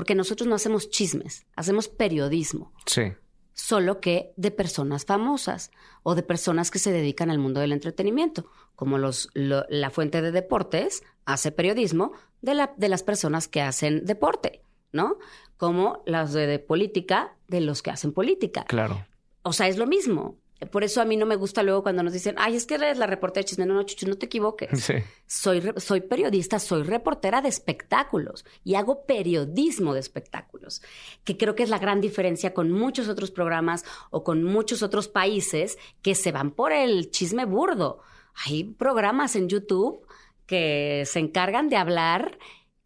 porque 0.00 0.14
nosotros 0.14 0.48
no 0.48 0.54
hacemos 0.54 0.88
chismes, 0.88 1.44
hacemos 1.56 1.88
periodismo. 1.88 2.72
Sí. 2.86 3.12
Solo 3.52 4.00
que 4.00 4.32
de 4.38 4.50
personas 4.50 5.04
famosas 5.04 5.70
o 6.02 6.14
de 6.14 6.22
personas 6.22 6.70
que 6.70 6.78
se 6.78 6.90
dedican 6.90 7.28
al 7.28 7.38
mundo 7.38 7.60
del 7.60 7.72
entretenimiento, 7.72 8.50
como 8.76 8.96
los, 8.96 9.28
la 9.34 9.90
fuente 9.90 10.22
de 10.22 10.32
deportes 10.32 11.02
hace 11.26 11.52
periodismo 11.52 12.12
de, 12.40 12.54
la, 12.54 12.72
de 12.78 12.88
las 12.88 13.02
personas 13.02 13.46
que 13.46 13.60
hacen 13.60 14.06
deporte, 14.06 14.62
¿no? 14.90 15.18
Como 15.58 16.02
las 16.06 16.32
de 16.32 16.58
política 16.60 17.36
de 17.46 17.60
los 17.60 17.82
que 17.82 17.90
hacen 17.90 18.14
política. 18.14 18.64
Claro. 18.64 19.06
O 19.42 19.52
sea, 19.52 19.68
es 19.68 19.76
lo 19.76 19.86
mismo. 19.86 20.38
Por 20.70 20.84
eso 20.84 21.00
a 21.00 21.04
mí 21.06 21.16
no 21.16 21.24
me 21.24 21.36
gusta 21.36 21.62
luego 21.62 21.82
cuando 21.82 22.02
nos 22.02 22.12
dicen, 22.12 22.34
ay, 22.38 22.56
es 22.56 22.66
que 22.66 22.74
eres 22.74 22.98
la 22.98 23.06
reportera 23.06 23.42
de 23.42 23.48
chisme. 23.48 23.64
No, 23.64 23.74
no, 23.74 23.82
Chuchu, 23.82 24.06
no 24.06 24.16
te 24.16 24.26
equivoques. 24.26 24.92
Soy, 25.26 25.62
soy 25.76 26.02
periodista, 26.02 26.58
soy 26.58 26.82
reportera 26.82 27.40
de 27.40 27.48
espectáculos 27.48 28.44
y 28.62 28.74
hago 28.74 29.06
periodismo 29.06 29.94
de 29.94 30.00
espectáculos, 30.00 30.82
que 31.24 31.36
creo 31.36 31.54
que 31.54 31.62
es 31.62 31.70
la 31.70 31.78
gran 31.78 32.00
diferencia 32.00 32.52
con 32.52 32.70
muchos 32.70 33.08
otros 33.08 33.30
programas 33.30 33.84
o 34.10 34.22
con 34.22 34.44
muchos 34.44 34.82
otros 34.82 35.08
países 35.08 35.78
que 36.02 36.14
se 36.14 36.32
van 36.32 36.50
por 36.50 36.72
el 36.72 37.10
chisme 37.10 37.46
burdo. 37.46 38.00
Hay 38.46 38.64
programas 38.64 39.36
en 39.36 39.48
YouTube 39.48 40.06
que 40.46 41.04
se 41.06 41.20
encargan 41.20 41.68
de 41.68 41.76
hablar 41.76 42.38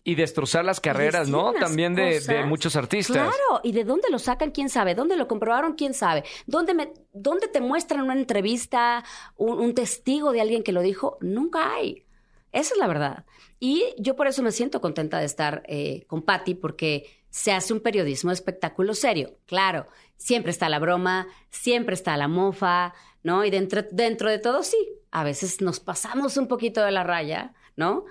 y 0.06 0.14
destrozar 0.16 0.66
las 0.66 0.80
carreras, 0.80 1.30
¿no? 1.30 1.54
También 1.54 1.94
de, 1.94 2.44
muchos 2.46 2.76
artistas. 2.76 3.16
Claro, 3.16 3.60
y 3.62 3.72
de 3.72 3.84
dónde 3.84 4.10
lo 4.10 4.18
sacan, 4.18 4.50
quién 4.50 4.68
sabe, 4.68 4.94
dónde 4.94 5.16
lo 5.16 5.26
comprobaron, 5.26 5.72
quién 5.72 5.94
sabe, 5.94 6.24
dónde, 6.46 6.74
me, 6.74 6.92
dónde 7.14 7.48
te 7.48 7.62
muestran 7.62 8.02
una 8.02 8.12
entrevista, 8.12 9.02
un, 9.36 9.74
testigo 9.74 10.32
de 10.32 10.42
alguien 10.42 10.62
que 10.62 10.72
lo 10.72 10.82
dijo, 10.82 11.16
nunca 11.22 11.74
hay. 11.74 12.04
Esa 12.52 12.74
es 12.74 12.78
la 12.78 12.86
verdad. 12.86 13.24
Y 13.58 13.94
yo 13.98 14.14
por 14.14 14.26
eso 14.26 14.42
me 14.42 14.52
siento 14.52 14.82
contenta 14.82 15.18
de 15.18 15.24
estar 15.24 15.62
eh, 15.66 16.04
con 16.06 16.20
Patti, 16.20 16.54
porque 16.54 17.08
se 17.30 17.52
hace 17.52 17.72
un 17.72 17.80
periodismo 17.80 18.30
de 18.30 18.34
espectáculo 18.34 18.92
serio. 18.92 19.38
Claro, 19.46 19.86
siempre 20.18 20.50
está 20.50 20.68
la 20.68 20.78
broma, 20.78 21.28
siempre 21.48 21.94
está 21.94 22.16
la 22.18 22.28
mofa, 22.28 22.92
¿no? 23.22 23.42
Y 23.44 23.50
dentro, 23.50 23.82
dentro 23.90 24.28
de 24.28 24.38
todo, 24.38 24.62
sí, 24.62 24.76
a 25.10 25.24
veces 25.24 25.62
nos 25.62 25.80
pasamos 25.80 26.36
un 26.36 26.46
poquito 26.46 26.84
de 26.84 26.92
la 26.92 27.04
raya, 27.04 27.54
¿no? 27.74 28.04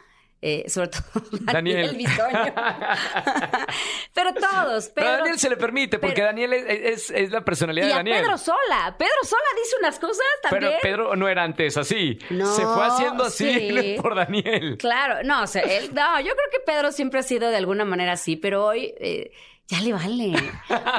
Eh, 0.46 0.66
sobre 0.68 0.90
todo 0.90 1.04
Daniel, 1.40 1.96
Bisoño. 1.96 2.54
pero 4.14 4.34
todos. 4.34 4.90
Pero, 4.90 5.08
a 5.08 5.12
Daniel 5.20 5.40
se 5.40 5.50
le 5.50 5.56
permite, 5.56 6.00
porque 6.00 6.22
Daniel 6.22 6.52
es, 6.52 7.10
es, 7.10 7.32
la 7.32 7.46
personalidad 7.46 7.88
de 7.88 7.94
Daniel. 7.94 8.22
Pedro 8.22 8.38
Sola. 8.38 8.94
Pedro 9.00 9.24
Sola 9.24 9.42
dice 9.56 9.76
unas 9.80 10.00
cosas 10.00 10.26
también. 10.42 10.74
Pero 10.82 10.82
Pedro 10.82 11.16
no 11.16 11.30
era 11.30 11.44
antes 11.44 11.78
así. 11.78 12.20
No, 12.30 12.54
se 12.54 12.64
fue 12.64 12.86
haciendo 12.86 13.24
así 13.24 13.96
por 14.02 14.16
Daniel. 14.16 14.78
Claro, 14.80 15.24
no, 15.24 15.44
o 15.44 15.48
sea, 15.48 15.62
él, 15.62 15.92
no, 15.94 16.20
yo 16.20 16.34
creo 16.34 16.50
que 16.52 16.60
Pedro 16.60 16.92
siempre 16.92 17.22
ha 17.22 17.24
sido 17.24 17.50
de 17.50 17.56
alguna 17.56 17.86
manera 17.86 18.12
así, 18.12 18.36
pero 18.36 18.66
hoy. 18.66 18.94
Eh, 19.00 19.32
ya 19.68 19.80
le 19.82 19.94
vale. 19.94 20.34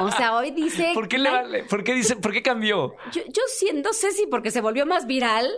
O 0.01 0.11
sea, 0.11 0.35
hoy 0.37 0.51
dice. 0.51 0.91
¿Por 0.95 1.07
qué 1.07 1.19
le 1.19 1.31
vale? 1.31 1.65
¿Por 1.65 1.85
qué 1.85 1.95
dice, 1.95 2.17
por 2.17 2.33
qué 2.33 2.43
cambió? 2.43 2.95
Yo, 3.13 3.23
yo 3.27 3.43
siento, 3.49 3.93
sé 3.93 4.13
si 4.13 4.27
porque 4.27 4.51
se 4.51 4.61
volvió 4.61 4.87
más 4.87 5.07
viral 5.07 5.49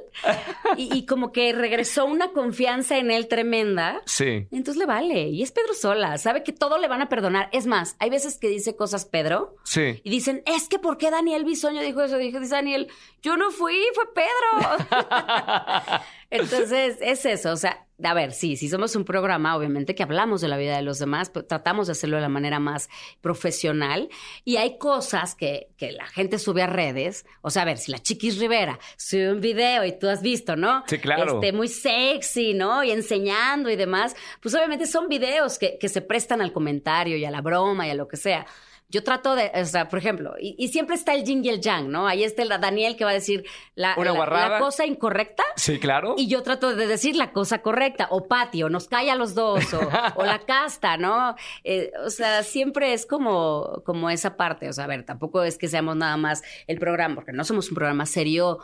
y, 0.77 1.07
como 1.07 1.31
que 1.33 1.53
regresó 1.53 2.05
una 2.05 2.33
confianza 2.33 2.99
en 2.99 3.11
él 3.11 3.29
tremenda. 3.29 4.03
Sí. 4.07 4.49
Entonces 4.51 4.77
le 4.77 4.87
vale. 4.87 5.29
Y 5.29 5.43
es 5.43 5.53
Pedro 5.53 5.75
Sola. 5.75 6.19
Sabe 6.19 6.43
que 6.43 6.53
todo 6.53 6.79
le 6.79 6.89
van 6.89 7.01
a 7.01 7.09
perdonar. 7.09 7.49
Es 7.53 7.67
más, 7.67 7.97
hay 8.01 8.11
veces 8.11 8.39
que 8.39 8.49
dice 8.49 8.77
cosas 8.77 9.05
Pedro. 9.05 9.57
Sí. 9.63 10.01
Y 10.03 10.11
dicen, 10.11 10.43
es 10.45 10.69
que 10.69 10.79
¿por 10.79 10.99
qué 10.99 11.11
Daniel 11.11 11.45
Bisoño 11.45 11.83
dijo 11.83 12.03
eso? 12.03 12.19
Dijo, 12.19 12.41
dice 12.41 12.57
Daniel, 12.57 12.89
yo 13.23 13.37
no 13.37 13.51
fui, 13.51 13.77
fue 13.95 14.05
Pedro. 14.13 14.85
Entonces, 16.31 16.99
es 17.01 17.25
eso. 17.25 17.53
O 17.53 17.57
sea, 17.57 17.87
a 18.03 18.15
ver, 18.15 18.33
sí, 18.33 18.57
si 18.57 18.69
somos 18.69 18.95
un 18.95 19.05
programa, 19.05 19.57
obviamente 19.57 19.95
que 19.95 20.03
hablamos 20.03 20.41
de 20.41 20.49
la 20.49 20.59
vida 20.59 20.77
de 20.77 20.83
los 20.83 20.99
demás, 20.99 21.31
pero 21.31 21.47
tratamos 21.47 21.87
de 21.87 21.93
hacerlo 21.93 22.17
de 22.17 22.23
la 22.23 22.29
manera 22.29 22.59
más 22.59 22.89
profesional. 23.21 24.09
Y 24.45 24.57
hay 24.57 24.77
cosas 24.79 25.35
que, 25.35 25.69
que 25.77 25.93
la 25.93 26.07
gente 26.07 26.39
sube 26.39 26.63
a 26.63 26.67
redes. 26.67 27.25
O 27.41 27.51
sea, 27.51 27.63
a 27.63 27.65
ver, 27.65 27.79
si 27.79 27.91
la 27.91 27.99
Chiquis 27.99 28.39
Rivera 28.39 28.79
sube 28.97 29.33
un 29.33 29.41
video 29.41 29.85
y 29.85 29.93
tú 29.99 30.09
has 30.09 30.21
visto, 30.21 30.57
¿no? 30.57 30.85
Sí, 30.87 30.99
claro. 30.99 31.35
Este, 31.35 31.53
muy 31.53 31.69
sexy, 31.69 32.55
¿no? 32.55 32.85
Y 32.85 32.91
enseñando 32.91 33.71
y 33.71 33.77
demás. 33.77 34.15
Pues 34.43 34.55
obviamente 34.55 34.87
son 34.87 35.09
videos 35.09 35.59
que, 35.59 35.79
que 35.79 35.89
se 35.89 36.03
prestan 36.03 36.43
al 36.43 36.53
comentario 36.53 37.17
y 37.17 37.25
a 37.25 37.31
la 37.31 37.41
broma 37.41 37.87
y 37.87 37.91
a 37.91 37.95
lo 37.95 38.09
que 38.09 38.17
sea. 38.17 38.47
Yo 38.89 39.03
trato 39.03 39.35
de, 39.35 39.51
o 39.53 39.65
sea, 39.65 39.89
por 39.89 39.99
ejemplo, 39.99 40.35
y, 40.39 40.69
siempre 40.69 40.95
está 40.95 41.13
el 41.15 41.25
yin 41.25 41.45
y 41.45 41.49
el 41.49 41.61
yang, 41.61 41.91
¿no? 41.91 42.07
Ahí 42.07 42.23
está 42.23 42.43
el 42.43 42.49
Daniel 42.49 42.97
que 42.97 43.05
va 43.05 43.11
a 43.11 43.15
decir 43.15 43.45
la, 43.75 43.97
la, 43.97 44.59
cosa 44.61 44.87
incorrecta. 44.87 45.43
Sí, 45.57 45.81
claro. 45.81 46.15
Y 46.17 46.29
yo 46.29 46.43
trato 46.45 46.75
de 46.75 46.87
decir 46.87 47.17
la 47.17 47.33
cosa 47.33 47.63
correcta, 47.63 48.07
o 48.11 48.29
patio, 48.29 48.69
nos 48.69 48.87
cae 48.87 49.11
a 49.11 49.17
los 49.17 49.35
dos, 49.35 49.75
o, 49.75 50.25
la 50.25 50.39
casta, 50.47 50.97
¿no? 50.97 51.35
Eh, 51.65 51.91
o 52.05 52.11
sea, 52.11 52.45
siempre 52.45 52.93
es 52.93 53.07
como, 53.07 53.83
como 53.85 54.09
esa 54.09 54.37
parte. 54.37 54.69
O 54.69 54.73
sea, 54.73 54.85
a 54.85 54.89
ver, 54.89 55.05
tampoco 55.05 55.43
es 55.43 55.59
que 55.59 55.67
seamos 55.67 55.97
nada 55.97 56.17
más 56.17 56.43
el 56.69 56.79
programa, 56.79 57.17
porque 57.17 57.33
no 57.33 57.43
somos 57.43 57.69
un 57.69 57.75
programa 57.75 58.07
serio 58.07 58.61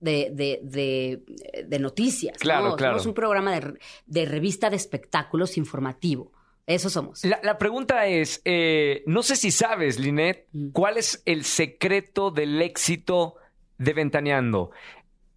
de, 0.00 0.30
de, 0.32 1.22
de, 1.66 1.78
noticias. 1.78 2.38
Claro, 2.38 2.70
¿no? 2.70 2.76
claro. 2.76 2.94
Somos 2.94 3.06
un 3.06 3.14
programa 3.14 3.52
de, 3.52 3.78
de 4.06 4.24
revista 4.24 4.70
de 4.70 4.76
espectáculos 4.76 5.58
informativo. 5.58 6.32
Eso 6.66 6.90
somos. 6.90 7.22
La, 7.24 7.58
pregunta 7.58 8.06
es, 8.06 8.42
eh, 8.44 9.04
no 9.06 9.22
sé 9.22 9.36
si 9.36 9.50
sabes, 9.50 10.00
Linet, 10.00 10.48
mm. 10.52 10.70
¿cuál 10.70 10.96
es 10.96 11.22
el 11.24 11.44
secreto 11.44 12.30
del 12.30 12.60
éxito 12.60 13.36
de 13.78 13.92
Ventaneando? 13.92 14.72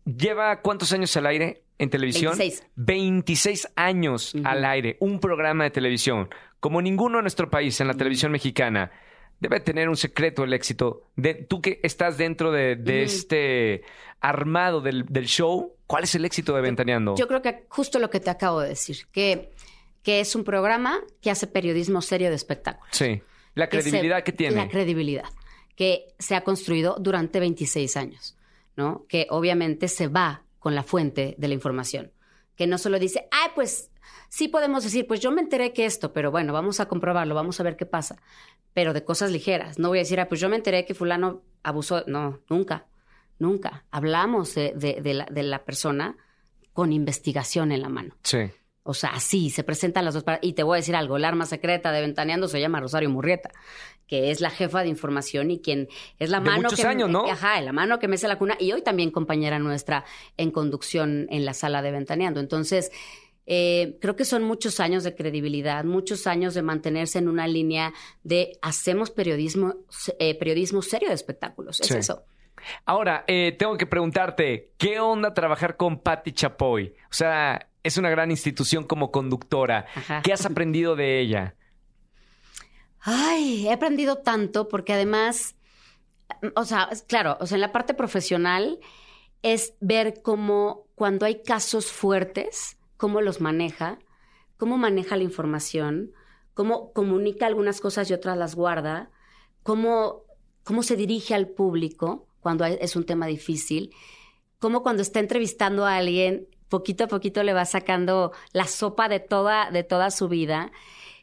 ¿Lleva 0.05 0.61
cuántos 0.61 0.91
años 0.91 1.15
al 1.17 1.27
aire? 1.27 1.63
en 1.79 1.89
televisión. 1.89 2.37
26. 2.37 2.69
26 2.75 3.71
años 3.75 4.35
al 4.43 4.65
aire, 4.65 4.97
un 4.99 5.19
programa 5.19 5.63
de 5.63 5.71
televisión, 5.71 6.29
como 6.59 6.81
ninguno 6.81 7.17
en 7.19 7.23
nuestro 7.23 7.49
país, 7.49 7.79
en 7.81 7.87
la 7.87 7.95
televisión 7.95 8.31
mexicana. 8.31 8.91
Debe 9.39 9.61
tener 9.61 9.87
un 9.87 9.95
secreto 9.95 10.43
el 10.43 10.51
éxito. 10.51 11.07
De, 11.15 11.33
tú 11.33 11.61
que 11.61 11.79
estás 11.81 12.17
dentro 12.17 12.51
de, 12.51 12.75
de 12.75 13.03
este 13.03 13.83
armado 14.19 14.81
del, 14.81 15.05
del 15.05 15.27
show, 15.27 15.75
¿cuál 15.87 16.03
es 16.03 16.13
el 16.13 16.25
éxito 16.25 16.53
de 16.53 16.61
Ventaneando? 16.61 17.15
Yo 17.15 17.27
creo 17.29 17.41
que 17.41 17.63
justo 17.69 17.99
lo 17.99 18.09
que 18.09 18.19
te 18.19 18.29
acabo 18.29 18.59
de 18.59 18.69
decir, 18.69 19.07
que, 19.13 19.51
que 20.09 20.19
es 20.21 20.35
un 20.35 20.43
programa 20.43 20.99
que 21.21 21.29
hace 21.29 21.45
periodismo 21.45 22.01
serio 22.01 22.29
de 22.29 22.35
espectáculos. 22.35 22.89
Sí. 22.95 23.21
La 23.53 23.69
que 23.69 23.77
se- 23.77 23.89
credibilidad 23.91 24.23
que 24.23 24.31
tiene. 24.31 24.55
La 24.55 24.67
credibilidad 24.67 25.25
que 25.75 26.07
se 26.17 26.33
ha 26.35 26.41
construido 26.43 26.95
durante 26.99 27.39
26 27.39 27.95
años, 27.95 28.35
¿no? 28.75 29.05
Que 29.07 29.27
obviamente 29.29 29.87
se 29.87 30.07
va 30.07 30.45
con 30.57 30.73
la 30.73 30.81
fuente 30.81 31.35
de 31.37 31.47
la 31.47 31.53
información. 31.53 32.11
Que 32.55 32.65
no 32.65 32.77
solo 32.79 32.97
dice, 32.97 33.27
ay, 33.29 33.51
pues 33.53 33.91
sí 34.29 34.47
podemos 34.47 34.83
decir, 34.83 35.05
pues 35.05 35.19
yo 35.19 35.29
me 35.31 35.41
enteré 35.41 35.71
que 35.73 35.85
esto, 35.85 36.11
pero 36.11 36.31
bueno, 36.31 36.53
vamos 36.53 36.79
a 36.79 36.87
comprobarlo, 36.87 37.35
vamos 37.35 37.59
a 37.59 37.63
ver 37.63 37.77
qué 37.77 37.85
pasa. 37.85 38.17
Pero 38.73 38.93
de 38.93 39.03
cosas 39.05 39.31
ligeras. 39.31 39.77
No 39.77 39.89
voy 39.89 39.99
a 39.99 40.01
decir, 40.01 40.19
ah, 40.19 40.27
pues 40.27 40.41
yo 40.41 40.49
me 40.49 40.55
enteré 40.55 40.85
que 40.85 40.95
fulano 40.95 41.43
abusó. 41.63 42.03
No, 42.07 42.39
nunca, 42.49 42.87
nunca. 43.37 43.85
Hablamos 43.91 44.55
de, 44.55 44.73
de- 44.75 45.01
de 45.01 45.13
la, 45.13 45.25
de 45.29 45.43
la 45.43 45.63
persona 45.65 46.17
con 46.73 46.91
investigación 46.93 47.71
en 47.71 47.81
la 47.83 47.89
mano. 47.89 48.15
Sí. 48.23 48.39
O 48.89 48.93
sea, 48.95 49.11
así 49.11 49.51
se 49.51 49.63
presentan 49.63 50.03
las 50.03 50.15
dos 50.15 50.23
partes. 50.23 50.49
Y 50.49 50.53
te 50.53 50.63
voy 50.63 50.75
a 50.75 50.77
decir 50.77 50.95
algo, 50.95 51.17
el 51.17 51.25
arma 51.25 51.45
secreta 51.45 51.91
de 51.91 52.01
Ventaneando 52.01 52.47
se 52.47 52.59
llama 52.59 52.79
Rosario 52.79 53.09
Murrieta, 53.09 53.51
que 54.07 54.31
es 54.31 54.41
la 54.41 54.49
jefa 54.49 54.81
de 54.81 54.87
información 54.87 55.51
y 55.51 55.59
quien 55.59 55.87
es 56.17 56.31
la 56.31 56.39
De 56.39 56.45
mano 56.49 56.63
muchos 56.63 56.79
que 56.79 56.87
años, 56.87 57.07
¿no? 57.07 57.29
Ajá, 57.29 57.61
la 57.61 57.71
mano 57.71 57.99
que 57.99 58.07
mece 58.07 58.27
la 58.27 58.39
cuna 58.39 58.57
y 58.59 58.71
hoy 58.71 58.81
también 58.81 59.11
compañera 59.11 59.59
nuestra 59.59 60.05
en 60.37 60.49
conducción 60.49 61.27
en 61.29 61.45
la 61.45 61.53
sala 61.53 61.83
de 61.83 61.91
Ventaneando. 61.91 62.39
Entonces, 62.39 62.91
eh, 63.45 63.97
creo 64.01 64.15
que 64.15 64.25
son 64.25 64.43
muchos 64.43 64.79
años 64.79 65.03
de 65.03 65.13
credibilidad, 65.13 65.83
muchos 65.83 66.25
años 66.25 66.55
de 66.55 66.63
mantenerse 66.63 67.19
en 67.19 67.27
una 67.27 67.47
línea 67.47 67.93
de 68.23 68.57
hacemos 68.63 69.11
periodismo, 69.11 69.75
eh, 70.17 70.33
periodismo 70.33 70.81
serio 70.81 71.09
de 71.09 71.15
espectáculos. 71.15 71.79
Es 71.79 71.87
Sí. 71.87 71.97
eso. 71.97 72.23
Ahora, 72.85 73.23
eh, 73.27 73.55
tengo 73.57 73.77
que 73.77 73.85
preguntarte, 73.85 74.71
¿qué 74.77 74.99
onda 74.99 75.33
trabajar 75.33 75.77
con 75.77 75.99
Patti 75.99 76.33
Chapoy? 76.33 76.93
O 77.05 77.13
sea, 77.13 77.68
es 77.83 77.97
una 77.97 78.09
gran 78.09 78.31
institución 78.31 78.83
como 78.85 79.11
conductora. 79.11 79.85
Ajá. 79.95 80.21
¿Qué 80.23 80.33
has 80.33 80.45
aprendido 80.45 80.95
de 80.95 81.19
ella? 81.19 81.55
Ay, 83.01 83.67
he 83.67 83.71
aprendido 83.73 84.17
tanto 84.17 84.67
porque 84.67 84.93
además, 84.93 85.55
o 86.55 86.65
sea, 86.65 86.89
claro, 87.07 87.37
o 87.39 87.47
sea, 87.47 87.55
en 87.55 87.61
la 87.61 87.71
parte 87.71 87.93
profesional 87.93 88.79
es 89.41 89.73
ver 89.79 90.21
cómo 90.21 90.87
cuando 90.95 91.25
hay 91.25 91.41
casos 91.43 91.91
fuertes, 91.91 92.77
cómo 92.97 93.21
los 93.21 93.39
maneja, 93.39 93.99
cómo 94.57 94.77
maneja 94.77 95.15
la 95.15 95.23
información, 95.23 96.11
cómo 96.53 96.91
comunica 96.91 97.45
algunas 97.45 97.79
cosas 97.79 98.09
y 98.09 98.13
otras 98.13 98.37
las 98.37 98.55
guarda, 98.55 99.11
cómo, 99.63 100.23
cómo 100.63 100.83
se 100.83 100.97
dirige 100.97 101.33
al 101.33 101.47
público 101.47 102.27
cuando 102.41 102.65
hay- 102.65 102.77
es 102.81 102.97
un 102.97 103.05
tema 103.05 103.27
difícil, 103.27 103.91
cómo 104.59 104.83
cuando 104.83 105.01
está 105.01 105.21
entrevistando 105.21 105.85
a 105.85 105.95
alguien, 105.95 106.47
poquito 106.69 107.03
a 107.03 107.07
poquito 107.07 107.43
le 107.43 107.53
va 107.53 107.65
sacando 107.65 108.31
la 108.53 108.65
sopa 108.65 109.09
de 109.09 109.19
toda, 109.19 109.71
de 109.71 109.83
toda 109.83 110.11
su 110.11 110.27
vida 110.27 110.71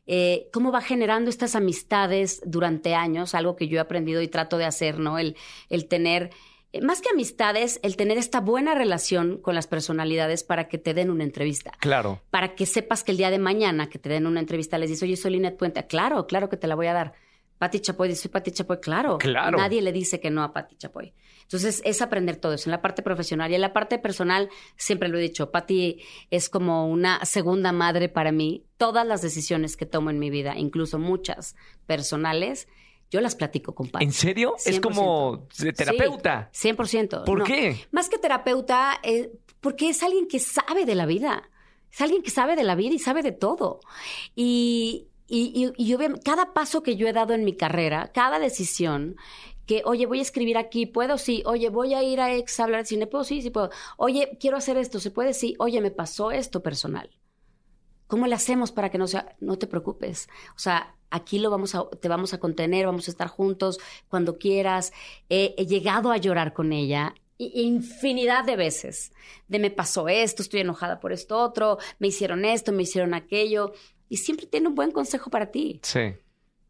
eh, 0.06 0.48
cómo 0.52 0.70
va 0.70 0.80
generando 0.80 1.30
estas 1.30 1.56
amistades 1.56 2.40
durante 2.44 2.94
años, 2.94 3.34
algo 3.34 3.56
que 3.56 3.66
yo 3.66 3.78
he 3.78 3.80
aprendido 3.80 4.22
y 4.22 4.28
trato 4.28 4.56
de 4.56 4.64
hacer, 4.64 5.00
¿no? 5.00 5.18
El, 5.18 5.36
el 5.68 5.88
tener, 5.88 6.30
eh, 6.72 6.80
más 6.80 7.00
que 7.00 7.10
amistades, 7.10 7.80
el 7.82 7.96
tener 7.96 8.16
esta 8.16 8.40
buena 8.40 8.76
relación 8.76 9.38
con 9.38 9.56
las 9.56 9.66
personalidades 9.66 10.44
para 10.44 10.68
que 10.68 10.78
te 10.78 10.94
den 10.94 11.10
una 11.10 11.24
entrevista. 11.24 11.72
Claro. 11.80 12.20
Para 12.30 12.54
que 12.54 12.66
sepas 12.66 13.02
que 13.02 13.10
el 13.10 13.18
día 13.18 13.30
de 13.30 13.40
mañana 13.40 13.88
que 13.88 13.98
te 13.98 14.08
den 14.08 14.28
una 14.28 14.38
entrevista 14.38 14.78
les 14.78 14.90
dices, 14.90 15.02
oye, 15.02 15.16
soy 15.16 15.32
Linet 15.32 15.56
Puente. 15.56 15.84
Claro, 15.88 16.28
claro 16.28 16.48
que 16.48 16.56
te 16.56 16.68
la 16.68 16.76
voy 16.76 16.86
a 16.86 16.92
dar. 16.92 17.14
Pati 17.58 17.80
Chapoy 17.80 18.14
soy 18.14 18.30
Pati 18.30 18.50
Chapoy. 18.50 18.80
Claro. 18.80 19.18
Claro. 19.18 19.58
Nadie 19.58 19.80
le 19.82 19.92
dice 19.92 20.20
que 20.20 20.30
no 20.30 20.42
a 20.42 20.52
Pati 20.52 20.76
Chapoy. 20.76 21.14
Entonces, 21.42 21.80
es 21.84 22.02
aprender 22.02 22.36
todo 22.36 22.54
eso 22.54 22.68
en 22.68 22.72
la 22.72 22.82
parte 22.82 23.02
profesional. 23.02 23.50
Y 23.50 23.54
en 23.54 23.60
la 23.60 23.72
parte 23.72 23.98
personal, 23.98 24.48
siempre 24.76 25.08
lo 25.08 25.16
he 25.16 25.20
dicho, 25.22 25.50
Pati 25.52 26.02
es 26.30 26.48
como 26.48 26.88
una 26.88 27.24
segunda 27.24 27.72
madre 27.72 28.08
para 28.08 28.32
mí. 28.32 28.64
Todas 28.76 29.06
las 29.06 29.22
decisiones 29.22 29.76
que 29.76 29.86
tomo 29.86 30.10
en 30.10 30.18
mi 30.18 30.28
vida, 30.28 30.54
incluso 30.56 30.98
muchas 30.98 31.54
personales, 31.86 32.68
yo 33.10 33.20
las 33.20 33.36
platico 33.36 33.74
con 33.74 33.88
Pati. 33.88 34.04
¿En 34.04 34.12
serio? 34.12 34.54
Es 34.58 34.78
100%. 34.78 34.80
como 34.80 35.46
terapeuta. 35.76 36.48
Sí, 36.52 36.68
100%. 36.68 37.24
¿Por 37.24 37.38
No, 37.38 37.44
qué? 37.44 37.86
Más 37.92 38.08
que 38.08 38.18
terapeuta, 38.18 38.98
eh, 39.02 39.30
porque 39.60 39.88
es 39.88 40.02
alguien 40.02 40.26
que 40.28 40.40
sabe 40.40 40.84
de 40.84 40.94
la 40.96 41.06
vida. 41.06 41.48
Es 41.92 42.00
alguien 42.00 42.22
que 42.22 42.30
sabe 42.30 42.56
de 42.56 42.64
la 42.64 42.74
vida 42.74 42.94
y 42.94 42.98
sabe 42.98 43.22
de 43.22 43.32
todo. 43.32 43.80
Y, 44.34 45.06
y, 45.28 45.72
y- 45.76 45.84
y 45.90 45.94
obviamente, 45.94 46.22
cada 46.24 46.52
paso 46.54 46.82
que 46.82 46.96
yo 46.96 47.06
he 47.08 47.12
dado 47.12 47.34
en 47.34 47.44
mi 47.44 47.56
carrera, 47.56 48.10
cada 48.12 48.38
decisión, 48.38 49.16
que, 49.66 49.82
oye, 49.84 50.06
voy 50.06 50.20
a 50.20 50.22
escribir 50.22 50.56
aquí, 50.58 50.86
¿puedo? 50.86 51.18
Sí. 51.18 51.42
Oye, 51.44 51.70
voy 51.70 51.94
a 51.94 52.02
ir 52.02 52.20
a 52.20 52.32
ex 52.34 52.60
a 52.60 52.64
hablar 52.64 52.82
de 52.82 52.86
cine, 52.86 53.06
¿puedo? 53.08 53.24
Sí, 53.24 53.42
sí 53.42 53.50
puedo. 53.50 53.70
Oye, 53.96 54.36
quiero 54.40 54.56
hacer 54.56 54.76
esto, 54.76 55.00
¿se 55.00 55.10
puede? 55.10 55.34
Sí. 55.34 55.56
Oye, 55.58 55.80
me 55.80 55.90
pasó 55.90 56.30
esto 56.30 56.62
personal. 56.62 57.10
¿Cómo 58.06 58.26
le 58.28 58.36
hacemos 58.36 58.70
para 58.70 58.90
que 58.90 58.98
no 58.98 59.08
sea? 59.08 59.34
No 59.40 59.58
te 59.58 59.66
preocupes. 59.66 60.28
O 60.54 60.58
sea, 60.60 60.94
aquí 61.10 61.40
lo 61.40 61.50
vamos 61.50 61.74
a, 61.74 61.88
te 61.90 62.08
vamos 62.08 62.32
a 62.34 62.38
contener, 62.38 62.86
vamos 62.86 63.08
a 63.08 63.10
estar 63.10 63.26
juntos 63.26 63.78
cuando 64.08 64.38
quieras. 64.38 64.92
He 65.28 65.66
llegado 65.66 66.12
a 66.12 66.16
llorar 66.16 66.52
con 66.52 66.72
ella 66.72 67.14
infinidad 67.38 68.44
de 68.44 68.56
veces. 68.56 69.12
De 69.48 69.58
me 69.58 69.70
pasó 69.70 70.08
esto, 70.08 70.42
estoy 70.42 70.60
enojada 70.60 71.00
por 71.00 71.12
esto 71.12 71.38
otro, 71.38 71.78
me 71.98 72.08
hicieron 72.08 72.44
esto, 72.44 72.72
me 72.72 72.84
hicieron 72.84 73.14
aquello. 73.14 73.72
Y 74.08 74.18
siempre 74.18 74.46
tiene 74.46 74.68
un 74.68 74.74
buen 74.74 74.90
consejo 74.90 75.30
para 75.30 75.50
ti. 75.50 75.80
Sí. 75.82 76.14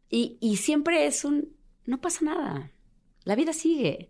Y, 0.09 0.37
y 0.39 0.57
siempre 0.57 1.05
es 1.05 1.23
un, 1.23 1.55
no 1.85 1.99
pasa 2.01 2.25
nada. 2.25 2.71
La 3.23 3.35
vida 3.35 3.53
sigue. 3.53 4.09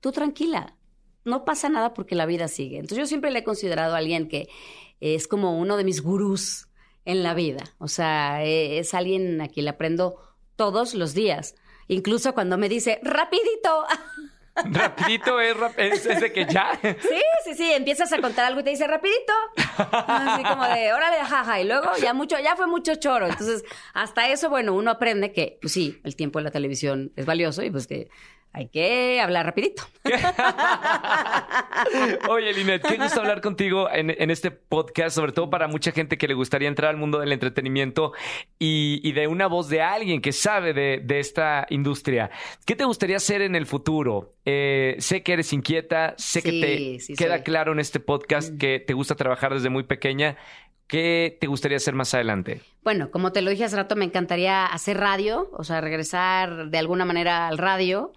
Tú 0.00 0.12
tranquila. 0.12 0.76
No 1.24 1.44
pasa 1.44 1.68
nada 1.68 1.94
porque 1.94 2.14
la 2.14 2.26
vida 2.26 2.48
sigue. 2.48 2.76
Entonces 2.76 2.98
yo 2.98 3.06
siempre 3.06 3.30
le 3.30 3.40
he 3.40 3.44
considerado 3.44 3.94
a 3.94 3.98
alguien 3.98 4.28
que 4.28 4.48
es 5.00 5.26
como 5.28 5.58
uno 5.58 5.76
de 5.76 5.84
mis 5.84 6.02
gurús 6.02 6.68
en 7.04 7.22
la 7.22 7.34
vida. 7.34 7.74
O 7.78 7.88
sea, 7.88 8.44
eh, 8.44 8.78
es 8.78 8.94
alguien 8.94 9.40
a 9.40 9.48
quien 9.48 9.64
le 9.64 9.70
aprendo 9.70 10.18
todos 10.56 10.94
los 10.94 11.14
días. 11.14 11.54
Incluso 11.88 12.34
cuando 12.34 12.58
me 12.58 12.68
dice, 12.68 13.00
rapidito. 13.02 13.84
Rapidito 14.56 15.40
es, 15.40 15.56
es, 15.76 16.06
es 16.06 16.20
de 16.20 16.32
que 16.32 16.46
ya. 16.46 16.78
Sí, 16.80 17.20
sí, 17.44 17.54
sí, 17.54 17.72
empiezas 17.72 18.12
a 18.12 18.18
contar 18.20 18.46
algo 18.46 18.60
y 18.60 18.62
te 18.62 18.70
dice 18.70 18.86
rapidito. 18.86 19.32
Así 19.76 20.44
como 20.44 20.64
de, 20.66 20.92
órale, 20.92 21.18
jaja. 21.24 21.60
Y 21.60 21.64
luego 21.64 21.90
ya 22.00 22.14
mucho, 22.14 22.38
ya 22.38 22.54
fue 22.54 22.66
mucho 22.66 22.94
choro. 22.94 23.26
Entonces, 23.26 23.64
hasta 23.92 24.28
eso, 24.28 24.50
bueno, 24.50 24.74
uno 24.74 24.92
aprende 24.92 25.32
que, 25.32 25.58
pues 25.60 25.72
sí, 25.72 26.00
el 26.04 26.14
tiempo 26.14 26.38
en 26.38 26.44
la 26.44 26.50
televisión 26.50 27.12
es 27.16 27.26
valioso 27.26 27.62
y 27.62 27.70
pues 27.70 27.86
que 27.86 28.08
hay 28.54 28.68
que 28.68 29.20
hablar 29.20 29.44
rapidito. 29.46 29.82
Oye, 32.28 32.52
Linet, 32.52 32.82
qué 32.86 32.96
gusto 32.96 33.20
hablar 33.20 33.40
contigo 33.40 33.90
en, 33.90 34.14
en 34.16 34.30
este 34.30 34.52
podcast, 34.52 35.16
sobre 35.16 35.32
todo 35.32 35.50
para 35.50 35.66
mucha 35.66 35.90
gente 35.90 36.16
que 36.16 36.28
le 36.28 36.34
gustaría 36.34 36.68
entrar 36.68 36.90
al 36.90 36.96
mundo 36.96 37.18
del 37.18 37.32
entretenimiento 37.32 38.12
y, 38.58 39.00
y 39.02 39.12
de 39.12 39.26
una 39.26 39.48
voz 39.48 39.68
de 39.68 39.82
alguien 39.82 40.20
que 40.20 40.32
sabe 40.32 40.72
de, 40.72 41.00
de 41.04 41.18
esta 41.18 41.66
industria. 41.70 42.30
¿Qué 42.64 42.76
te 42.76 42.84
gustaría 42.84 43.16
hacer 43.16 43.42
en 43.42 43.56
el 43.56 43.66
futuro? 43.66 44.34
Eh, 44.44 44.94
sé 44.98 45.22
que 45.24 45.32
eres 45.32 45.52
inquieta, 45.52 46.14
sé 46.16 46.40
que 46.40 46.52
te 46.52 47.00
sí 47.00 47.14
queda 47.16 47.36
soy. 47.36 47.44
claro 47.44 47.72
en 47.72 47.80
este 47.80 47.98
podcast 47.98 48.56
que 48.58 48.78
te 48.78 48.94
gusta 48.94 49.16
trabajar 49.16 49.52
desde 49.52 49.68
muy 49.68 49.82
pequeña. 49.82 50.36
¿Qué 50.86 51.38
te 51.40 51.46
gustaría 51.46 51.78
hacer 51.78 51.94
más 51.94 52.12
adelante? 52.14 52.60
Bueno, 52.82 53.10
como 53.10 53.32
te 53.32 53.40
lo 53.40 53.50
dije 53.50 53.64
hace 53.64 53.76
rato, 53.76 53.96
me 53.96 54.04
encantaría 54.04 54.66
hacer 54.66 54.98
radio, 54.98 55.48
o 55.54 55.64
sea, 55.64 55.80
regresar 55.80 56.68
de 56.68 56.78
alguna 56.78 57.06
manera 57.06 57.48
al 57.48 57.56
radio, 57.56 58.12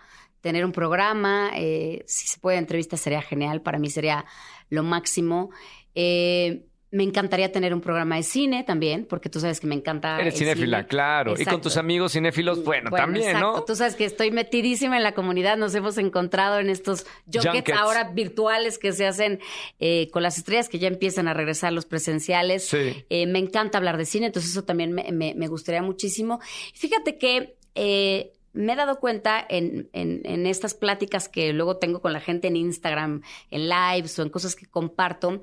tener 0.47 0.65
un 0.65 0.71
programa, 0.71 1.51
eh, 1.55 2.03
si 2.07 2.27
se 2.27 2.39
puede 2.39 2.57
entrevista 2.57 2.97
sería 2.97 3.21
genial, 3.21 3.61
para 3.61 3.77
mí 3.79 3.89
sería 3.89 4.25
lo 4.69 4.83
máximo. 4.83 5.49
Eh, 5.93 6.63
me 6.89 7.03
encantaría 7.03 7.51
tener 7.51 7.73
un 7.73 7.81
programa 7.81 8.15
de 8.15 8.23
cine 8.23 8.63
también, 8.63 9.05
porque 9.09 9.27
tú 9.29 9.41
sabes 9.41 9.59
que 9.59 9.67
me 9.67 9.75
encanta. 9.75 10.21
Eres 10.21 10.35
el 10.35 10.39
cinéfila, 10.39 10.77
cine. 10.77 10.87
claro. 10.87 11.33
Y 11.37 11.43
con 11.43 11.59
tus 11.61 11.75
amigos 11.75 12.13
cinéfilos, 12.13 12.63
bueno, 12.63 12.89
también, 12.91 13.25
exacto. 13.27 13.57
¿no? 13.57 13.63
Tú 13.65 13.75
sabes 13.75 13.95
que 13.95 14.05
estoy 14.05 14.31
metidísima 14.31 14.95
en 14.95 15.03
la 15.03 15.11
comunidad. 15.13 15.57
Nos 15.57 15.75
hemos 15.75 15.97
encontrado 15.97 16.59
en 16.59 16.69
estos 16.69 17.05
junkets, 17.25 17.45
Junkets. 17.51 17.77
ahora 17.77 18.05
virtuales 18.13 18.77
que 18.77 18.93
se 18.93 19.05
hacen 19.05 19.39
eh, 19.79 20.07
con 20.13 20.23
las 20.23 20.37
estrellas, 20.37 20.69
que 20.69 20.79
ya 20.79 20.87
empiezan 20.87 21.27
a 21.27 21.33
regresar 21.33 21.73
los 21.73 21.85
presenciales. 21.85 22.69
Sí. 22.69 23.05
Eh, 23.09 23.27
me 23.27 23.39
encanta 23.39 23.77
hablar 23.77 23.97
de 23.97 24.05
cine, 24.05 24.27
entonces 24.27 24.51
eso 24.51 24.63
también 24.63 24.93
me, 24.93 25.11
me- 25.11 25.35
me 25.35 25.47
gustaría 25.49 25.81
muchísimo. 25.81 26.39
Fíjate 26.73 27.17
que 27.17 27.57
eh, 27.75 28.31
me 28.57 28.73
he 28.73 28.75
dado 28.75 28.99
cuenta 28.99 29.45
en, 29.47 29.89
en- 29.93 30.21
en 30.25 30.45
estas 30.47 30.73
pláticas 30.73 31.29
que 31.29 31.53
luego 31.53 31.77
tengo 31.77 32.01
con 32.01 32.11
la 32.13 32.19
gente 32.19 32.47
en 32.47 32.55
Instagram, 32.55 33.21
en 33.51 33.69
lives 33.69 34.17
o 34.19 34.23
en 34.23 34.29
cosas 34.29 34.55
que 34.55 34.65
comparto, 34.65 35.41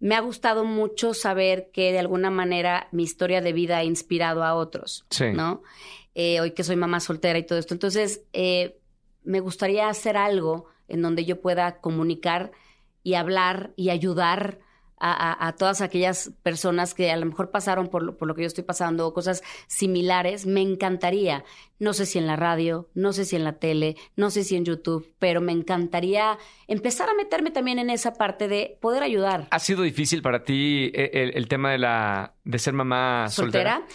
me 0.00 0.14
ha 0.14 0.20
gustado 0.20 0.64
mucho 0.64 1.14
saber 1.14 1.70
que 1.72 1.92
de 1.92 1.98
alguna 1.98 2.30
manera 2.30 2.88
mi 2.92 3.02
historia 3.02 3.40
de 3.40 3.52
vida 3.52 3.78
ha 3.78 3.84
inspirado 3.84 4.42
a 4.44 4.54
otros, 4.54 5.04
Sí. 5.10 5.26
¿no? 5.32 5.62
Eh, 6.14 6.40
hoy 6.40 6.52
que 6.52 6.64
soy 6.64 6.76
mamá 6.76 7.00
soltera 7.00 7.38
y 7.38 7.42
todo 7.46 7.58
esto. 7.58 7.74
Entonces, 7.74 8.22
eh, 8.32 8.78
me 9.24 9.40
gustaría 9.40 9.88
hacer 9.88 10.16
algo 10.16 10.66
en 10.88 11.02
donde 11.02 11.24
yo 11.24 11.40
pueda 11.40 11.80
comunicar 11.80 12.52
y 13.02 13.14
hablar 13.14 13.72
y 13.76 13.90
ayudar 13.90 14.58
a, 15.06 15.54
todas 15.58 15.80
aquellas 15.80 16.32
personas 16.42 16.94
que 16.94 17.10
a 17.10 17.16
lo 17.16 17.26
mejor 17.26 17.50
pasaron 17.50 17.88
por 17.88 18.02
lo, 18.02 18.16
por 18.16 18.26
lo 18.26 18.34
que 18.34 18.42
yo 18.42 18.46
estoy 18.46 18.64
pasando 18.64 19.06
o 19.06 19.12
cosas 19.12 19.42
similares, 19.66 20.46
me 20.46 20.62
encantaría. 20.62 21.44
No 21.78 21.92
sé 21.92 22.06
si 22.06 22.18
en 22.18 22.26
la 22.26 22.36
radio, 22.36 22.88
no 22.94 23.12
sé 23.12 23.24
si 23.24 23.36
en 23.36 23.44
la 23.44 23.54
tele, 23.58 23.96
no 24.16 24.30
sé 24.30 24.44
si 24.44 24.56
en 24.56 24.64
YouTube, 24.64 25.12
pero 25.18 25.40
me 25.40 25.52
encantaría 25.52 26.38
empezar 26.68 27.08
a 27.10 27.14
meterme 27.14 27.50
también 27.50 27.78
en 27.78 27.90
esa 27.90 28.14
parte 28.14 28.48
de 28.48 28.78
poder 28.80 29.02
ayudar. 29.02 29.48
¿Ha 29.50 29.58
sido 29.58 29.82
difícil 29.82 30.22
para 30.22 30.44
ti 30.44 30.90
eh, 30.94 31.32
el, 31.34 31.48
tema 31.48 31.72
de 31.72 31.78
la 31.78 32.34
de 32.44 32.58
ser 32.58 32.72
mamá 32.72 33.28
soltera? 33.28 33.74
soltera? 33.74 33.94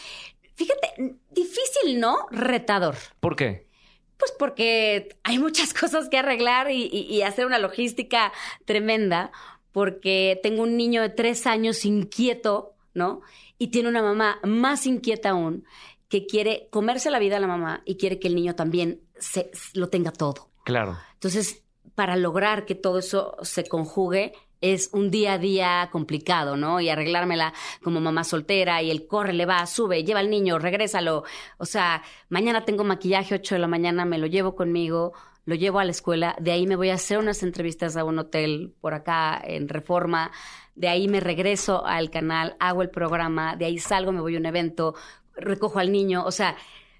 Fíjate, 0.55 1.16
difícil, 1.32 1.99
¿no? 1.99 2.28
Retador. 2.32 2.95
¿Por 3.20 3.36
qué? 3.36 3.70
Pues 4.18 4.34
porque 4.38 5.16
hay 5.24 5.39
muchas 5.39 5.74
cosas 5.80 6.10
que 6.10 6.18
arreglar 6.18 6.70
y, 6.70 7.22
hacer 7.22 7.45
una 7.45 7.60
logística 7.60 8.34
tremenda, 8.66 9.32
porque 9.72 10.39
tengo 10.43 10.63
un 10.63 10.78
niño 10.78 11.01
de 11.01 11.09
tres 11.09 11.47
años 11.47 11.86
inquieto, 11.86 12.74
¿no? 12.93 13.22
Y 13.57 13.67
tiene 13.67 13.89
una 13.89 14.01
mamá 14.01 14.39
más 14.43 14.86
inquieta 14.86 15.32
aún, 15.32 15.65
que 16.07 16.26
quiere 16.26 16.67
comerse 16.72 17.11
la 17.11 17.20
vida 17.20 17.38
a 17.38 17.39
la 17.39 17.47
mamá 17.47 17.82
y 17.86 17.97
quiere 17.97 18.20
que 18.20 18.28
el 18.28 18.36
niño 18.36 18.55
también 18.55 19.01
se, 19.17 19.51
lo 19.74 19.89
tenga 19.89 20.11
todo. 20.11 20.49
Claro. 20.65 20.97
Entonces, 21.13 21.63
para 21.95 22.15
lograr 22.15 22.65
que 22.65 22.76
todo 22.76 22.99
eso 22.99 23.38
se 23.41 23.65
conjugue, 23.65 24.34
es 24.61 24.89
un 24.91 25.09
día 25.09 25.34
a 25.34 25.38
día 25.38 25.89
complicado, 25.91 26.57
¿no? 26.57 26.82
Y 26.82 26.89
arreglármela 26.89 27.53
como 27.82 28.01
mamá 28.01 28.24
soltera 28.24 28.82
y 28.82 28.91
el 28.91 29.07
corre, 29.07 29.34
le 29.34 29.45
va, 29.45 29.65
sube, 29.65 30.03
lleva 30.03 30.20
al 30.20 30.30
niño, 30.30 30.59
regrésalo. 30.59 31.24
O 31.57 31.65
sea, 31.65 32.03
mañana 32.28 32.65
tengo 32.65 32.84
maquillaje 32.84 33.36
8 33.36 33.55
de 33.55 33.59
la 33.59 33.67
mañana, 33.67 34.05
me 34.05 34.17
lo 34.17 34.28
llevo 34.28 34.55
conmigo, 34.55 35.13
lo 35.49 35.55
llevo 35.55 35.79
a 35.79 35.83
la 35.83 35.89
escuela, 35.89 36.35
de 36.39 36.51
ahí 36.51 36.67
me 36.67 36.75
voy 36.75 36.91
a 36.91 36.93
hacer 36.93 37.17
unas 37.17 37.41
entrevistas 37.41 37.97
a 37.97 38.03
un 38.03 38.19
hotel 38.19 38.75
por 38.81 38.93
acá 38.93 39.41
en 39.43 39.67
Reforma, 39.67 40.31
de 40.75 40.87
ahí 40.87 41.07
me 41.07 41.19
regreso 41.19 41.83
al 41.87 42.11
canal, 42.11 42.55
hago 42.59 42.83
el 42.83 42.91
programa, 42.91 43.55
de 43.55 43.65
ahí 43.65 43.79
salgo, 43.79 44.11
me 44.11 44.21
voy 44.21 44.35
a 44.35 44.37
un 44.37 44.45
evento, 44.45 44.93
recojo 45.35 45.79
al 45.79 45.91
niño, 45.91 46.23
o 46.23 46.31
sea, 46.31 46.55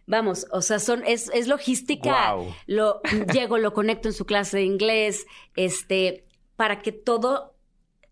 Vamos, 0.08 0.48
o 0.52 0.64
sea, 0.64 0.80
son, 0.80 1.04
es, 1.06 1.30
es 1.36 1.48
logística. 1.48 2.36
Lo, 2.66 3.00
llego, 3.32 3.60
lo 3.60 3.74
conecto 3.74 4.08
en 4.08 4.16
su 4.16 4.26
clase 4.26 4.58
de 4.58 4.64
inglés, 4.64 5.28
este, 5.56 6.26
para 6.56 6.82
que 6.82 6.92
todo 6.92 7.54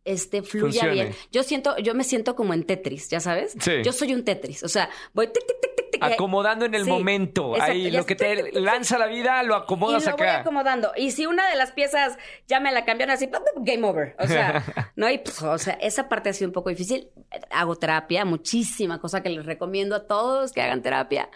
este, 0.08 0.41
fluya 0.41 0.88
bien. 0.88 1.14
Yo 1.32 1.43
siento, 1.43 1.78
yo 1.78 1.93
me 1.93 2.03
siento 2.03 2.36
como 2.36 2.53
en 2.53 2.64
Tetris, 2.64 3.10
¿ya 3.10 3.20
sabes? 3.20 3.55
Sí. 3.60 3.84
Yo 3.84 3.91
soy 3.91 4.14
un 4.14 4.24
Tetris. 4.24 4.64
O 4.64 4.70
sea, 4.70 4.89
voy 5.14 5.28
tic, 5.28 5.45
tic, 5.45 5.62
tic, 5.62 5.91
tic, 5.91 6.03
Acomodando 6.03 6.66
en 6.66 6.74
el 6.76 6.86
momento. 6.86 7.53
Ahí 7.60 7.91
lo 7.91 8.05
que 8.05 8.16
te 8.16 8.51
lanza 8.53 8.97
la 8.97 9.08
vida 9.08 9.43
lo 9.43 9.55
acomodas 9.55 10.03
y 10.03 10.05
lo 10.08 10.14
acá. 10.14 10.24
Voy 10.24 10.41
acomodando. 10.41 10.91
Y 10.95 11.12
si 11.12 11.26
una 11.26 11.49
de 11.49 11.55
las 11.55 11.72
piezas 11.72 12.18
ya 12.47 12.60
me 12.60 12.72
la 12.72 12.86
cambiaron 12.86 13.14
así, 13.14 13.30
game 13.58 13.86
over. 13.86 14.16
O 14.20 14.28
sea, 14.28 14.64
no 14.95 15.08
hay, 15.08 15.18
pues, 15.20 15.41
o 15.41 15.58
sea, 15.58 15.74
esa 15.74 16.08
parte 16.08 16.30
ha 16.30 16.34
sido 16.34 16.49
un 16.49 16.53
poco 16.53 16.70
difícil. 16.70 17.10
Hago 17.49 17.76
terapia, 17.76 18.26
muchísima 18.26 18.99
cosa 19.01 19.22
que 19.22 19.30
les 19.30 19.45
recomiendo 19.45 19.95
a 19.95 20.08
todos 20.08 20.53
que 20.53 20.62
hagan 20.62 20.82
terapia 20.82 21.30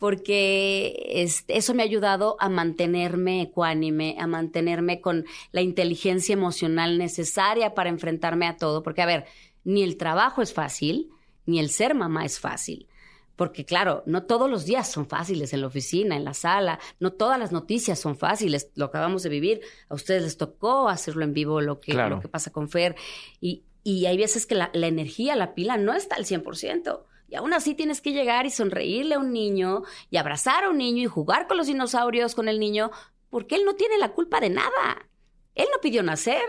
porque 0.00 1.28
eso 1.46 1.74
me 1.74 1.82
ha 1.82 1.86
ayudado 1.86 2.36
a 2.40 2.48
mantenerme 2.48 3.42
ecuánime, 3.42 4.16
a 4.18 4.26
mantenerme 4.26 5.02
con 5.02 5.26
la 5.52 5.60
inteligencia 5.60 6.32
emocional 6.32 6.96
necesaria 6.96 7.74
para 7.74 7.90
enfrentarme 7.90 8.46
a 8.46 8.56
todo, 8.56 8.82
porque 8.82 9.02
a 9.02 9.06
ver, 9.06 9.26
ni 9.62 9.82
el 9.82 9.98
trabajo 9.98 10.40
es 10.40 10.54
fácil, 10.54 11.10
ni 11.44 11.60
el 11.60 11.68
ser 11.68 11.94
mamá 11.94 12.24
es 12.24 12.40
fácil. 12.40 12.88
Porque 13.36 13.66
claro, 13.66 14.02
no 14.06 14.24
todos 14.24 14.50
los 14.50 14.64
días 14.64 14.90
son 14.90 15.06
fáciles 15.06 15.52
en 15.52 15.60
la 15.60 15.66
oficina, 15.66 16.16
en 16.16 16.24
la 16.24 16.34
sala, 16.34 16.80
no 16.98 17.12
todas 17.12 17.38
las 17.38 17.52
noticias 17.52 17.98
son 17.98 18.16
fáciles, 18.16 18.70
lo 18.76 18.86
acabamos 18.86 19.22
de 19.22 19.28
vivir, 19.28 19.60
a 19.90 19.94
ustedes 19.94 20.22
les 20.22 20.38
tocó 20.38 20.88
hacerlo 20.88 21.24
en 21.24 21.34
vivo 21.34 21.60
lo 21.60 21.78
que, 21.78 21.92
lo 21.92 22.20
que 22.20 22.28
pasa 22.28 22.50
con 22.50 22.70
Fer, 22.70 22.96
y, 23.38 23.64
y 23.84 24.06
hay 24.06 24.16
veces 24.16 24.46
que 24.46 24.54
la, 24.54 24.70
la 24.72 24.86
energía, 24.86 25.36
la 25.36 25.54
pila 25.54 25.76
no 25.76 25.92
está 25.92 26.16
al 26.16 26.24
100%. 26.24 27.02
Y 27.30 27.36
aún 27.36 27.52
así 27.52 27.74
tienes 27.74 28.00
que 28.00 28.12
llegar 28.12 28.44
y 28.44 28.50
sonreírle 28.50 29.14
a 29.14 29.18
un 29.20 29.32
niño 29.32 29.82
y 30.10 30.16
abrazar 30.16 30.64
a 30.64 30.70
un 30.70 30.78
niño 30.78 31.02
y 31.02 31.06
jugar 31.06 31.46
con 31.46 31.56
los 31.56 31.68
dinosaurios 31.68 32.34
con 32.34 32.48
el 32.48 32.58
niño, 32.58 32.90
porque 33.30 33.54
él 33.54 33.64
no 33.64 33.76
tiene 33.76 33.98
la 33.98 34.12
culpa 34.12 34.40
de 34.40 34.50
nada. 34.50 35.08
Él 35.54 35.68
no 35.72 35.80
pidió 35.80 36.02
nacer. 36.02 36.42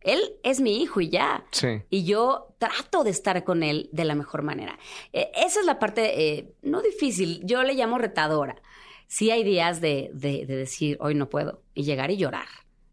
Él 0.00 0.20
es 0.44 0.60
mi 0.60 0.80
hijo 0.80 1.00
y 1.00 1.08
ya. 1.08 1.44
Sí. 1.50 1.82
Y 1.90 2.04
yo 2.04 2.54
trato 2.58 3.02
de 3.02 3.10
estar 3.10 3.42
con 3.42 3.64
él 3.64 3.88
de 3.90 4.04
la 4.04 4.14
mejor 4.14 4.42
manera. 4.42 4.78
E, 5.12 5.32
esa 5.34 5.58
es 5.58 5.66
la 5.66 5.80
parte, 5.80 6.28
eh, 6.28 6.54
no 6.62 6.80
difícil, 6.80 7.40
yo 7.44 7.64
le 7.64 7.74
llamo 7.74 7.98
retadora. 7.98 8.62
Sí 9.08 9.32
hay 9.32 9.42
días 9.42 9.80
de, 9.80 10.10
de, 10.12 10.46
de 10.46 10.56
decir, 10.56 10.98
hoy 11.00 11.14
no 11.14 11.28
puedo, 11.28 11.62
y 11.74 11.82
llegar 11.82 12.10
y 12.10 12.16
llorar, 12.16 12.46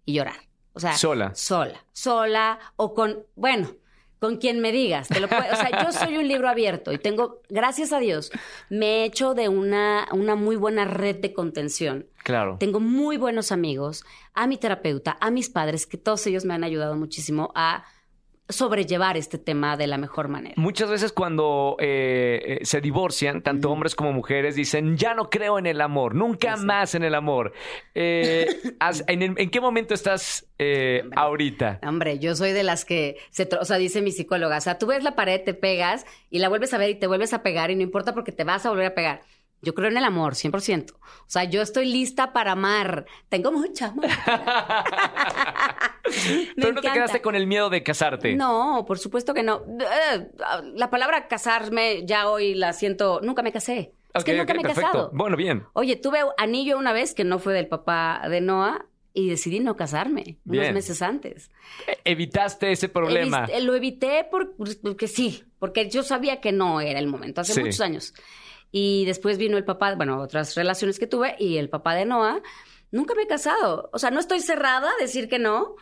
y 0.03 0.13
llorar. 0.13 0.47
O 0.73 0.79
sea, 0.79 0.97
sola. 0.97 1.35
Sola. 1.35 1.85
Sola 1.91 2.59
o 2.75 2.93
con, 2.93 3.25
bueno, 3.35 3.75
con 4.21 4.37
quien 4.37 4.59
me 4.59 4.71
digas. 4.71 5.07
Te 5.07 5.19
lo 5.19 5.25
o 5.25 5.29
sea, 5.29 5.83
yo 5.83 5.91
soy 5.91 6.15
un 6.15 6.27
libro 6.27 6.47
abierto 6.47 6.93
y 6.93 6.99
tengo, 6.99 7.41
gracias 7.49 7.91
a 7.91 7.99
Dios, 7.99 8.31
me 8.69 9.01
he 9.01 9.05
hecho 9.05 9.33
de 9.33 9.49
una, 9.49 10.07
una 10.11 10.35
muy 10.35 10.55
buena 10.55 10.85
red 10.85 11.15
de 11.17 11.33
contención. 11.33 12.05
Claro. 12.23 12.57
Tengo 12.59 12.79
muy 12.79 13.17
buenos 13.17 13.51
amigos, 13.51 14.05
a 14.35 14.45
mi 14.45 14.57
terapeuta, 14.57 15.17
a 15.19 15.31
mis 15.31 15.49
padres, 15.49 15.87
que 15.87 15.97
todos 15.97 16.25
ellos 16.27 16.45
me 16.45 16.53
han 16.53 16.63
ayudado 16.63 16.95
muchísimo 16.95 17.51
a 17.55 17.83
sobrellevar 18.51 19.17
este 19.17 19.37
tema 19.37 19.77
de 19.77 19.87
la 19.87 19.97
mejor 19.97 20.27
manera. 20.27 20.55
Muchas 20.57 20.89
veces 20.89 21.11
cuando 21.11 21.75
eh, 21.79 22.59
eh, 22.61 22.65
se 22.65 22.81
divorcian, 22.81 23.41
tanto 23.41 23.71
hombres 23.71 23.95
como 23.95 24.13
mujeres 24.13 24.55
dicen, 24.55 24.97
ya 24.97 25.13
no 25.13 25.29
creo 25.29 25.59
en 25.59 25.65
el 25.65 25.81
amor, 25.81 26.15
nunca 26.15 26.57
más 26.57 26.95
en 26.95 27.03
el 27.03 27.15
amor. 27.15 27.53
Eh, 27.95 28.47
¿en, 29.07 29.49
qué 29.49 29.61
momento 29.61 29.93
estás 29.93 30.47
ahorita? 31.15 31.79
Hombre, 31.83 32.19
yo 32.19 32.35
soy 32.35 32.51
de 32.51 32.63
las 32.63 32.85
que, 32.85 33.17
se 33.29 33.49
o 33.59 33.65
sea, 33.65 33.77
dice 33.77 34.01
mi 34.01 34.11
psicóloga, 34.11 34.57
o 34.57 34.61
sea, 34.61 34.77
tú 34.77 34.87
ves 34.87 35.03
la 35.03 35.15
pared, 35.15 35.41
te 35.43 35.53
pegas 35.53 36.05
y 36.29 36.39
la 36.39 36.49
vuelves 36.49 36.73
a 36.73 36.77
ver 36.77 36.91
y 36.91 36.95
te 36.95 37.07
vuelves 37.07 37.33
a 37.33 37.41
pegar 37.41 37.71
y 37.71 37.75
no 37.75 37.81
importa 37.81 38.13
porque 38.13 38.31
te 38.31 38.43
vas 38.43 38.65
a 38.65 38.69
volver 38.69 38.87
a 38.87 38.95
pegar. 38.95 39.21
Yo 39.61 39.75
creo 39.75 39.89
en 39.89 39.97
el 39.97 40.03
amor, 40.03 40.33
100%. 40.33 40.93
O 40.93 40.97
sea, 41.27 41.43
yo 41.43 41.61
estoy 41.61 41.85
lista 41.85 42.33
para 42.33 42.53
amar. 42.53 43.05
Tengo 43.29 43.51
mucha 43.51 43.87
amor. 43.87 44.05
Pero 46.55 46.73
no 46.73 46.81
te 46.81 46.91
quedaste 46.91 47.21
con 47.21 47.35
el 47.35 47.47
miedo 47.47 47.69
de 47.69 47.83
casarte. 47.83 48.35
No, 48.35 48.85
por 48.87 48.97
supuesto 48.97 49.33
que 49.33 49.43
no. 49.43 49.63
Eh, 49.79 50.29
la 50.75 50.89
palabra 50.89 51.27
casarme 51.27 52.05
ya 52.05 52.29
hoy 52.29 52.55
la 52.55 52.73
siento. 52.73 53.21
Nunca 53.21 53.43
me 53.43 53.51
casé. 53.51 53.93
Es 54.13 54.23
que 54.23 54.35
nunca 54.35 54.53
me 54.53 54.61
he 54.61 54.63
casado. 54.63 55.11
Bueno, 55.13 55.37
bien. 55.37 55.63
Oye, 55.73 55.95
tuve 55.95 56.19
anillo 56.37 56.77
una 56.77 56.91
vez 56.91 57.13
que 57.13 57.23
no 57.23 57.39
fue 57.39 57.53
del 57.53 57.67
papá 57.67 58.21
de 58.29 58.41
Noah 58.41 58.85
y 59.13 59.29
decidí 59.29 59.59
no 59.59 59.75
casarme 59.75 60.37
unos 60.45 60.71
meses 60.71 61.01
antes. 61.01 61.51
E, 61.87 62.11
evitaste 62.11 62.71
ese 62.71 62.89
problema. 62.89 63.47
lo 63.61 63.75
evité 63.75 64.27
porque 64.29 65.07
sí, 65.07 65.43
porque 65.59 65.89
yo 65.89 66.03
sabía 66.03 66.41
que 66.41 66.51
no 66.51 66.81
era 66.81 66.99
el 66.99 67.07
momento, 67.07 67.41
hace 67.41 67.59
muchos 67.59 67.81
años. 67.81 68.13
Y 68.71 69.05
después 69.05 69.37
vino 69.37 69.57
el 69.57 69.65
papá, 69.65 69.93
bueno, 69.95 70.21
otras 70.21 70.55
relaciones 70.55 70.97
que 70.97 71.07
tuve 71.07 71.35
y 71.37 71.57
el 71.57 71.69
papá 71.69 71.93
de 71.93 72.05
Noah. 72.05 72.41
Nunca 72.89 73.15
me 73.15 73.23
he 73.23 73.27
casado. 73.27 73.89
O 73.93 73.99
sea, 73.99 74.11
no 74.11 74.19
estoy 74.19 74.39
cerrada 74.39 74.89
a 74.89 75.01
decir 75.01 75.27
que 75.27 75.39
no, 75.39 75.75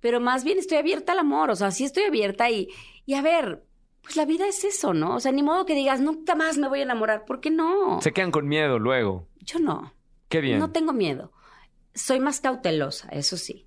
pero 0.00 0.20
más 0.20 0.44
bien 0.44 0.58
estoy 0.58 0.78
abierta 0.78 1.12
al 1.12 1.18
amor. 1.18 1.50
O 1.50 1.56
sea, 1.56 1.70
sí 1.70 1.84
estoy 1.84 2.04
abierta 2.04 2.48
y, 2.50 2.68
y 3.04 3.14
a 3.14 3.22
ver, 3.22 3.64
pues 4.02 4.16
la 4.16 4.24
vida 4.24 4.46
es 4.46 4.62
eso, 4.64 4.94
¿no? 4.94 5.16
O 5.16 5.20
sea, 5.20 5.32
ni 5.32 5.42
modo 5.42 5.66
que 5.66 5.74
digas, 5.74 6.00
nunca 6.00 6.36
más 6.36 6.58
me 6.58 6.68
voy 6.68 6.80
a 6.80 6.84
enamorar. 6.84 7.24
¿Por 7.24 7.40
qué 7.40 7.50
no? 7.50 8.00
Se 8.00 8.12
quedan 8.12 8.30
con 8.30 8.46
miedo 8.46 8.78
luego. 8.78 9.26
Yo 9.40 9.58
no. 9.58 9.92
Qué 10.28 10.40
bien. 10.40 10.60
No 10.60 10.70
tengo 10.70 10.92
miedo. 10.92 11.32
Soy 11.94 12.20
más 12.20 12.40
cautelosa, 12.40 13.08
eso 13.08 13.36
sí. 13.36 13.66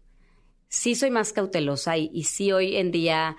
Sí 0.69 0.95
soy 0.95 1.09
más 1.09 1.33
cautelosa 1.33 1.97
y, 1.97 2.09
y 2.13 2.23
sí 2.23 2.51
hoy 2.51 2.77
en 2.77 2.91
día 2.91 3.35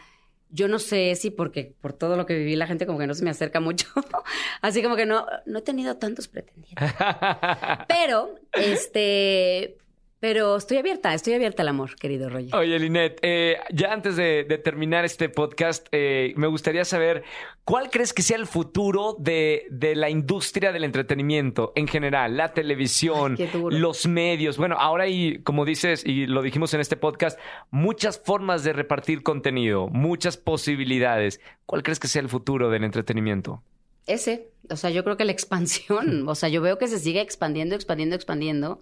yo 0.50 0.68
no 0.68 0.78
sé 0.78 1.14
si 1.14 1.30
porque 1.30 1.74
por 1.80 1.92
todo 1.92 2.16
lo 2.16 2.26
que 2.26 2.34
viví 2.34 2.56
la 2.56 2.66
gente 2.66 2.86
como 2.86 2.98
que 2.98 3.06
no 3.06 3.14
se 3.14 3.24
me 3.24 3.30
acerca 3.30 3.60
mucho. 3.60 3.86
Así 4.62 4.82
como 4.82 4.96
que 4.96 5.06
no, 5.06 5.26
no 5.46 5.58
he 5.58 5.62
tenido 5.62 5.96
tantos 5.96 6.28
pretendientes. 6.28 6.92
Pero, 7.88 8.34
este, 8.52 9.76
pero 10.20 10.56
estoy 10.56 10.76
abierta, 10.76 11.14
estoy 11.14 11.32
abierta 11.32 11.62
al 11.62 11.68
amor, 11.68 11.96
querido 11.96 12.28
Roger. 12.28 12.54
Oye, 12.54 12.78
Linet, 12.78 13.18
eh, 13.22 13.56
ya 13.72 13.92
antes 13.92 14.16
de, 14.16 14.44
terminar 14.62 15.06
este 15.06 15.30
podcast, 15.30 15.88
eh, 15.92 16.34
me 16.36 16.46
gustaría 16.46 16.84
saber 16.84 17.24
cuál 17.64 17.88
crees 17.88 18.12
que 18.12 18.20
sea 18.20 18.36
el 18.36 18.46
futuro 18.46 19.16
de, 19.18 19.66
la 19.96 20.10
industria 20.10 20.72
del 20.72 20.84
entretenimiento 20.84 21.72
en 21.74 21.88
general, 21.88 22.36
la 22.36 22.52
televisión, 22.52 23.38
los 23.70 24.06
medios. 24.06 24.58
Bueno, 24.58 24.76
ahora 24.78 25.04
hay, 25.04 25.42
como 25.42 25.64
dices, 25.64 26.04
y 26.04 26.26
lo 26.26 26.42
dijimos 26.42 26.74
en 26.74 26.80
este 26.80 26.96
podcast, 26.96 27.40
muchas 27.70 28.20
formas 28.22 28.62
de 28.62 28.74
repartir 28.74 29.22
contenido, 29.22 29.88
muchas 29.88 30.36
posibilidades. 30.36 31.40
¿Cuál 31.64 31.82
crees 31.82 31.98
que 31.98 32.08
sea 32.08 32.20
el 32.20 32.28
futuro 32.28 32.68
del 32.68 32.84
entretenimiento? 32.84 33.62
Ese, 34.06 34.50
o 34.68 34.76
sea, 34.76 34.90
yo 34.90 35.04
creo 35.04 35.16
que 35.16 35.24
la 35.24 35.32
expansión, 35.32 36.24
o 36.28 36.34
sea, 36.34 36.48
yo 36.48 36.60
veo 36.60 36.78
que 36.78 36.88
se 36.88 36.98
sigue 36.98 37.20
expandiendo, 37.20 37.74
expandiendo, 37.74 38.16
expandiendo. 38.16 38.80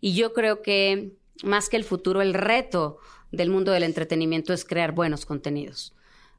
Y 0.00 0.14
yo 0.14 0.32
creo 0.32 0.62
que 0.62 1.12
más 1.42 1.68
que 1.68 1.76
el 1.76 1.84
futuro, 1.84 2.22
el 2.22 2.34
reto 2.34 2.98
del 3.32 3.50
mundo 3.50 3.72
del 3.72 3.82
entretenimiento 3.82 4.52
es 4.52 4.64
crear 4.64 4.92
buenos 4.92 5.26
contenidos 5.26 5.94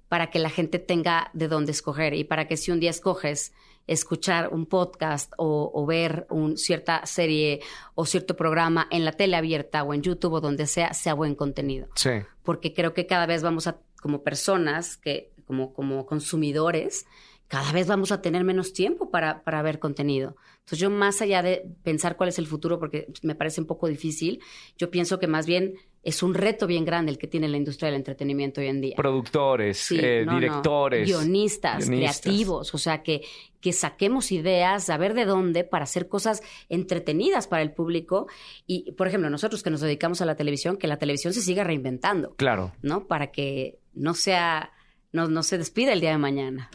para 0.07 0.29
que 0.29 0.39
la 0.39 0.49
gente 0.49 0.79
tenga 0.79 1.29
de 1.33 1.47
dónde 1.47 1.71
escoger 1.71 2.13
y 2.13 2.23
para 2.23 2.47
que 2.47 2.57
si 2.57 2.71
un 2.71 2.79
día 2.79 2.91
escoges 2.91 3.53
escuchar 3.87 4.49
un 4.49 4.65
podcast 4.65 5.31
o, 5.37 5.85
ver 5.85 6.25
una 6.29 6.57
cierta 6.57 7.05
serie 7.05 7.61
o 7.93 8.05
cierto 8.05 8.35
programa 8.35 8.87
en 8.89 9.05
la 9.05 9.11
tele 9.11 9.35
abierta 9.35 9.83
o 9.83 9.93
en 9.93 10.01
YouTube 10.01 10.33
o 10.33 10.41
donde 10.41 10.65
sea, 10.67 10.93
sea 10.93 11.13
buen 11.13 11.35
contenido. 11.35 11.87
Sí. 11.95 12.11
Porque 12.43 12.73
creo 12.73 12.93
que 12.93 13.05
cada 13.05 13.25
vez 13.25 13.43
vamos 13.43 13.67
a 13.67 13.77
como 14.01 14.23
personas, 14.23 14.97
que, 14.97 15.31
como, 15.45 15.73
como 15.73 16.05
consumidores, 16.05 17.05
cada 17.47 17.71
vez 17.71 17.87
vamos 17.87 18.11
a 18.11 18.21
tener 18.21 18.43
menos 18.43 18.73
tiempo 18.73 19.11
para, 19.11 19.43
para 19.43 19.61
ver 19.61 19.79
contenido. 19.79 20.35
Entonces 20.59 20.79
yo 20.79 20.89
más 20.89 21.21
allá 21.21 21.43
de 21.43 21.63
pensar 21.83 22.17
cuál 22.17 22.29
es 22.29 22.39
el 22.39 22.47
futuro, 22.47 22.79
porque 22.79 23.07
me 23.21 23.35
parece 23.35 23.61
un 23.61 23.67
poco 23.67 23.87
difícil, 23.87 24.41
yo 24.77 24.89
pienso 24.89 25.19
que 25.19 25.27
más 25.27 25.45
bien 25.45 25.75
es 26.01 26.23
un 26.23 26.33
reto 26.33 26.65
bien 26.65 26.85
grande 26.85 27.11
el 27.11 27.17
que 27.17 27.27
tiene 27.27 27.47
la 27.47 27.57
industria 27.57 27.87
del 27.87 27.97
entretenimiento 27.97 28.61
hoy 28.61 28.67
en 28.67 28.81
día. 28.81 28.95
Productores, 28.95 29.91
eh, 29.91 30.25
directores. 30.27 31.07
Guionistas, 31.07 31.87
creativos, 31.87 32.73
o 32.73 32.77
sea, 32.77 33.01
que, 33.01 33.21
que 33.59 33.73
saquemos 33.73 34.31
ideas, 34.31 34.89
a 34.89 34.97
ver 34.97 35.13
de 35.13 35.25
dónde 35.25 35.63
para 35.63 35.83
hacer 35.83 36.07
cosas 36.07 36.43
entretenidas 36.69 37.47
para 37.47 37.63
el 37.63 37.71
público. 37.71 38.27
Y, 38.67 38.91
por 38.93 39.07
ejemplo, 39.07 39.31
nosotros 39.31 39.63
que 39.63 39.71
nos 39.71 39.81
dedicamos 39.81 40.21
a 40.21 40.25
la 40.25 40.35
televisión, 40.35 40.77
que 40.77 40.87
la 40.87 40.97
televisión 40.97 41.33
se 41.33 41.41
siga 41.41 41.63
reinventando. 41.63 42.35
Claro. 42.35 42.71
¿No? 42.83 43.07
Para 43.07 43.31
que 43.31 43.79
no 43.93 44.13
sea 44.13 44.71
no, 45.15 45.27
no 45.27 45.41
se 45.41 45.57
despide 45.57 45.93
el 45.93 46.01
día 46.01 46.11
de 46.11 46.17
mañana. 46.17 46.69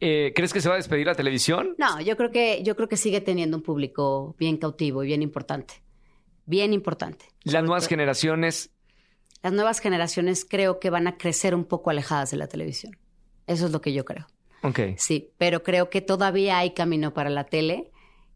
Eh, 0.00 0.32
¿Crees 0.36 0.52
que 0.52 0.60
se 0.60 0.68
va 0.68 0.74
a 0.74 0.76
despedir 0.76 1.06
la 1.06 1.14
televisión? 1.14 1.74
No, 1.78 2.00
yo 2.00 2.16
creo 2.16 2.30
que 2.30 2.62
yo 2.62 2.76
creo 2.76 2.88
que 2.88 2.96
sigue 2.96 3.20
teniendo 3.20 3.56
un 3.56 3.62
público 3.62 4.36
bien 4.38 4.58
cautivo 4.58 5.02
y 5.02 5.06
bien 5.06 5.22
importante, 5.22 5.82
bien 6.44 6.72
importante. 6.72 7.24
Las 7.42 7.64
nuevas 7.64 7.88
generaciones. 7.88 8.70
Las 9.42 9.52
nuevas 9.52 9.80
generaciones 9.80 10.44
creo 10.44 10.78
que 10.78 10.90
van 10.90 11.06
a 11.06 11.16
crecer 11.16 11.54
un 11.54 11.64
poco 11.64 11.90
alejadas 11.90 12.30
de 12.30 12.36
la 12.36 12.46
televisión. 12.46 12.96
Eso 13.46 13.66
es 13.66 13.72
lo 13.72 13.80
que 13.80 13.92
yo 13.92 14.04
creo. 14.04 14.26
Ok. 14.62 14.80
Sí, 14.96 15.30
pero 15.38 15.62
creo 15.62 15.90
que 15.90 16.00
todavía 16.00 16.58
hay 16.58 16.72
camino 16.72 17.14
para 17.14 17.30
la 17.30 17.44
tele 17.44 17.90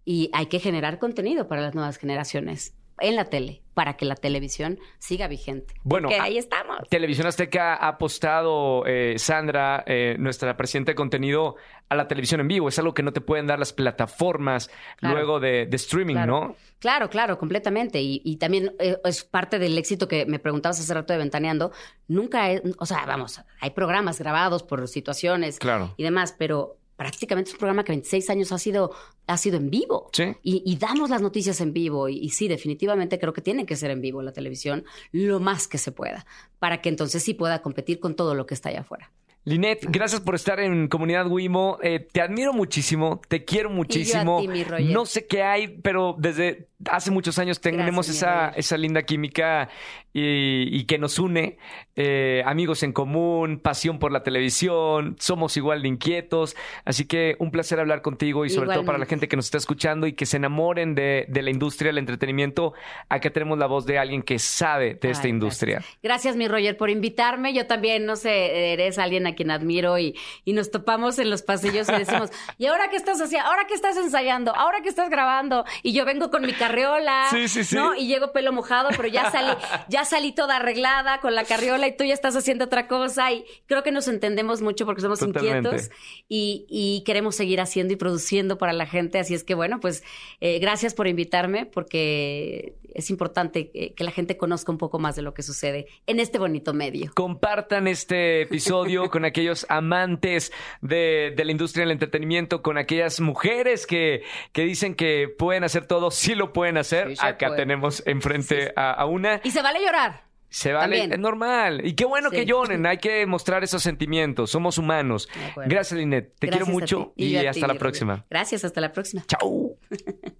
y 0.04 0.30
hay 0.32 0.46
que 0.46 0.60
generar 0.60 0.98
contenido 0.98 1.48
para 1.48 1.62
las 1.62 1.74
nuevas 1.74 1.98
generaciones 1.98 2.74
en 3.00 3.16
la 3.16 3.26
tele 3.26 3.62
para 3.74 3.94
que 3.94 4.04
la 4.04 4.14
televisión 4.14 4.78
siga 4.98 5.26
vigente. 5.28 5.74
Bueno, 5.84 6.10
ahí 6.20 6.36
estamos. 6.36 6.88
Televisión 6.88 7.26
Azteca 7.26 7.74
ha 7.74 7.88
apostado, 7.88 8.84
eh, 8.86 9.14
Sandra, 9.18 9.82
eh, 9.86 10.16
nuestra 10.18 10.56
presidenta 10.56 10.92
de 10.92 10.96
contenido, 10.96 11.56
a 11.88 11.96
la 11.96 12.06
televisión 12.06 12.40
en 12.40 12.48
vivo. 12.48 12.68
Es 12.68 12.78
algo 12.78 12.92
que 12.92 13.02
no 13.02 13.12
te 13.12 13.20
pueden 13.20 13.46
dar 13.46 13.58
las 13.58 13.72
plataformas 13.72 14.70
luego 15.00 15.40
de, 15.40 15.68
streaming, 15.72 16.16
¿no? 16.26 16.56
Claro, 16.78 17.08
claro, 17.10 17.38
completamente. 17.38 18.00
Y, 18.02 18.36
también 18.36 18.72
eh, 18.78 18.98
es 19.04 19.24
parte 19.24 19.58
del 19.58 19.78
éxito 19.78 20.08
que 20.08 20.26
me 20.26 20.38
preguntabas 20.38 20.78
hace 20.78 20.92
rato 20.92 21.12
de 21.12 21.18
Ventaneando. 21.18 21.72
Nunca, 22.06 22.48
o 22.78 22.86
sea, 22.86 23.06
vamos, 23.06 23.40
hay 23.60 23.70
programas 23.70 24.18
grabados 24.18 24.62
por 24.62 24.86
situaciones 24.88 25.58
y 25.96 26.02
demás, 26.02 26.34
pero 26.38 26.79
prácticamente 27.00 27.48
es 27.48 27.54
un 27.54 27.60
programa 27.60 27.82
que 27.82 27.92
26 27.92 28.28
años 28.28 28.52
ha 28.52 28.58
sido, 28.58 28.94
ha 29.26 29.38
sido 29.38 29.56
en 29.56 29.70
vivo. 29.70 30.10
Sí. 30.12 30.36
Y, 30.42 30.76
damos 30.76 31.08
las 31.08 31.22
noticias 31.22 31.58
en 31.62 31.72
vivo. 31.72 32.10
Y, 32.10 32.28
sí, 32.28 32.46
definitivamente 32.46 33.18
creo 33.18 33.32
que 33.32 33.40
tiene 33.40 33.64
que 33.64 33.74
ser 33.74 33.90
en 33.90 34.02
vivo 34.02 34.20
la 34.20 34.34
televisión 34.34 34.84
lo 35.10 35.40
más 35.40 35.66
que 35.66 35.78
se 35.78 35.92
pueda, 35.92 36.26
para 36.58 36.82
que 36.82 36.90
entonces 36.90 37.22
sí 37.22 37.32
pueda 37.32 37.62
competir 37.62 38.00
con 38.00 38.16
todo 38.16 38.34
lo 38.34 38.44
que 38.44 38.52
está 38.52 38.68
allá 38.68 38.80
afuera. 38.80 39.10
Linet, 39.44 39.86
gracias 39.88 40.20
por 40.20 40.34
estar 40.34 40.60
en 40.60 40.88
Comunidad 40.88 41.26
Wimo. 41.26 41.78
Eh, 41.82 42.06
te 42.12 42.20
admiro 42.20 42.52
muchísimo, 42.52 43.22
te 43.28 43.46
quiero 43.46 43.70
muchísimo. 43.70 44.42
no 44.82 45.06
sé 45.06 45.26
qué 45.26 45.42
hay, 45.42 45.68
pero 45.68 46.16
desde 46.18 46.68
hace 46.88 47.10
muchos 47.10 47.38
años 47.38 47.60
tenemos 47.60 48.08
esa, 48.08 48.50
esa 48.50 48.76
linda 48.76 49.02
química 49.02 49.68
y, 50.12 50.84
que 50.84 50.98
nos 50.98 51.18
une. 51.18 51.58
Eh, 51.94 52.42
amigos 52.46 52.82
en 52.82 52.92
común, 52.92 53.60
pasión 53.60 53.98
por 53.98 54.10
la 54.12 54.22
televisión, 54.22 55.16
somos 55.18 55.56
igual 55.56 55.82
de 55.82 55.88
inquietos. 55.88 56.56
Así 56.84 57.04
que 57.04 57.36
un 57.38 57.50
placer 57.50 57.78
hablar 57.78 58.02
contigo 58.02 58.44
y 58.44 58.50
sobre 58.50 58.72
todo 58.72 58.84
para 58.84 58.98
la 58.98 59.06
gente 59.06 59.28
que 59.28 59.36
nos 59.36 59.44
está 59.46 59.58
escuchando 59.58 60.06
y 60.06 60.14
que 60.14 60.26
se 60.26 60.38
enamoren 60.38 60.94
de, 60.94 61.26
la 61.28 61.50
industria 61.50 61.90
del 61.90 61.98
entretenimiento. 61.98 62.74
Acá 63.08 63.30
tenemos 63.30 63.58
la 63.58 63.66
voz 63.66 63.86
de 63.86 63.98
alguien 63.98 64.22
que 64.22 64.38
sabe 64.38 64.94
de 64.94 65.10
esta 65.10 65.28
industria. 65.28 65.82
Gracias. 66.02 66.36
mi 66.36 66.48
Roger, 66.48 66.76
por 66.76 66.90
invitarme. 66.90 67.52
Yo 67.52 67.66
también, 67.66 68.06
no 68.06 68.16
sé, 68.16 68.72
eres 68.72 68.98
alguien 68.98 69.26
a 69.26 69.34
quien 69.34 69.50
admiro 69.50 69.98
y, 69.98 70.16
y 70.44 70.52
nos 70.54 70.70
topamos 70.70 71.18
en 71.18 71.30
los 71.30 71.42
pasillos 71.42 71.88
y 71.88 71.92
decimos, 71.92 72.30
¿y 72.58 72.66
ahora 72.66 72.88
qué 72.90 72.96
estás 72.96 73.20
haciendo? 73.20 73.48
¿Ahora 73.48 73.66
qué 73.68 73.74
estás 73.74 73.96
ensayando? 73.96 74.54
¿Ahora 74.54 74.78
qué 74.82 74.88
estás 74.88 75.10
grabando? 75.10 75.64
Y 75.82 75.92
yo 75.92 76.04
vengo 76.04 76.30
con 76.30 76.42
mi 76.42 76.52
carriola, 76.70 77.28
¿no? 77.72 77.94
Y 77.94 78.06
llego 78.06 78.32
pelo 78.32 78.52
mojado, 78.52 78.88
pero 78.96 79.08
ya 79.08 79.30
salí, 79.30 79.52
ya 79.88 80.04
salí 80.04 80.32
toda 80.32 80.56
arreglada 80.56 81.20
con 81.20 81.34
la 81.34 81.44
carriola 81.44 81.86
y 81.86 81.96
tú 81.96 82.04
ya 82.04 82.14
estás 82.14 82.36
haciendo 82.36 82.66
otra 82.66 82.86
cosa 82.86 83.32
y 83.32 83.44
creo 83.66 83.82
que 83.82 83.92
nos 83.92 84.08
entendemos 84.08 84.62
mucho 84.62 84.86
porque 84.86 85.02
somos 85.02 85.22
inquietos 85.22 85.90
y, 86.28 87.02
queremos 87.06 87.34
seguir 87.34 87.60
haciendo 87.60 87.94
y 87.94 87.96
produciendo 87.96 88.58
para 88.58 88.72
la 88.72 88.86
gente. 88.86 89.18
Así 89.18 89.34
es 89.34 89.44
que 89.44 89.54
bueno, 89.54 89.80
pues 89.80 90.02
eh, 90.40 90.58
gracias 90.58 90.94
por 90.94 91.08
invitarme 91.08 91.66
porque 91.66 92.74
es 92.94 93.10
importante 93.10 93.70
que 93.70 94.04
la 94.04 94.10
gente 94.10 94.36
conozca 94.36 94.72
un 94.72 94.78
poco 94.78 94.98
más 94.98 95.16
de 95.16 95.22
lo 95.22 95.34
que 95.34 95.42
sucede 95.42 95.86
en 96.06 96.20
este 96.20 96.38
bonito 96.38 96.72
medio. 96.74 97.12
Compartan 97.14 97.88
este 97.88 98.42
episodio 98.42 99.10
con 99.10 99.24
aquellos 99.24 99.66
amantes 99.68 100.52
de, 100.80 101.34
la 101.36 101.50
industria 101.50 101.84
del 101.84 101.92
entretenimiento, 101.92 102.62
con 102.62 102.78
aquellas 102.78 103.20
mujeres 103.20 103.86
que, 103.86 104.22
que 104.52 104.62
dicen 104.62 104.94
que 104.94 105.28
pueden 105.28 105.64
hacer 105.64 105.86
todo, 105.86 106.10
sí 106.10 106.34
lo 106.34 106.52
pueden 106.52 106.76
hacer. 106.76 107.14
Acá 107.20 107.54
tenemos 107.56 108.02
enfrente 108.06 108.72
a, 108.76 109.04
una. 109.06 109.40
Y 109.44 109.50
se 109.50 109.62
vale 109.62 109.80
llorar. 109.80 110.24
Se 110.48 110.72
vale, 110.72 111.04
es 111.04 111.18
normal. 111.18 111.86
Y 111.86 111.94
qué 111.94 112.04
bueno 112.04 112.30
que 112.30 112.44
lloren, 112.44 112.84
hay 112.84 112.98
que 112.98 113.24
mostrar 113.26 113.62
esos 113.62 113.82
sentimientos, 113.82 114.50
somos 114.50 114.78
humanos. 114.78 115.28
Gracias, 115.66 115.98
Linet. 115.98 116.34
Te 116.38 116.48
quiero 116.48 116.66
mucho 116.66 117.12
y, 117.16 117.36
hasta 117.36 117.68
la 117.68 117.74
próxima. 117.74 118.24
Gracias, 118.28 118.64
hasta 118.64 118.80
la 118.80 118.92
próxima. 118.92 119.24
Chao. 119.26 119.76